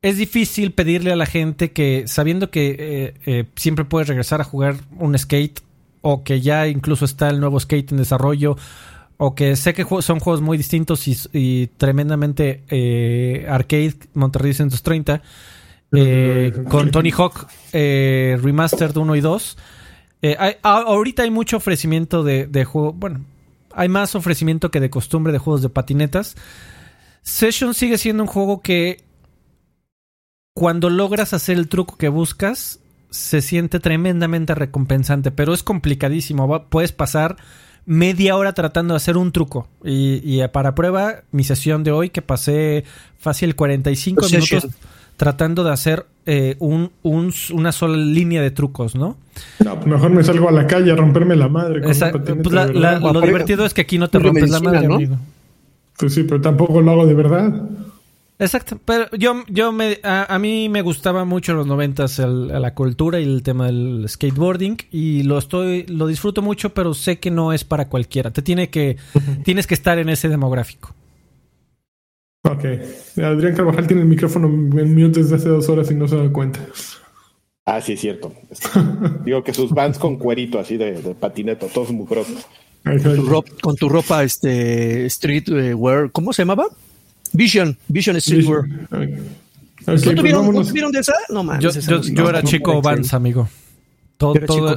[0.02, 4.44] es difícil pedirle a la gente que, sabiendo que eh, eh, siempre puedes regresar a
[4.44, 5.62] jugar un skate,
[6.02, 8.58] o que ya incluso está el nuevo skate en desarrollo,
[9.18, 12.64] o que sé que son juegos muy distintos y, tremendamente
[13.50, 15.22] arcade, Monterrey 130,
[16.70, 19.58] con Tony Hawk Remastered 1 y 2.
[20.62, 23.26] ahorita hay mucho ofrecimiento de, de juego, bueno,
[23.74, 26.36] hay más ofrecimiento que de costumbre de juegos de patinetas.
[27.22, 29.04] Session sigue siendo un juego que
[30.54, 32.80] cuando logras hacer el truco que buscas,
[33.10, 36.68] se siente tremendamente recompensante, pero es complicadísimo.
[36.70, 37.38] Puedes pasar
[37.86, 39.68] media hora tratando de hacer un truco.
[39.84, 42.84] Y, para prueba, mi sesión de hoy, que pasé
[43.18, 44.68] fácil 45 minutos
[45.20, 49.18] tratando de hacer eh, un, una sola línea de trucos, ¿no?
[49.66, 51.82] No, pues mejor me salgo a la calle a romperme la madre.
[51.82, 51.92] Con
[52.42, 55.18] pues lo divertido es que aquí no te rompes la madre, amigo.
[55.98, 57.70] Pues sí, pero tampoco lo hago de verdad.
[58.40, 63.20] Exacto, pero yo, yo me, a, mí me gustaba mucho en los noventas la cultura
[63.20, 67.52] y el tema del skateboarding y lo estoy, lo disfruto mucho, pero sé que no
[67.52, 68.32] es para cualquiera.
[68.32, 68.96] Te tiene que,
[69.44, 70.96] tienes que estar en ese demográfico.
[72.44, 72.66] Ok.
[73.18, 76.32] Adrián Carvajal tiene el micrófono en mute desde hace dos horas y no se da
[76.32, 76.60] cuenta.
[77.66, 78.34] Ah, sí, es cierto.
[79.26, 82.46] Digo que sus bands con cuerito así de, de patineto, todos mugrosos.
[83.62, 86.66] Con tu, ropa, este streetwear, ¿cómo se llamaba?
[87.34, 88.64] Vision, Vision Streetwear.
[89.86, 91.14] Pues tuvieron, de esa?
[91.30, 93.48] No man, Yo, yo, era chico Vans, amigo.
[94.18, 94.76] Todo, todo,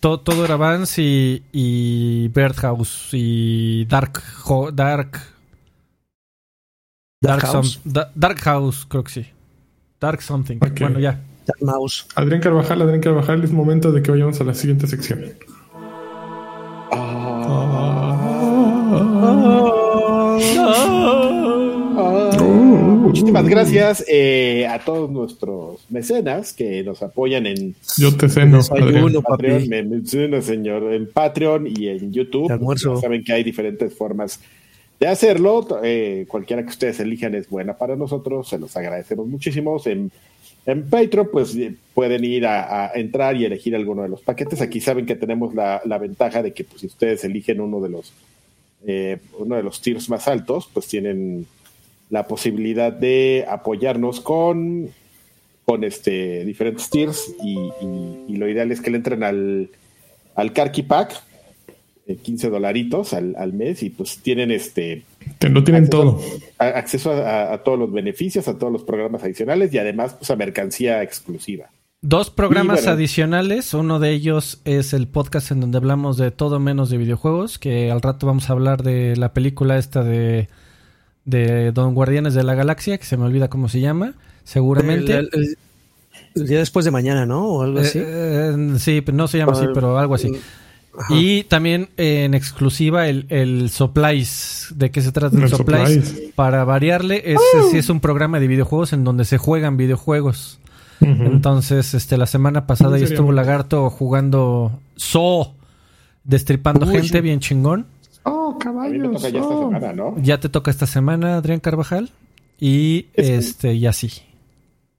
[0.00, 4.22] todo, todo, era Vans y, y Birdhouse y Dark,
[4.72, 5.20] Dark
[7.22, 7.80] Dark, House.
[7.84, 9.26] Dark House, creo que sí.
[10.00, 10.58] Dark Something.
[10.58, 11.20] Bueno, ya.
[11.44, 12.06] Dark Mouse.
[12.14, 15.20] Adrián Carvajal, Adrián Carvajal, es momento de que vayamos a la siguiente sección.
[23.02, 29.68] Muchísimas gracias eh, a todos nuestros mecenas que nos apoyan en Yo te ceno, Patreon,
[29.68, 32.48] me, señor, en Patreon y en YouTube.
[32.98, 34.40] Saben que hay diferentes formas
[35.00, 35.66] de hacerlo.
[35.82, 39.80] Eh, cualquiera que ustedes elijan es buena para nosotros, se los agradecemos muchísimo.
[39.86, 40.12] En,
[40.66, 44.60] en Patreon, pues eh, pueden ir a, entrar y elegir alguno de los paquetes.
[44.60, 48.12] Aquí saben que tenemos la, ventaja de que pues, si ustedes eligen uno de los
[48.86, 51.46] eh, uno de los tiers más altos, pues tienen
[52.08, 54.88] la posibilidad de apoyarnos con,
[55.64, 57.56] con este, diferentes tiers y,
[58.36, 59.68] lo ideal es que le entren al,
[60.34, 61.22] al Karki Pack,
[62.16, 65.04] 15 eh, dolaritos al, al, mes y pues tienen este...
[65.40, 66.20] Lo tienen todo.
[66.58, 71.02] acceso a, todos los beneficios, a todos los programas adicionales y además pues a mercancía
[71.02, 71.70] exclusiva.
[72.02, 76.88] Dos programas adicionales, uno de ellos es el podcast en donde hablamos de todo menos
[76.88, 80.48] de videojuegos, que al rato vamos a hablar de la película esta de,
[81.26, 84.14] de Don Guardianes de la Galaxia, que se me olvida cómo se llama,
[84.44, 85.18] seguramente.
[86.34, 87.46] El, día después de mañana, ¿no?
[87.46, 87.98] O algo así.
[87.98, 90.32] Eh, eh, sí, no se llama así, pero algo así.
[91.08, 94.72] Y también eh, en exclusiva el, el Supplies.
[94.74, 96.08] ¿De qué se trata el, El Supplies?
[96.08, 96.32] Supplies.
[96.34, 97.38] Para variarle, es,
[97.70, 100.58] sí es un programa de videojuegos en donde se juegan videojuegos.
[101.00, 103.32] Entonces, este, la semana pasada ya estuvo.
[103.32, 105.54] Lagarto jugando So,
[106.24, 107.86] destripando Uy, gente bien chingón.
[108.24, 109.66] Oh, toca ya esta oh.
[109.70, 110.14] semana, ¿no?
[110.20, 112.10] Ya te toca esta semana, Adrián Carvajal.
[112.58, 114.10] Y Es- este, y así.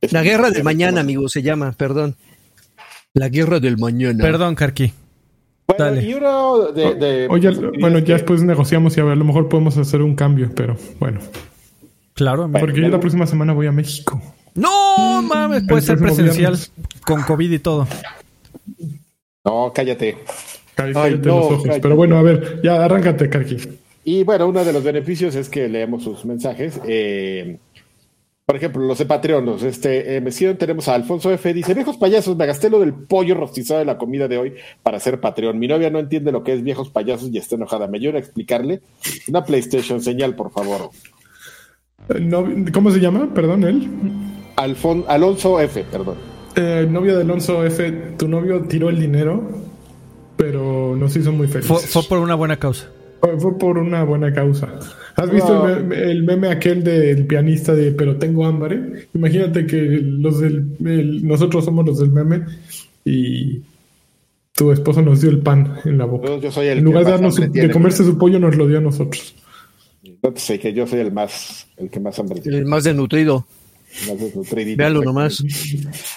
[0.10, 2.16] La guerra del mañana, amigo, se llama, perdón.
[3.14, 4.24] La guerra del mañana.
[4.24, 4.94] Perdón, Karki.
[5.78, 6.74] Bueno, Dale.
[6.74, 9.50] de, de- Oye, pues, bueno, que- ya después negociamos y a ver, a lo mejor
[9.50, 11.20] podemos hacer un cambio, pero bueno.
[12.14, 12.60] Claro, amigo.
[12.60, 14.22] Porque yo la próxima semana voy a México.
[14.54, 16.72] No mames, puede ser presencial viernes.
[17.06, 17.88] con COVID y todo.
[19.46, 20.18] No, cállate.
[20.76, 21.64] Cállate Ay, los no, ojos.
[21.64, 21.82] cállate.
[21.82, 23.58] Pero bueno, a ver, ya arráncate, Karki.
[24.04, 26.80] Y bueno, uno de los beneficios es que leemos sus mensajes.
[26.88, 27.58] Eh,
[28.46, 31.54] por ejemplo, los de Patreon, los este, eh, me siguen, tenemos a Alfonso F.
[31.54, 34.54] Dice, viejos payasos, me gasté lo del pollo rostizado de la comida de hoy
[34.84, 35.58] para hacer Patreon.
[35.58, 37.88] Mi novia no entiende lo que es viejos payasos y está enojada.
[37.88, 38.82] ¿Me ayuda a explicarle?
[39.30, 40.90] Una PlayStation, señal, por favor.
[42.10, 43.30] Eh, no- ¿Cómo se llama?
[43.34, 43.90] Perdón, él.
[44.58, 46.16] Alfon Alonso F, perdón.
[46.56, 49.50] Eh, novio de Alonso F, tu novio tiró el dinero,
[50.36, 51.68] pero nos hizo muy felices.
[51.68, 52.90] Fue, fue por una buena causa.
[53.22, 54.80] Fue- fue por una buena causa.
[55.16, 59.08] ¿Has visto el, meme, el meme aquel del pianista de Pero tengo hambre?
[59.14, 62.46] Imagínate que los del, el- nosotros somos los del meme
[63.06, 63.62] y
[64.54, 66.28] tu esposo nos dio el pan en la boca.
[66.28, 68.68] Yo, yo soy el en lugar de, darnos su- de comerse su pollo, nos lo
[68.68, 69.36] dio a nosotros.
[70.24, 72.58] No sé que yo soy el más, el que más hambre tiene.
[72.60, 73.46] El más desnutrido.
[74.76, 75.44] Véalo nomás.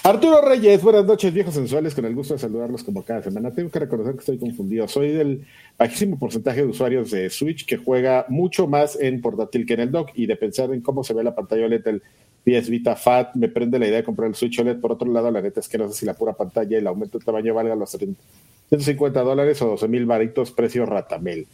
[0.03, 3.51] Arturo Reyes, buenas noches, viejos sensuales, con el gusto de saludarlos como cada semana.
[3.51, 4.87] Tengo que reconocer que estoy confundido.
[4.87, 5.45] Soy del
[5.77, 9.91] bajísimo porcentaje de usuarios de Switch que juega mucho más en portátil que en el
[9.91, 12.01] dock y de pensar en cómo se ve la pantalla OLED del
[12.45, 14.79] PS Vita Fat, me prende la idea de comprar el Switch OLED.
[14.79, 16.87] Por otro lado, la neta es que no sé si la pura pantalla y el
[16.87, 21.47] aumento de tamaño valga los 150 dólares o 12 mil varitos, precio ratamel.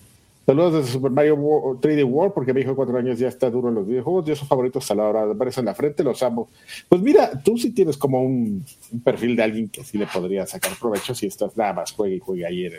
[0.46, 3.50] Saludos desde Super Mario Wo- 3D World, porque mi hijo de cuatro años ya está
[3.50, 4.26] duro en los videojuegos.
[4.26, 6.50] Yo soy favorito hasta la hora de en la frente, los amo.
[6.90, 10.46] Pues mira, tú sí tienes como un, un perfil de alguien que sí le podría
[10.48, 12.74] sacar provecho si estás nada más juegue y juegue ahí en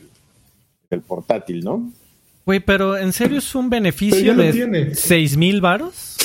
[0.91, 1.91] el, portátil, ¿no?
[2.45, 4.95] Güey, pero ¿en serio es un beneficio ya lo de tiene.
[4.95, 6.17] seis mil varos?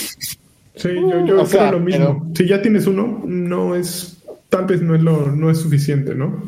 [0.75, 2.31] Sí, yo, yo o sea, creo lo mismo.
[2.35, 4.17] Si ya tienes uno, no es,
[4.49, 6.43] tal vez no es, lo, no es suficiente, ¿no?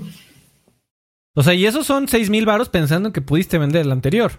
[1.35, 4.33] O sea, y esos son seis mil varos pensando que pudiste vender el anterior.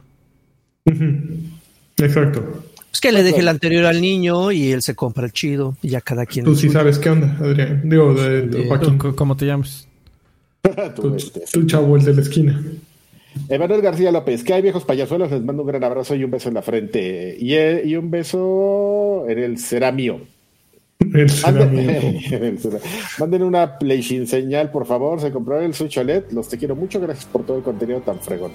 [1.96, 2.64] Exacto.
[2.92, 5.90] Es que le deje el anterior al niño y él se compra el chido y
[5.90, 6.44] ya cada quien.
[6.44, 6.72] Tú sí suyo.
[6.72, 7.82] sabes qué onda, Adrián.
[7.84, 8.68] Digo, de, de Sí.
[8.68, 8.98] Joaquín.
[9.00, 9.86] C- ¿Cómo te llamas?
[10.96, 11.40] Tú, Tu, este.
[11.52, 12.62] tu chavo, el de la esquina.
[13.48, 16.48] Emanuel García López, que hay viejos payasuelos, les mando un gran abrazo y un beso
[16.48, 17.36] en la frente.
[17.38, 20.20] Y, eh, y un beso en el será mío.
[20.98, 21.92] El será mío.
[21.92, 22.58] Manden,
[23.20, 25.20] manden una PlayStation señal, por favor.
[25.20, 26.24] Se compraron el Switch OLED.
[26.32, 27.00] Los te quiero mucho.
[27.00, 28.50] Gracias por todo el contenido tan fregón.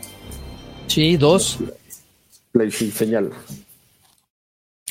[0.87, 1.57] Sí, dos.
[2.55, 3.29] PlayStation señal.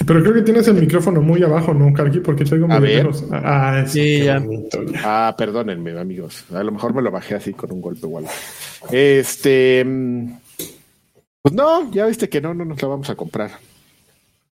[0.06, 2.18] Pero creo que tienes el micrófono muy abajo, ¿no, Karki?
[2.20, 3.04] Porque te oigo A muy ver.
[3.04, 3.24] lejos.
[3.30, 4.38] Ah, eso, Sí, qué ya.
[4.40, 5.00] bonito, ya.
[5.28, 6.44] Ah, perdónenme, amigos.
[6.52, 8.26] A lo mejor me lo bajé así con un golpe igual.
[8.90, 9.86] Este.
[11.42, 13.50] Pues no, ya viste que no, no nos la vamos a comprar.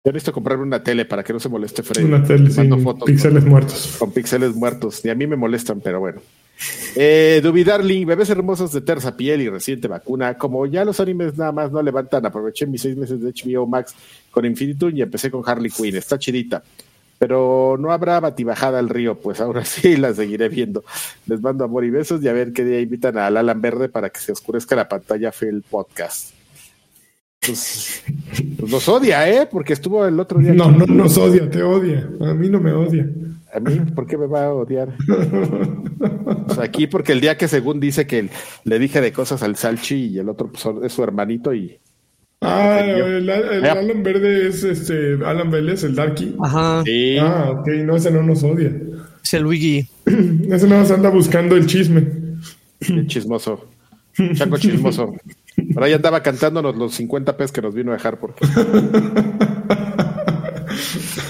[0.05, 2.05] Ya necesito comprar una tele para que no se moleste Freddy.
[2.07, 3.97] Una tele Mando sin fotos píxeles muertos.
[3.99, 5.05] con píxeles muertos.
[5.05, 6.21] Ni a mí me molestan, pero bueno.
[6.97, 10.35] Eh, Duby Darling, bebés hermosos de terza piel y reciente vacuna.
[10.37, 13.95] Como ya los animes nada más no levantan, aproveché mis seis meses de HBO Max
[14.31, 15.97] con Infinitum y empecé con Harley Quinn.
[15.97, 16.63] Está chidita.
[17.19, 20.85] Pero no habrá batibajada al río, pues ahora sí la seguiré viendo.
[21.27, 24.11] Les mando amor y besos y a ver qué día invitan al Alan Verde para
[24.11, 26.33] que se oscurezca la pantalla el podcast.
[27.41, 28.03] Pues,
[28.59, 29.49] pues nos odia, ¿eh?
[29.51, 30.53] Porque estuvo el otro día.
[30.53, 32.09] No, no nos odia, te odia.
[32.21, 33.09] A mí no me odia.
[33.55, 34.95] A mí, ¿por qué me va a odiar?
[36.61, 38.29] Aquí porque el día que según dice que
[38.65, 41.79] le dije de cosas al Salchi y el otro pues, es su hermanito y
[42.41, 43.67] Ah, el, el.
[43.67, 46.37] Alan Verde es este Alan Vélez, el Darky.
[46.41, 46.83] Ajá.
[46.85, 48.73] sí, Ah, ok, no, ese no nos odia.
[49.25, 49.89] Es el Luigi.
[50.07, 52.07] Ese nada más anda buscando el chisme.
[52.79, 53.69] qué chismoso,
[54.35, 55.15] chaco chismoso.
[55.75, 58.47] Por ahí andaba cantándonos los 50 pesos que nos vino a dejar porque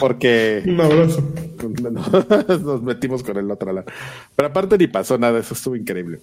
[0.01, 1.23] porque Un abrazo.
[2.65, 3.87] nos metimos con el otro lado.
[4.37, 6.21] Pero aparte ni pasó nada, eso estuvo increíble.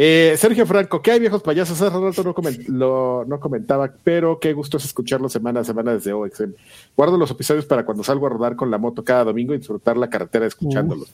[0.00, 1.80] Eh, Sergio Franco, ¿qué hay viejos payasos?
[1.82, 5.92] Hace rato no, comen- lo- no comentaba, pero qué gusto es escucharlo semana a semana
[5.92, 6.52] desde OXM.
[6.96, 9.96] Guardo los episodios para cuando salgo a rodar con la moto cada domingo y disfrutar
[9.96, 11.08] la carretera escuchándolos.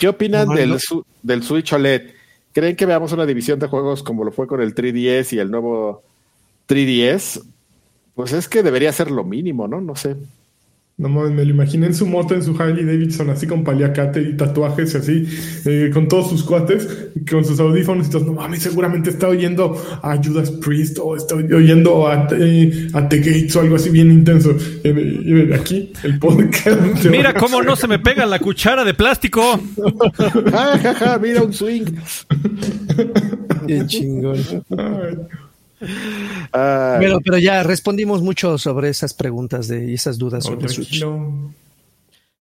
[0.00, 0.78] ¿Qué opinan No, del, no.
[0.78, 2.10] su- del Switch OLED?
[2.54, 5.50] ¿Creen que veamos una división de juegos como lo fue con el 3DS y el
[5.50, 6.02] nuevo
[6.66, 7.42] 3DS?
[8.14, 9.80] Pues es que debería ser lo mínimo, ¿no?
[9.82, 10.16] No sé.
[10.98, 14.20] No mames, me lo imaginé en su moto, en su Harley Davidson, así con paliacate
[14.20, 15.28] y tatuajes y así,
[15.64, 16.88] eh, con todos sus cuates,
[17.30, 18.24] con sus audífonos y todo.
[18.24, 23.18] No mames, seguramente está oyendo a Judas Priest o está oyendo a, eh, a The
[23.18, 24.56] Gates o algo así bien intenso.
[24.82, 27.04] Y, y aquí, el podcast.
[27.08, 29.60] Mira cómo no se me pega la cuchara de plástico.
[30.50, 31.84] Ja, ja, ja, mira un swing.
[33.68, 34.38] Qué chingón.
[34.76, 35.16] Ay,
[35.80, 41.04] Pero, pero ya respondimos mucho sobre esas preguntas de, y esas dudas oh, sobre Switch.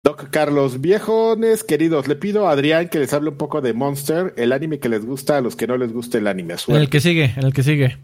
[0.04, 4.34] Doc Carlos, viejones queridos, le pido a Adrián que les hable un poco de Monster,
[4.38, 6.56] el anime que les gusta a los que no les gusta el anime.
[6.68, 7.98] En el que sigue, en el que sigue.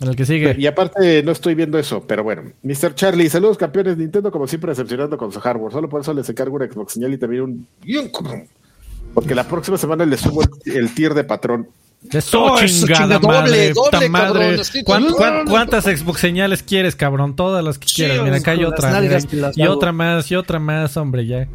[0.00, 0.56] En el que sigue.
[0.58, 2.42] Y aparte no estoy viendo eso, pero bueno.
[2.62, 2.94] Mr.
[2.94, 5.72] Charlie, saludos campeones Nintendo, como siempre decepcionando con su hardware.
[5.72, 7.66] Solo por eso les encargo una Xbox señal y también un...
[9.14, 11.68] Porque la próxima semana les subo el, el tier de patrón.
[12.12, 14.56] Eso, Oh, eso, chingada chinga, doble, madre, doble, puta madre.
[14.56, 15.50] cabrón, ¿Cuán- no, cuán- no, no.
[15.50, 17.34] ¿Cuántas Xbox señales quieres, cabrón?
[17.36, 18.22] Todas las que quieras.
[18.22, 19.00] Mira, acá hay otra.
[19.00, 19.18] mira,
[19.54, 21.48] y otra más, y otra más, hombre, ya.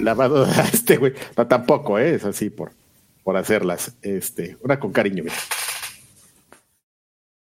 [0.00, 1.12] Lavado a este güey.
[1.36, 2.14] No, tampoco, ¿eh?
[2.14, 2.72] es así por,
[3.24, 3.92] por hacerlas.
[4.00, 5.36] Este, una con cariño, mira.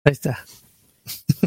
[0.03, 0.43] Ahí está.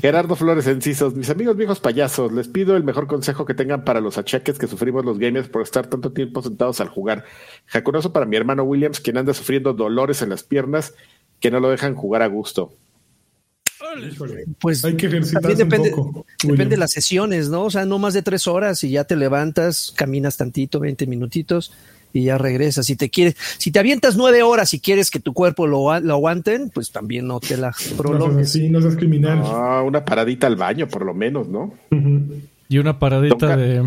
[0.01, 4.01] Gerardo Flores Encisos, mis amigos viejos payasos, les pido el mejor consejo que tengan para
[4.01, 7.25] los achaques que sufrimos los gamers por estar tanto tiempo sentados al jugar.
[7.67, 10.95] Jacunoso para mi hermano Williams, quien anda sufriendo dolores en las piernas
[11.41, 12.73] que no lo dejan jugar a gusto.
[14.61, 16.27] Pues Hay que ejercitarse también depende, un poco.
[16.43, 17.65] depende de las sesiones, ¿no?
[17.65, 21.73] O sea, no más de tres horas y ya te levantas, caminas tantito, 20 minutitos
[22.13, 22.87] y ya regresas.
[22.87, 26.15] Si te quieres, si te avientas nueve horas y quieres que tu cuerpo lo, lo
[26.15, 28.49] aguanten, pues también no te la No prolongues.
[28.49, 29.41] así, no seas criminal.
[29.45, 31.75] Ah, una paradita al baño, por lo menos, ¿no?
[32.69, 33.83] Y una paradita de.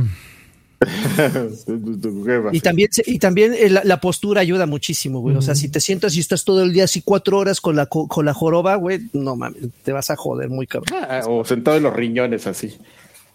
[2.52, 5.36] Y también, y también eh, la, la postura ayuda muchísimo, güey.
[5.36, 7.86] O sea, si te sientas y estás todo el día así cuatro horas con la,
[7.86, 11.00] co- con la joroba, güey, no mames, te vas a joder muy cabrón.
[11.08, 12.78] Ah, o sentado en los riñones así.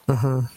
[0.06, 0.50] Ajá.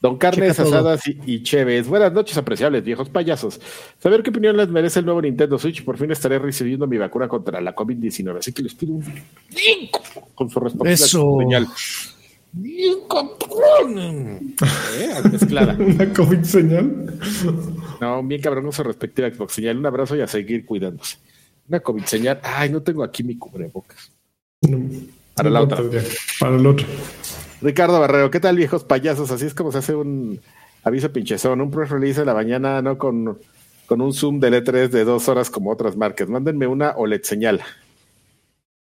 [0.00, 0.62] Don Carnes Checa.
[0.68, 1.86] Asadas y, y Chévez.
[1.86, 3.60] Buenas noches, apreciables viejos payasos.
[3.98, 5.84] Saber qué opinión les merece el nuevo Nintendo Switch.
[5.84, 8.38] Por fin estaré recibiendo mi vacuna contra la COVID-19.
[8.38, 9.90] Así que les pido un bien
[10.34, 11.36] con su respectiva Eso.
[11.40, 11.66] señal.
[14.98, 15.76] Eh, mezclada.
[15.78, 17.18] Una COVID señal.
[18.00, 19.76] No, bien cabrón con su respectiva Xbox señal.
[19.78, 21.18] Un abrazo y a seguir cuidándose.
[21.68, 22.40] Una COVID señal.
[22.42, 24.10] Ay, no tengo aquí mi cubrebocas.
[24.62, 24.78] No,
[25.34, 25.76] Para la otra.
[25.76, 26.02] podría.
[26.40, 26.86] Para el otro.
[27.62, 29.30] Ricardo Barrero, ¿qué tal viejos payasos?
[29.30, 30.40] Así es como se hace un
[30.82, 33.38] aviso pinchezón, un press release de la mañana, no con,
[33.86, 36.28] con un zoom de E3 de dos horas como otras marcas.
[36.28, 37.60] Mándenme una OLED señal.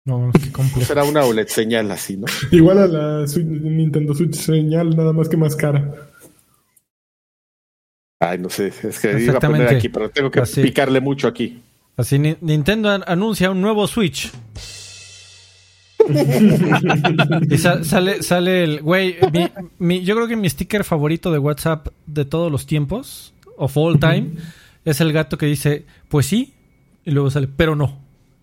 [0.05, 0.81] No, qué complejo.
[0.88, 2.25] Será una OLED señal así, ¿no?
[2.51, 6.07] Igual a la Switch- Nintendo Switch señal, nada más que más cara.
[8.19, 10.61] Ay, no sé, es que iba a poner aquí, pero tengo que Así.
[10.61, 11.61] picarle mucho aquí.
[11.97, 14.31] Así Ni- Nintendo an- anuncia un nuevo Switch.
[17.49, 19.15] Y sa- sale, sale el güey.
[19.31, 19.49] mi-
[19.79, 23.99] mi- yo creo que mi sticker favorito de WhatsApp de todos los tiempos, of all
[23.99, 24.31] time,
[24.85, 26.53] es el gato que dice, pues sí,
[27.05, 27.99] y luego sale, pero no.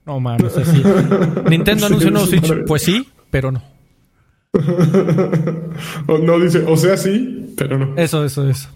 [0.07, 0.83] No mames, así.
[1.51, 3.63] Nintendo anuncia un nuevo Switch, pues sí, pero no.
[6.09, 7.97] O no dice, o sea, sí, pero no.
[7.97, 8.69] Eso, eso, eso.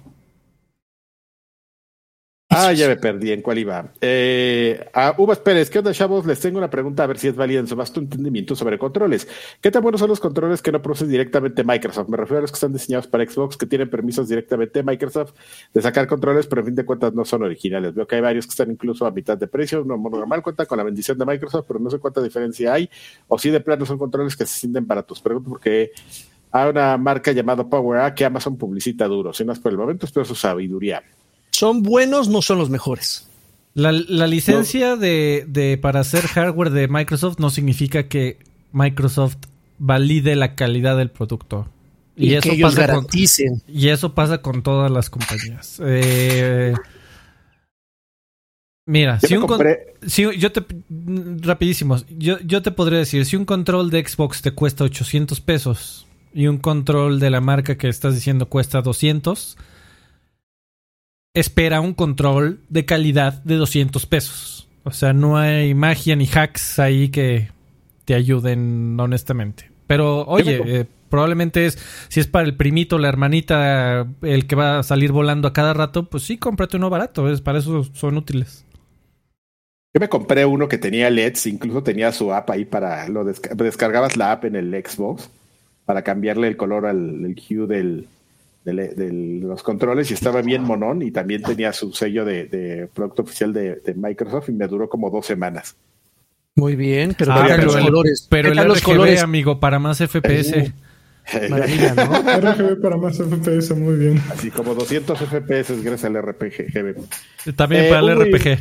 [2.55, 3.93] Ah, ya me perdí en cuál iba.
[4.03, 6.27] Eh, a Uvas Pérez, ¿qué onda, chavos?
[6.27, 9.27] Les tengo una pregunta a ver si es válida en su vasto entendimiento sobre controles.
[9.63, 12.11] ¿Qué tan buenos son los controles que no producen directamente Microsoft?
[12.11, 15.33] Me refiero a los que están diseñados para Xbox, que tienen permisos directamente de Microsoft
[15.73, 17.95] de sacar controles, pero en fin de cuentas no son originales.
[17.95, 19.83] Veo que hay varios que están incluso a mitad de precio.
[19.83, 22.91] Uno normal cuenta con la bendición de Microsoft, pero no sé cuánta diferencia hay.
[23.29, 25.23] O si de plano son controles que se sienten baratos.
[25.23, 25.93] Pregunto porque
[26.51, 29.33] hay una marca llamada Power A que Amazon publicita duro.
[29.33, 31.03] Si no es por el momento, espero su sabiduría.
[31.63, 33.29] Son buenos, no son los mejores.
[33.73, 38.37] La, la licencia de, de para hacer hardware de Microsoft no significa que
[38.73, 39.37] Microsoft
[39.79, 41.69] valide la calidad del producto.
[42.17, 43.63] Y, que ellos pasa con, garanticen.
[43.69, 45.81] y eso pasa con todas las compañías.
[45.85, 46.75] Eh,
[48.85, 50.65] mira, Yo si un compré- si yo te
[51.47, 56.09] rapidísimo, yo, yo te podría decir, si un control de Xbox te cuesta 800 pesos
[56.35, 59.57] y un control de la marca que estás diciendo cuesta 200,
[61.35, 64.69] espera un control de calidad de 200 pesos.
[64.85, 67.49] O sea, no hay magia ni hacks ahí que
[68.05, 69.71] te ayuden honestamente.
[69.87, 71.79] Pero oye, eh, probablemente es
[72.09, 75.75] si es para el primito, la hermanita, el que va a salir volando a cada
[75.75, 78.65] rato, pues sí, cómprate uno barato, es para eso son útiles.
[79.95, 83.55] Yo me compré uno que tenía LEDs, incluso tenía su app ahí para lo desca-
[83.55, 85.31] descargabas la app en el Xbox
[85.85, 88.07] para cambiarle el color al el hue del,
[88.65, 93.23] de los controles y estaba bien monón y también tenía su sello de, de producto
[93.23, 95.77] oficial de, de Microsoft y me duró como dos semanas.
[96.55, 98.27] Muy bien, pero Ah, ¿qué tal pero los el- colores?
[98.31, 99.23] Pero ¿Qué el tal los RGB, colores?
[99.23, 100.73] amigo, para más FPS.
[101.51, 102.13] Maravilla, ¿no?
[102.53, 104.21] RGB para más FPS, muy bien.
[104.31, 107.55] Así como 200 FPS gracias al RPG.
[107.57, 108.21] También Eh, para el.
[108.33, 108.59] RPG.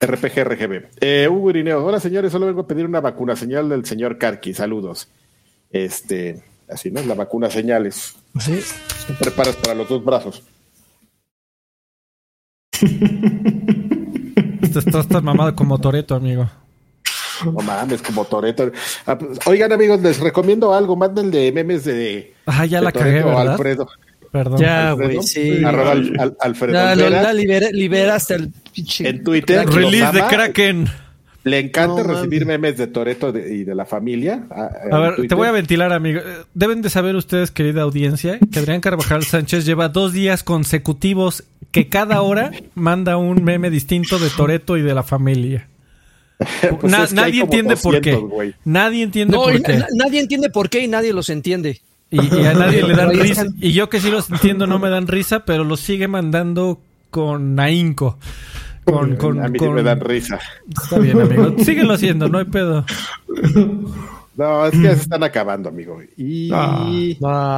[0.00, 0.82] RPG RGB.
[1.00, 4.52] Eh, Hugo Irineo, hola señores, solo vengo a pedir una vacuna señal del señor Karki,
[4.54, 5.08] saludos.
[5.70, 7.00] Este, así, ¿no?
[7.02, 8.14] La vacuna señales.
[8.40, 8.60] Sí.
[9.06, 10.42] Te preparas para los dos brazos.
[14.62, 16.48] Estás tan mamado como Toreto, amigo.
[17.44, 18.70] No mames, como Toreto.
[19.06, 20.96] Ah, pues, Oigan, amigos, les recomiendo algo.
[20.96, 22.34] Mándenle memes de.
[22.46, 23.52] Ah, ya de la cagué, Toretto ¿verdad?
[23.52, 23.88] Alfredo.
[24.32, 24.58] Perdón.
[24.60, 25.64] Ya, güey, sí.
[25.64, 26.72] Arroba al- al- Alfredo.
[26.74, 27.32] Ya, lo,
[27.72, 29.08] liberaste el pinche.
[29.08, 29.66] En Twitter.
[29.66, 30.22] Release de.
[30.26, 30.88] Kraken.
[31.46, 34.46] Le encanta No, recibir memes de Toreto y de la familia.
[34.50, 36.18] ah, A ver, te voy a ventilar, amigo.
[36.18, 41.44] Eh, Deben de saber ustedes, querida audiencia, que Adrián Carvajal Sánchez lleva dos días consecutivos
[41.70, 45.68] que cada hora manda un meme distinto de Toreto y de la familia.
[46.80, 48.10] Pues Na- es que hay nadie entiende por qué.
[48.12, 48.54] 200, güey.
[48.64, 49.76] Nadie entiende No, por qué.
[49.78, 51.80] na- nadie entiende por qué y nadie los entiende.
[52.10, 53.46] Y, y a nadie le dan risa.
[53.60, 57.58] Y yo que sí los entiendo no me dan risa, pero los sigue mandando con
[57.60, 58.18] ahínco.
[58.86, 60.38] Con, con, a mí con- me dan risa.
[60.70, 61.54] Está bien, amigo.
[61.64, 62.84] Síguelo haciendo, no hay pedo.
[64.36, 66.00] No, es que ya se están acabando, amigo.
[66.16, 66.86] Y Ah.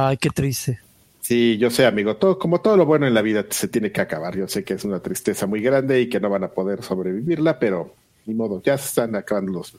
[0.09, 0.79] Ay, qué triste.
[1.21, 4.01] sí, yo sé, amigo, todo, como todo lo bueno en la vida se tiene que
[4.01, 4.35] acabar.
[4.37, 7.59] Yo sé que es una tristeza muy grande y que no van a poder sobrevivirla,
[7.59, 7.93] pero
[8.25, 9.75] ni modo, ya se están acabando los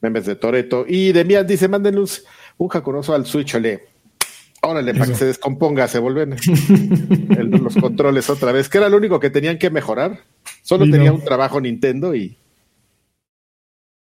[0.00, 0.84] memes de Toreto.
[0.88, 2.08] Y Demian dice, mándenle un,
[2.58, 3.84] un jacunoso al Switch, ole.
[4.62, 6.32] Órale, para que se descomponga, se vuelven
[7.36, 10.20] el- los controles otra vez, que era lo único que tenían que mejorar.
[10.66, 11.16] Solo Y tenía no.
[11.16, 12.36] un trabajo Nintendo y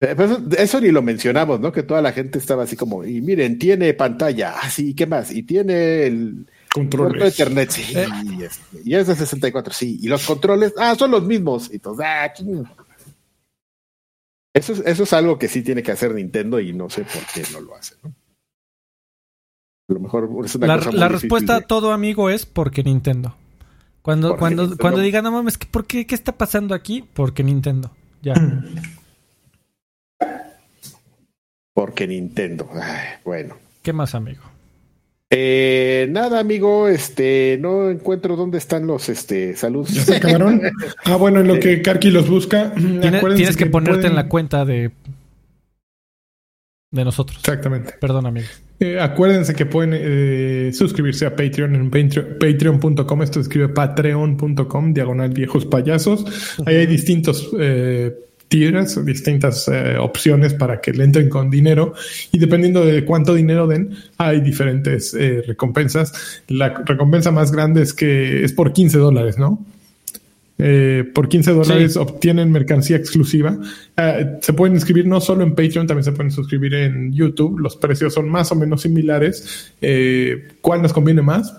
[0.00, 1.72] Eh, pues eso, eso ni lo mencionamos, ¿no?
[1.72, 5.30] Que toda la gente estaba así como, y miren, tiene pantalla, ah, sí, ¿qué más?
[5.32, 7.26] Y tiene el puerto de.
[7.28, 8.06] Ethernet, sí, Eh.
[8.24, 11.68] y, este, y es de 64, sí, y los controles, ah, son los mismos.
[11.74, 12.32] Y todos, ah,
[14.54, 17.22] eso, es, eso es algo que sí tiene que hacer Nintendo y no sé por
[17.34, 18.10] qué no lo hace, ¿no?
[19.90, 22.46] A lo mejor es una La, cosa muy la respuesta de- a todo, amigo, es
[22.46, 23.34] porque Nintendo.
[24.08, 24.80] Cuando, Porque cuando, Nintendo.
[24.80, 26.06] cuando digan, no mames, ¿qué- ¿por qué?
[26.06, 27.04] ¿Qué está pasando aquí?
[27.12, 27.90] Porque Nintendo.
[28.22, 28.32] Ya.
[31.74, 32.70] Porque Nintendo.
[32.72, 33.56] Ay, bueno.
[33.82, 34.40] ¿Qué más, amigo?
[35.28, 39.90] Eh, nada, amigo, este, no encuentro dónde están los, este, saludos.
[39.90, 40.62] ¿Ya se acabaron?
[41.04, 42.72] Ah, bueno, en lo que Karki los busca.
[42.76, 44.90] Tienes, que, ponerte en la cuenta de
[46.90, 47.36] de nosotros.
[47.40, 47.92] Exactamente.
[48.00, 48.48] Perdón, amigo.
[48.80, 53.22] Eh, acuérdense que pueden eh, suscribirse a Patreon en Patreon- patreon.com.
[53.22, 56.24] Esto escribe patreon.com, diagonal viejos payasos.
[56.64, 58.14] Ahí hay distintos eh,
[58.46, 61.94] tiers, distintas eh, opciones para que le entren con dinero.
[62.30, 66.42] Y dependiendo de cuánto dinero den, hay diferentes eh, recompensas.
[66.46, 69.64] La recompensa más grande es que es por 15 dólares, ¿no?
[70.60, 71.98] Eh, por 15 dólares Sí.
[72.00, 73.56] obtienen mercancía exclusiva.
[73.96, 77.58] Eh, se pueden inscribir no solo en Patreon, también se pueden suscribir en YouTube.
[77.60, 79.72] Los precios son más o menos similares.
[79.80, 81.54] Eh, ¿Cuál nos conviene más?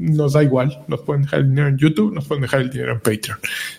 [0.00, 0.84] Nos da igual.
[0.88, 3.38] Nos pueden dejar el dinero en YouTube, nos pueden dejar el dinero en Patreon.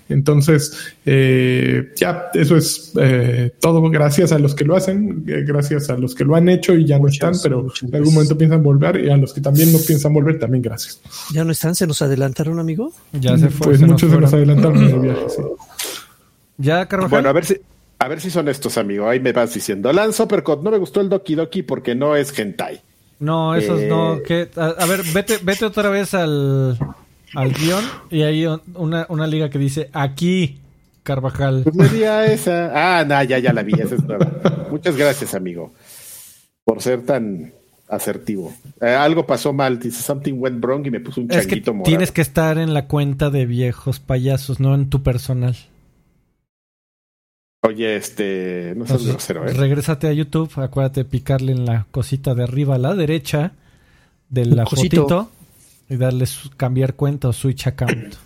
[0.09, 5.89] Entonces, eh, ya, eso es eh, todo gracias a los que lo hacen, eh, gracias
[5.89, 8.13] a los que lo han hecho y ya no Muchas, están, pero muchas en algún
[8.13, 11.01] momento piensan volver y a los que también no piensan volver, también gracias.
[11.33, 11.75] ¿Ya no están?
[11.75, 12.91] ¿Se nos adelantaron, amigo?
[13.13, 13.67] Ya se fue.
[13.67, 15.41] Pues se nos muchos se nos adelantaron en el viaje, sí.
[16.57, 17.09] Ya, Carvajal.
[17.09, 17.57] Bueno, a ver si,
[17.99, 19.07] a ver si son estos, amigo.
[19.07, 19.91] Ahí me vas diciendo.
[19.91, 22.81] Lance Uppercut, no me gustó el Doki Doki porque no es hentai.
[23.19, 23.87] No, esos Eh.
[23.87, 24.21] no.
[24.25, 26.77] Que, a, a ver, vete, vete otra vez al,
[27.33, 30.59] al guion y hay una, una liga que dice aquí,
[31.03, 31.63] Carvajal.
[31.63, 32.99] Pues le di a esa.
[32.99, 33.73] Ah, no, ya, ya la vi.
[33.73, 34.29] Esa es nueva.
[34.71, 35.71] Muchas gracias, amigo,
[36.63, 37.53] por ser tan
[37.87, 38.51] asertivo.
[38.81, 39.79] Eh, algo pasó mal.
[39.79, 41.85] Dice something went wrong y me puso un Es que changuito morado.
[41.85, 45.55] tienes que estar en la cuenta de viejos payasos, no en tu personal.
[47.67, 49.53] Oye, este, no seas Entonces, grosero, ¿eh?
[49.53, 53.51] Regrésate a YouTube, acuérdate de picarle en la cosita de arriba a la derecha
[54.29, 55.03] de la Cosito.
[55.03, 55.31] fotito
[55.89, 58.15] y darle su- cambiar cuenta o switch account.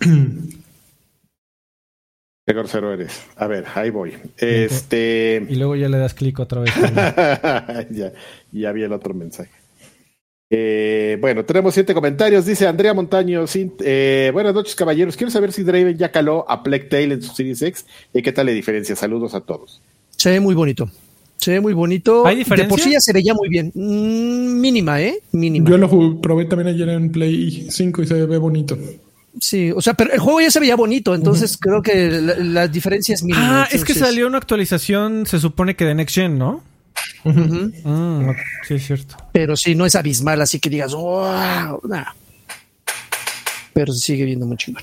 [2.46, 3.22] Qué grosero eres.
[3.36, 4.14] A ver, ahí voy.
[4.38, 5.46] Este.
[5.48, 6.74] y luego ya le das clic otra vez.
[7.90, 8.12] ya,
[8.50, 9.50] ya vi el otro mensaje.
[10.52, 12.44] Eh, bueno, tenemos siete comentarios.
[12.44, 13.46] Dice Andrea Montaño.
[13.46, 15.16] sin- eh, buenas noches, caballeros.
[15.16, 18.32] Quiero saber si Draven ya caló a Plague Tale en su Series X y qué
[18.32, 18.96] tal le diferencia.
[18.96, 19.80] Saludos a todos.
[20.16, 20.90] Se ve muy bonito.
[21.36, 22.26] Se ve muy bonito.
[22.26, 22.84] ¿Hay De por diferencia?
[22.84, 23.70] sí ya se veía muy bien.
[23.74, 25.20] Mm, mínima, ¿eh?
[25.32, 25.70] Mínima.
[25.70, 28.76] Yo lo jugué- probé también ayer en Play 5 y se ve bonito.
[29.40, 32.68] Sí, o sea, pero el juego ya se veía bonito, entonces creo que la, la
[32.68, 33.62] diferencia es mínima.
[33.62, 36.64] ah, es que salió una actualización, se supone que de Next Gen, ¿no?
[37.24, 38.30] Mm,
[38.66, 39.16] sí, es cierto.
[39.32, 42.04] Pero sí, no es abismal, así que digas, wow, nah.
[43.72, 44.82] Pero se sigue viendo muy chingón.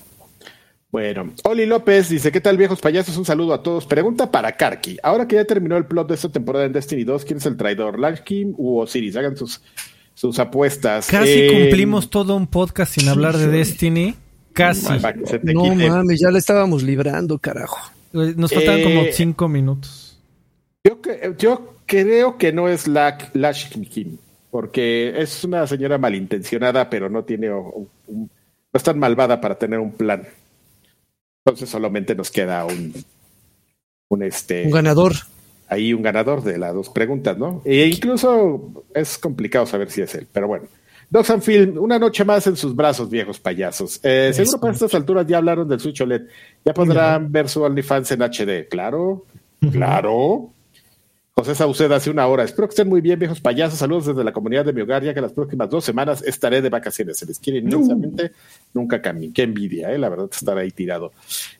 [0.89, 3.17] Bueno, Oli López dice: ¿Qué tal, viejos payasos?
[3.17, 3.85] Un saludo a todos.
[3.85, 4.97] Pregunta para Karki.
[5.03, 7.57] Ahora que ya terminó el plot de esta temporada en Destiny 2, ¿quién es el
[7.57, 7.99] traidor?
[7.99, 9.15] ¿Larkin u Osiris?
[9.17, 9.61] Hagan sus
[10.13, 11.07] sus apuestas.
[11.07, 14.15] Casi Eh, cumplimos todo un podcast sin hablar de Destiny.
[14.53, 14.87] Casi.
[15.43, 17.77] No mames, ya la estábamos librando, carajo.
[18.13, 20.19] Nos faltan Eh, como cinco minutos.
[20.83, 24.17] Yo, que- yo creo que no es la Lash Kim,
[24.51, 28.29] porque es una señora malintencionada, pero no tiene un- un-
[28.71, 30.27] no es tan malvada para tener un plan.
[31.43, 32.93] Entonces solamente nos queda un,
[34.09, 35.13] un este Un ganador.
[35.69, 37.61] ahí un ganador de las dos preguntas, ¿no?
[37.65, 40.65] E incluso es complicado saber si es él, pero bueno.
[41.09, 43.97] Dogs and Film, una noche más en sus brazos, viejos payasos.
[44.03, 46.23] Eh, seguro para estas alturas ya hablaron del Switch OLED.
[46.65, 48.67] Ya podrán ver su OnlyFans en HD.
[48.67, 49.25] Claro,
[49.71, 50.51] claro.
[51.39, 52.43] José Sauceda hace una hora.
[52.43, 53.77] Espero que estén muy bien, viejos payasos.
[53.77, 56.69] Saludos desde la comunidad de mi hogar, ya que las próximas dos semanas estaré de
[56.69, 57.19] vacaciones.
[57.19, 58.31] Se les quiere inmensamente.
[58.73, 59.31] Nunca cambien.
[59.31, 59.99] Qué envidia, ¿eh?
[59.99, 61.13] la verdad, estar ahí tirado.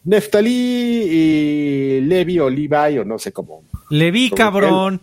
[0.04, 3.66] Neftalí y Levi o Levi, o no sé cómo.
[3.92, 5.00] Le vi, Como cabrón.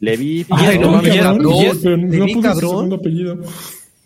[0.00, 0.46] Levi.
[0.52, 3.36] Ay, no mames, cabrón, no, no segundo apellido.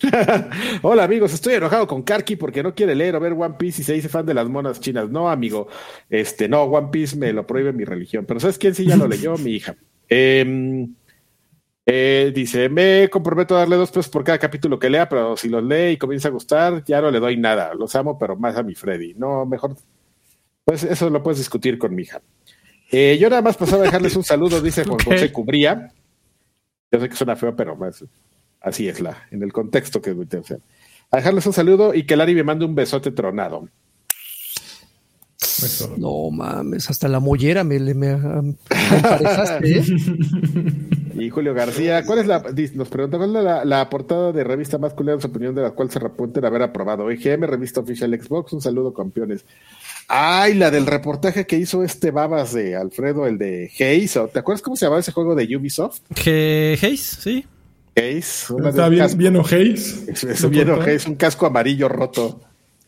[0.83, 3.85] Hola amigos, estoy enojado con Karki porque no quiere leer o ver One Piece y
[3.85, 5.11] se dice fan de las monas chinas.
[5.11, 5.69] No, amigo,
[6.11, 8.25] este, no, One Piece me lo prohíbe mi religión.
[8.27, 9.39] Pero ¿sabes quién sí ya lo leyó?
[9.39, 9.77] Mi hija.
[10.15, 10.95] Em,
[11.87, 15.49] eh, dice, me comprometo a darle dos pesos por cada capítulo que lea, pero si
[15.49, 17.73] los lee y comienza a gustar, ya no le doy nada.
[17.73, 19.15] Los amo, pero más a mi Freddy.
[19.15, 19.75] No, mejor,
[20.67, 22.21] pues eso lo puedes discutir con mi hija.
[22.91, 24.99] Eh, yo nada más pasaba a dejarles un saludo, dice Juan.
[25.03, 25.91] José Cubría.
[26.91, 28.05] Yo sé que suena feo, pero más,
[28.61, 30.59] así es la, en el contexto que o sea,
[31.11, 33.67] a dejarles un saludo y que Lari me mande un besote tronado.
[35.63, 35.95] Eso.
[35.97, 38.55] No mames, hasta la mollera me, le- me, me
[38.97, 39.85] emparejaste, ¿eh?
[41.15, 42.43] Y Julio García, ¿cuál es la,
[42.75, 45.71] nos pregunta, ¿cuál es la, la portada de revista más en su opinión de la
[45.71, 47.11] cual se repunten haber aprobado?
[47.11, 49.45] EGM, revista oficial Xbox, un saludo campeones.
[50.09, 54.39] Ay, la del reportaje que hizo este babas de Alfredo, el de Haze, ¿o ¿te
[54.39, 56.01] acuerdas cómo se llamaba ese juego de Ubisoft?
[56.83, 57.45] Hayes, sí.
[58.59, 60.05] De Está bien, casco- bien ojéis.
[60.09, 62.41] Es, es bien Haze, un casco amarillo roto.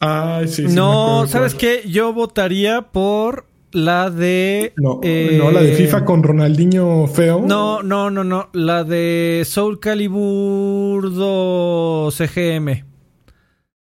[0.07, 0.63] Ay, sí, sí.
[0.69, 1.61] me no, ¿sabes cuál.
[1.83, 1.89] qué?
[1.89, 4.73] Yo votaría por la de.
[4.77, 7.43] No, eh, no, la de FIFA con Ronaldinho feo.
[7.45, 8.49] No, no, no, no.
[8.53, 12.85] La de Soul Calibur 2 CGM.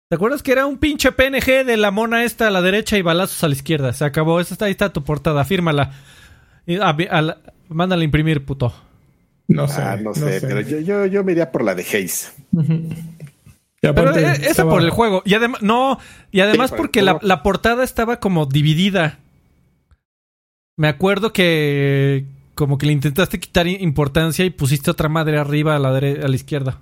[0.10, 3.02] ¿Te acuerdas que era un pinche PNG de la mona esta a la derecha y
[3.04, 3.94] balazos a la izquierda?
[3.94, 4.40] Se acabó.
[4.40, 5.46] Esa está, ahí está tu portada.
[5.46, 5.92] Fírmala.
[6.66, 7.38] Y, a- a la-
[7.68, 8.74] mándala a imprimir, puto.
[9.48, 9.82] No sé.
[9.82, 12.30] ah, no sé, pero yo, yo, yo me iría por la de Haze.
[13.82, 15.22] Y Pero aparte eh, esa estaba- por el juego.
[15.26, 16.00] Y además, no,
[16.32, 19.20] y además Sí, porque la, la portada estaba como dividida.
[20.78, 22.26] Me acuerdo que
[22.56, 26.24] como que le intentaste quitar i- importancia y pusiste otra madre arriba a la dere-
[26.24, 26.78] a la izquierda.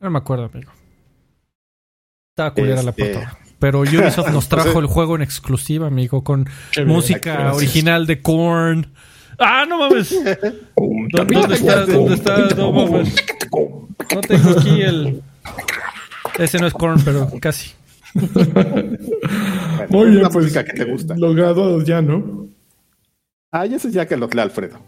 [0.00, 0.72] No me acuerdo, amigo.
[2.34, 3.38] Estaba culera la Este- portada.
[3.58, 6.46] Pero Ubisoft nos trajo Entonces- el juego en exclusiva, amigo, con
[6.86, 7.56] música gracias.
[7.56, 8.92] original de Korn.
[9.38, 10.14] ¡Ah, no mames!
[11.12, 11.86] ¿Dónde, está?
[11.86, 12.48] ¿Dónde está?
[12.56, 13.14] No mames.
[14.14, 15.22] No tengo aquí el...
[16.38, 17.72] Ese no es Korn, pero casi.
[18.14, 18.98] Bueno,
[19.90, 20.44] Muy bien, la pues.
[20.46, 21.14] música que te gusta.
[21.16, 22.46] Los graduados ya, ¿no?
[23.52, 24.78] Ah, ya sé ya que los lee Alfredo.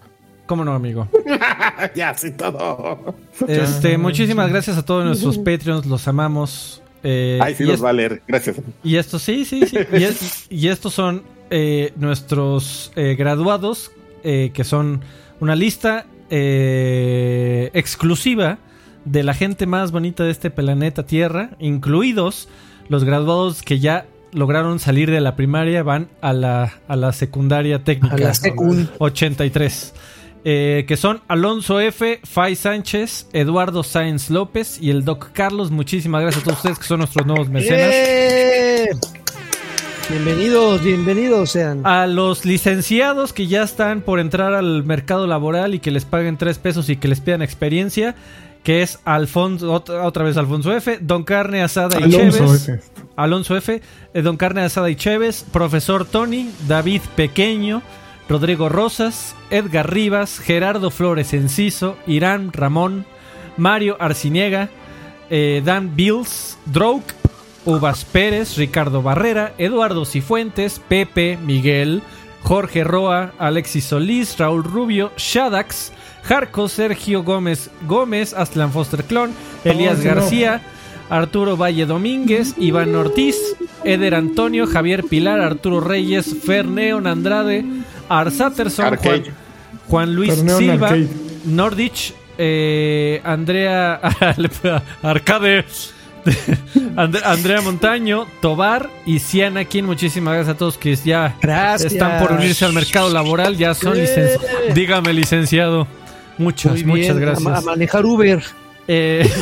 [0.46, 1.08] ¿Cómo no, amigo?
[1.94, 3.14] ya, sí, todo.
[3.46, 6.82] Este, muchísimas gracias a todos nuestros Patreons, los amamos.
[7.02, 8.22] Eh, Ay, sí los es- va a leer.
[8.26, 8.56] Gracias.
[8.82, 9.76] y estos, sí, sí, sí.
[9.92, 13.92] Y, es- y estos son eh, nuestros eh, graduados,
[14.24, 15.02] eh, que son
[15.40, 18.58] una lista eh, exclusiva
[19.04, 22.48] de la gente más bonita de este planeta Tierra, incluidos
[22.88, 27.84] los graduados que ya lograron salir de la primaria, van a la, a la secundaria
[27.84, 28.16] técnica.
[28.16, 28.88] A la secund.
[28.98, 29.94] 83.
[30.44, 35.70] eh, que son Alonso F, Fay Sánchez, Eduardo Sáenz López y el Doc Carlos.
[35.70, 37.94] Muchísimas gracias a todos ustedes que son nuestros nuevos mecenas.
[40.08, 41.86] Bienvenidos, bienvenidos sean.
[41.86, 46.38] A los licenciados que ya están por entrar al mercado laboral y que les paguen
[46.38, 48.14] tres pesos y que les pidan experiencia,
[48.62, 52.68] que es Alfonso, otra, vez Alfonso F, Don Carne Asada y Alonso Chévez.
[52.68, 52.80] F.
[53.16, 53.82] Alonso F,
[54.14, 57.82] eh, Don Carne Asada y Chévez, Profesor Tony, David Pequeño,
[58.28, 63.06] Rodrigo Rosas, Edgar Rivas, Gerardo Flores Enciso, Irán Ramón,
[63.56, 64.68] Mario Arciniega,
[65.30, 67.02] eh, Dan Bills, Drouk,
[67.64, 72.02] Uvas Pérez, Ricardo Barrera, Eduardo Cifuentes, Pepe, Miguel,
[72.42, 75.92] Jorge Roa, Alexis Solís, Raúl Rubio, Shadax,
[76.28, 79.30] Jarco, Sergio Gómez Gómez, Aslan Foster Clon,
[79.64, 80.04] Elías Oh.
[80.04, 80.60] García,
[81.10, 83.36] Arturo Valle Domínguez, Iván Ortiz,
[83.84, 87.64] Eder Antonio, Javier Pilar, Arturo Reyes, Ferneon Andrade,
[88.10, 88.96] Arsaterson,
[89.88, 91.08] Juan, Luis Ferneon Silva, Arcade.
[91.46, 93.94] Nordich, eh, Andrea
[95.02, 95.64] Arcade,
[96.96, 99.86] And- Andrea Montaño, Tobar y Cianakin.
[99.86, 101.92] Muchísimas gracias a todos que ya Gracias.
[101.92, 103.56] están por unirse al mercado laboral.
[103.56, 104.00] Ya son ¡Eh!
[104.02, 104.74] licenciados.
[104.74, 105.86] Dígame, licenciado.
[106.38, 107.46] Muchas, Muy muchas bien, gracias.
[107.46, 108.42] A, a manejar Uber.
[108.86, 109.28] Eh,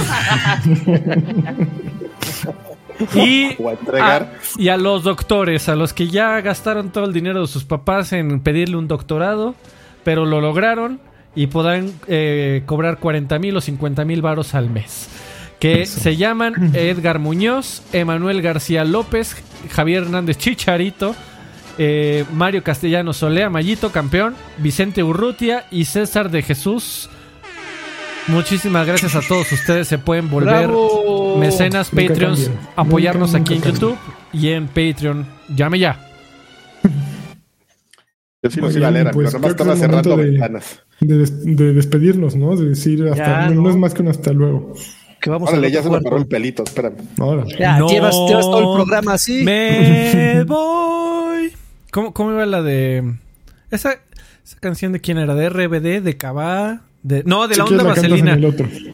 [3.14, 4.22] y, O a entregar.
[4.22, 7.64] a, y a los doctores, a los que ya gastaron todo el dinero de sus
[7.64, 9.54] papás en pedirle un doctorado,
[10.04, 11.00] pero lo lograron
[11.34, 15.08] y podrán eh, cobrar 40 mil o 50 mil varos al mes.
[15.60, 21.14] Que se llaman Edgar Muñoz, Emanuel García López, Javier Hernández Chicharito,
[21.78, 27.08] eh, Mario Castellano Solea, Mayito, campeón, Vicente Urrutia y César de Jesús.
[28.28, 29.86] Muchísimas gracias a todos ustedes.
[29.86, 31.36] Se pueden volver ¡Bravo!
[31.38, 33.96] mecenas, Nunca Patreons, apoyarnos Nunca, aquí en YouTube
[34.32, 35.26] y en Patreon.
[35.54, 36.00] Llame ya.
[38.42, 40.82] Yo sí a Nomás estaba cerrando de- ventanas.
[41.00, 42.56] De, des- de despedirnos, ¿no?
[42.56, 43.70] De decir hasta Ya, no, ¿no?
[43.70, 44.72] es más que un hasta luego.
[45.20, 46.96] Que vamos Órale, al ya se me paró el pelito, espérame.
[47.18, 47.54] Órale.
[47.58, 47.88] Ya, No.
[47.88, 49.42] llevas, llevas todo el programa así.
[49.44, 51.52] Me voy.
[51.96, 53.14] ¿Cómo, cómo iba la de.
[53.70, 53.98] Esa,
[54.44, 55.34] esa canción de quién era?
[55.34, 56.02] ¿De RBD?
[56.02, 56.82] ¿De Cabá?
[57.02, 58.36] De, no, de la onda vaselina.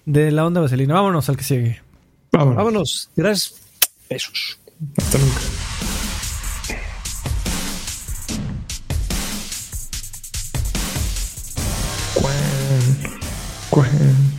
[0.07, 0.95] De la onda vaselina.
[0.95, 1.83] Vámonos al que sigue.
[2.31, 2.57] Vámonos.
[2.57, 3.11] Vámonos.
[3.17, 3.61] Gracias.
[4.09, 4.61] Besos.
[4.97, 5.41] Hasta nunca.
[12.15, 12.31] Cuán,
[13.69, 14.32] cuán.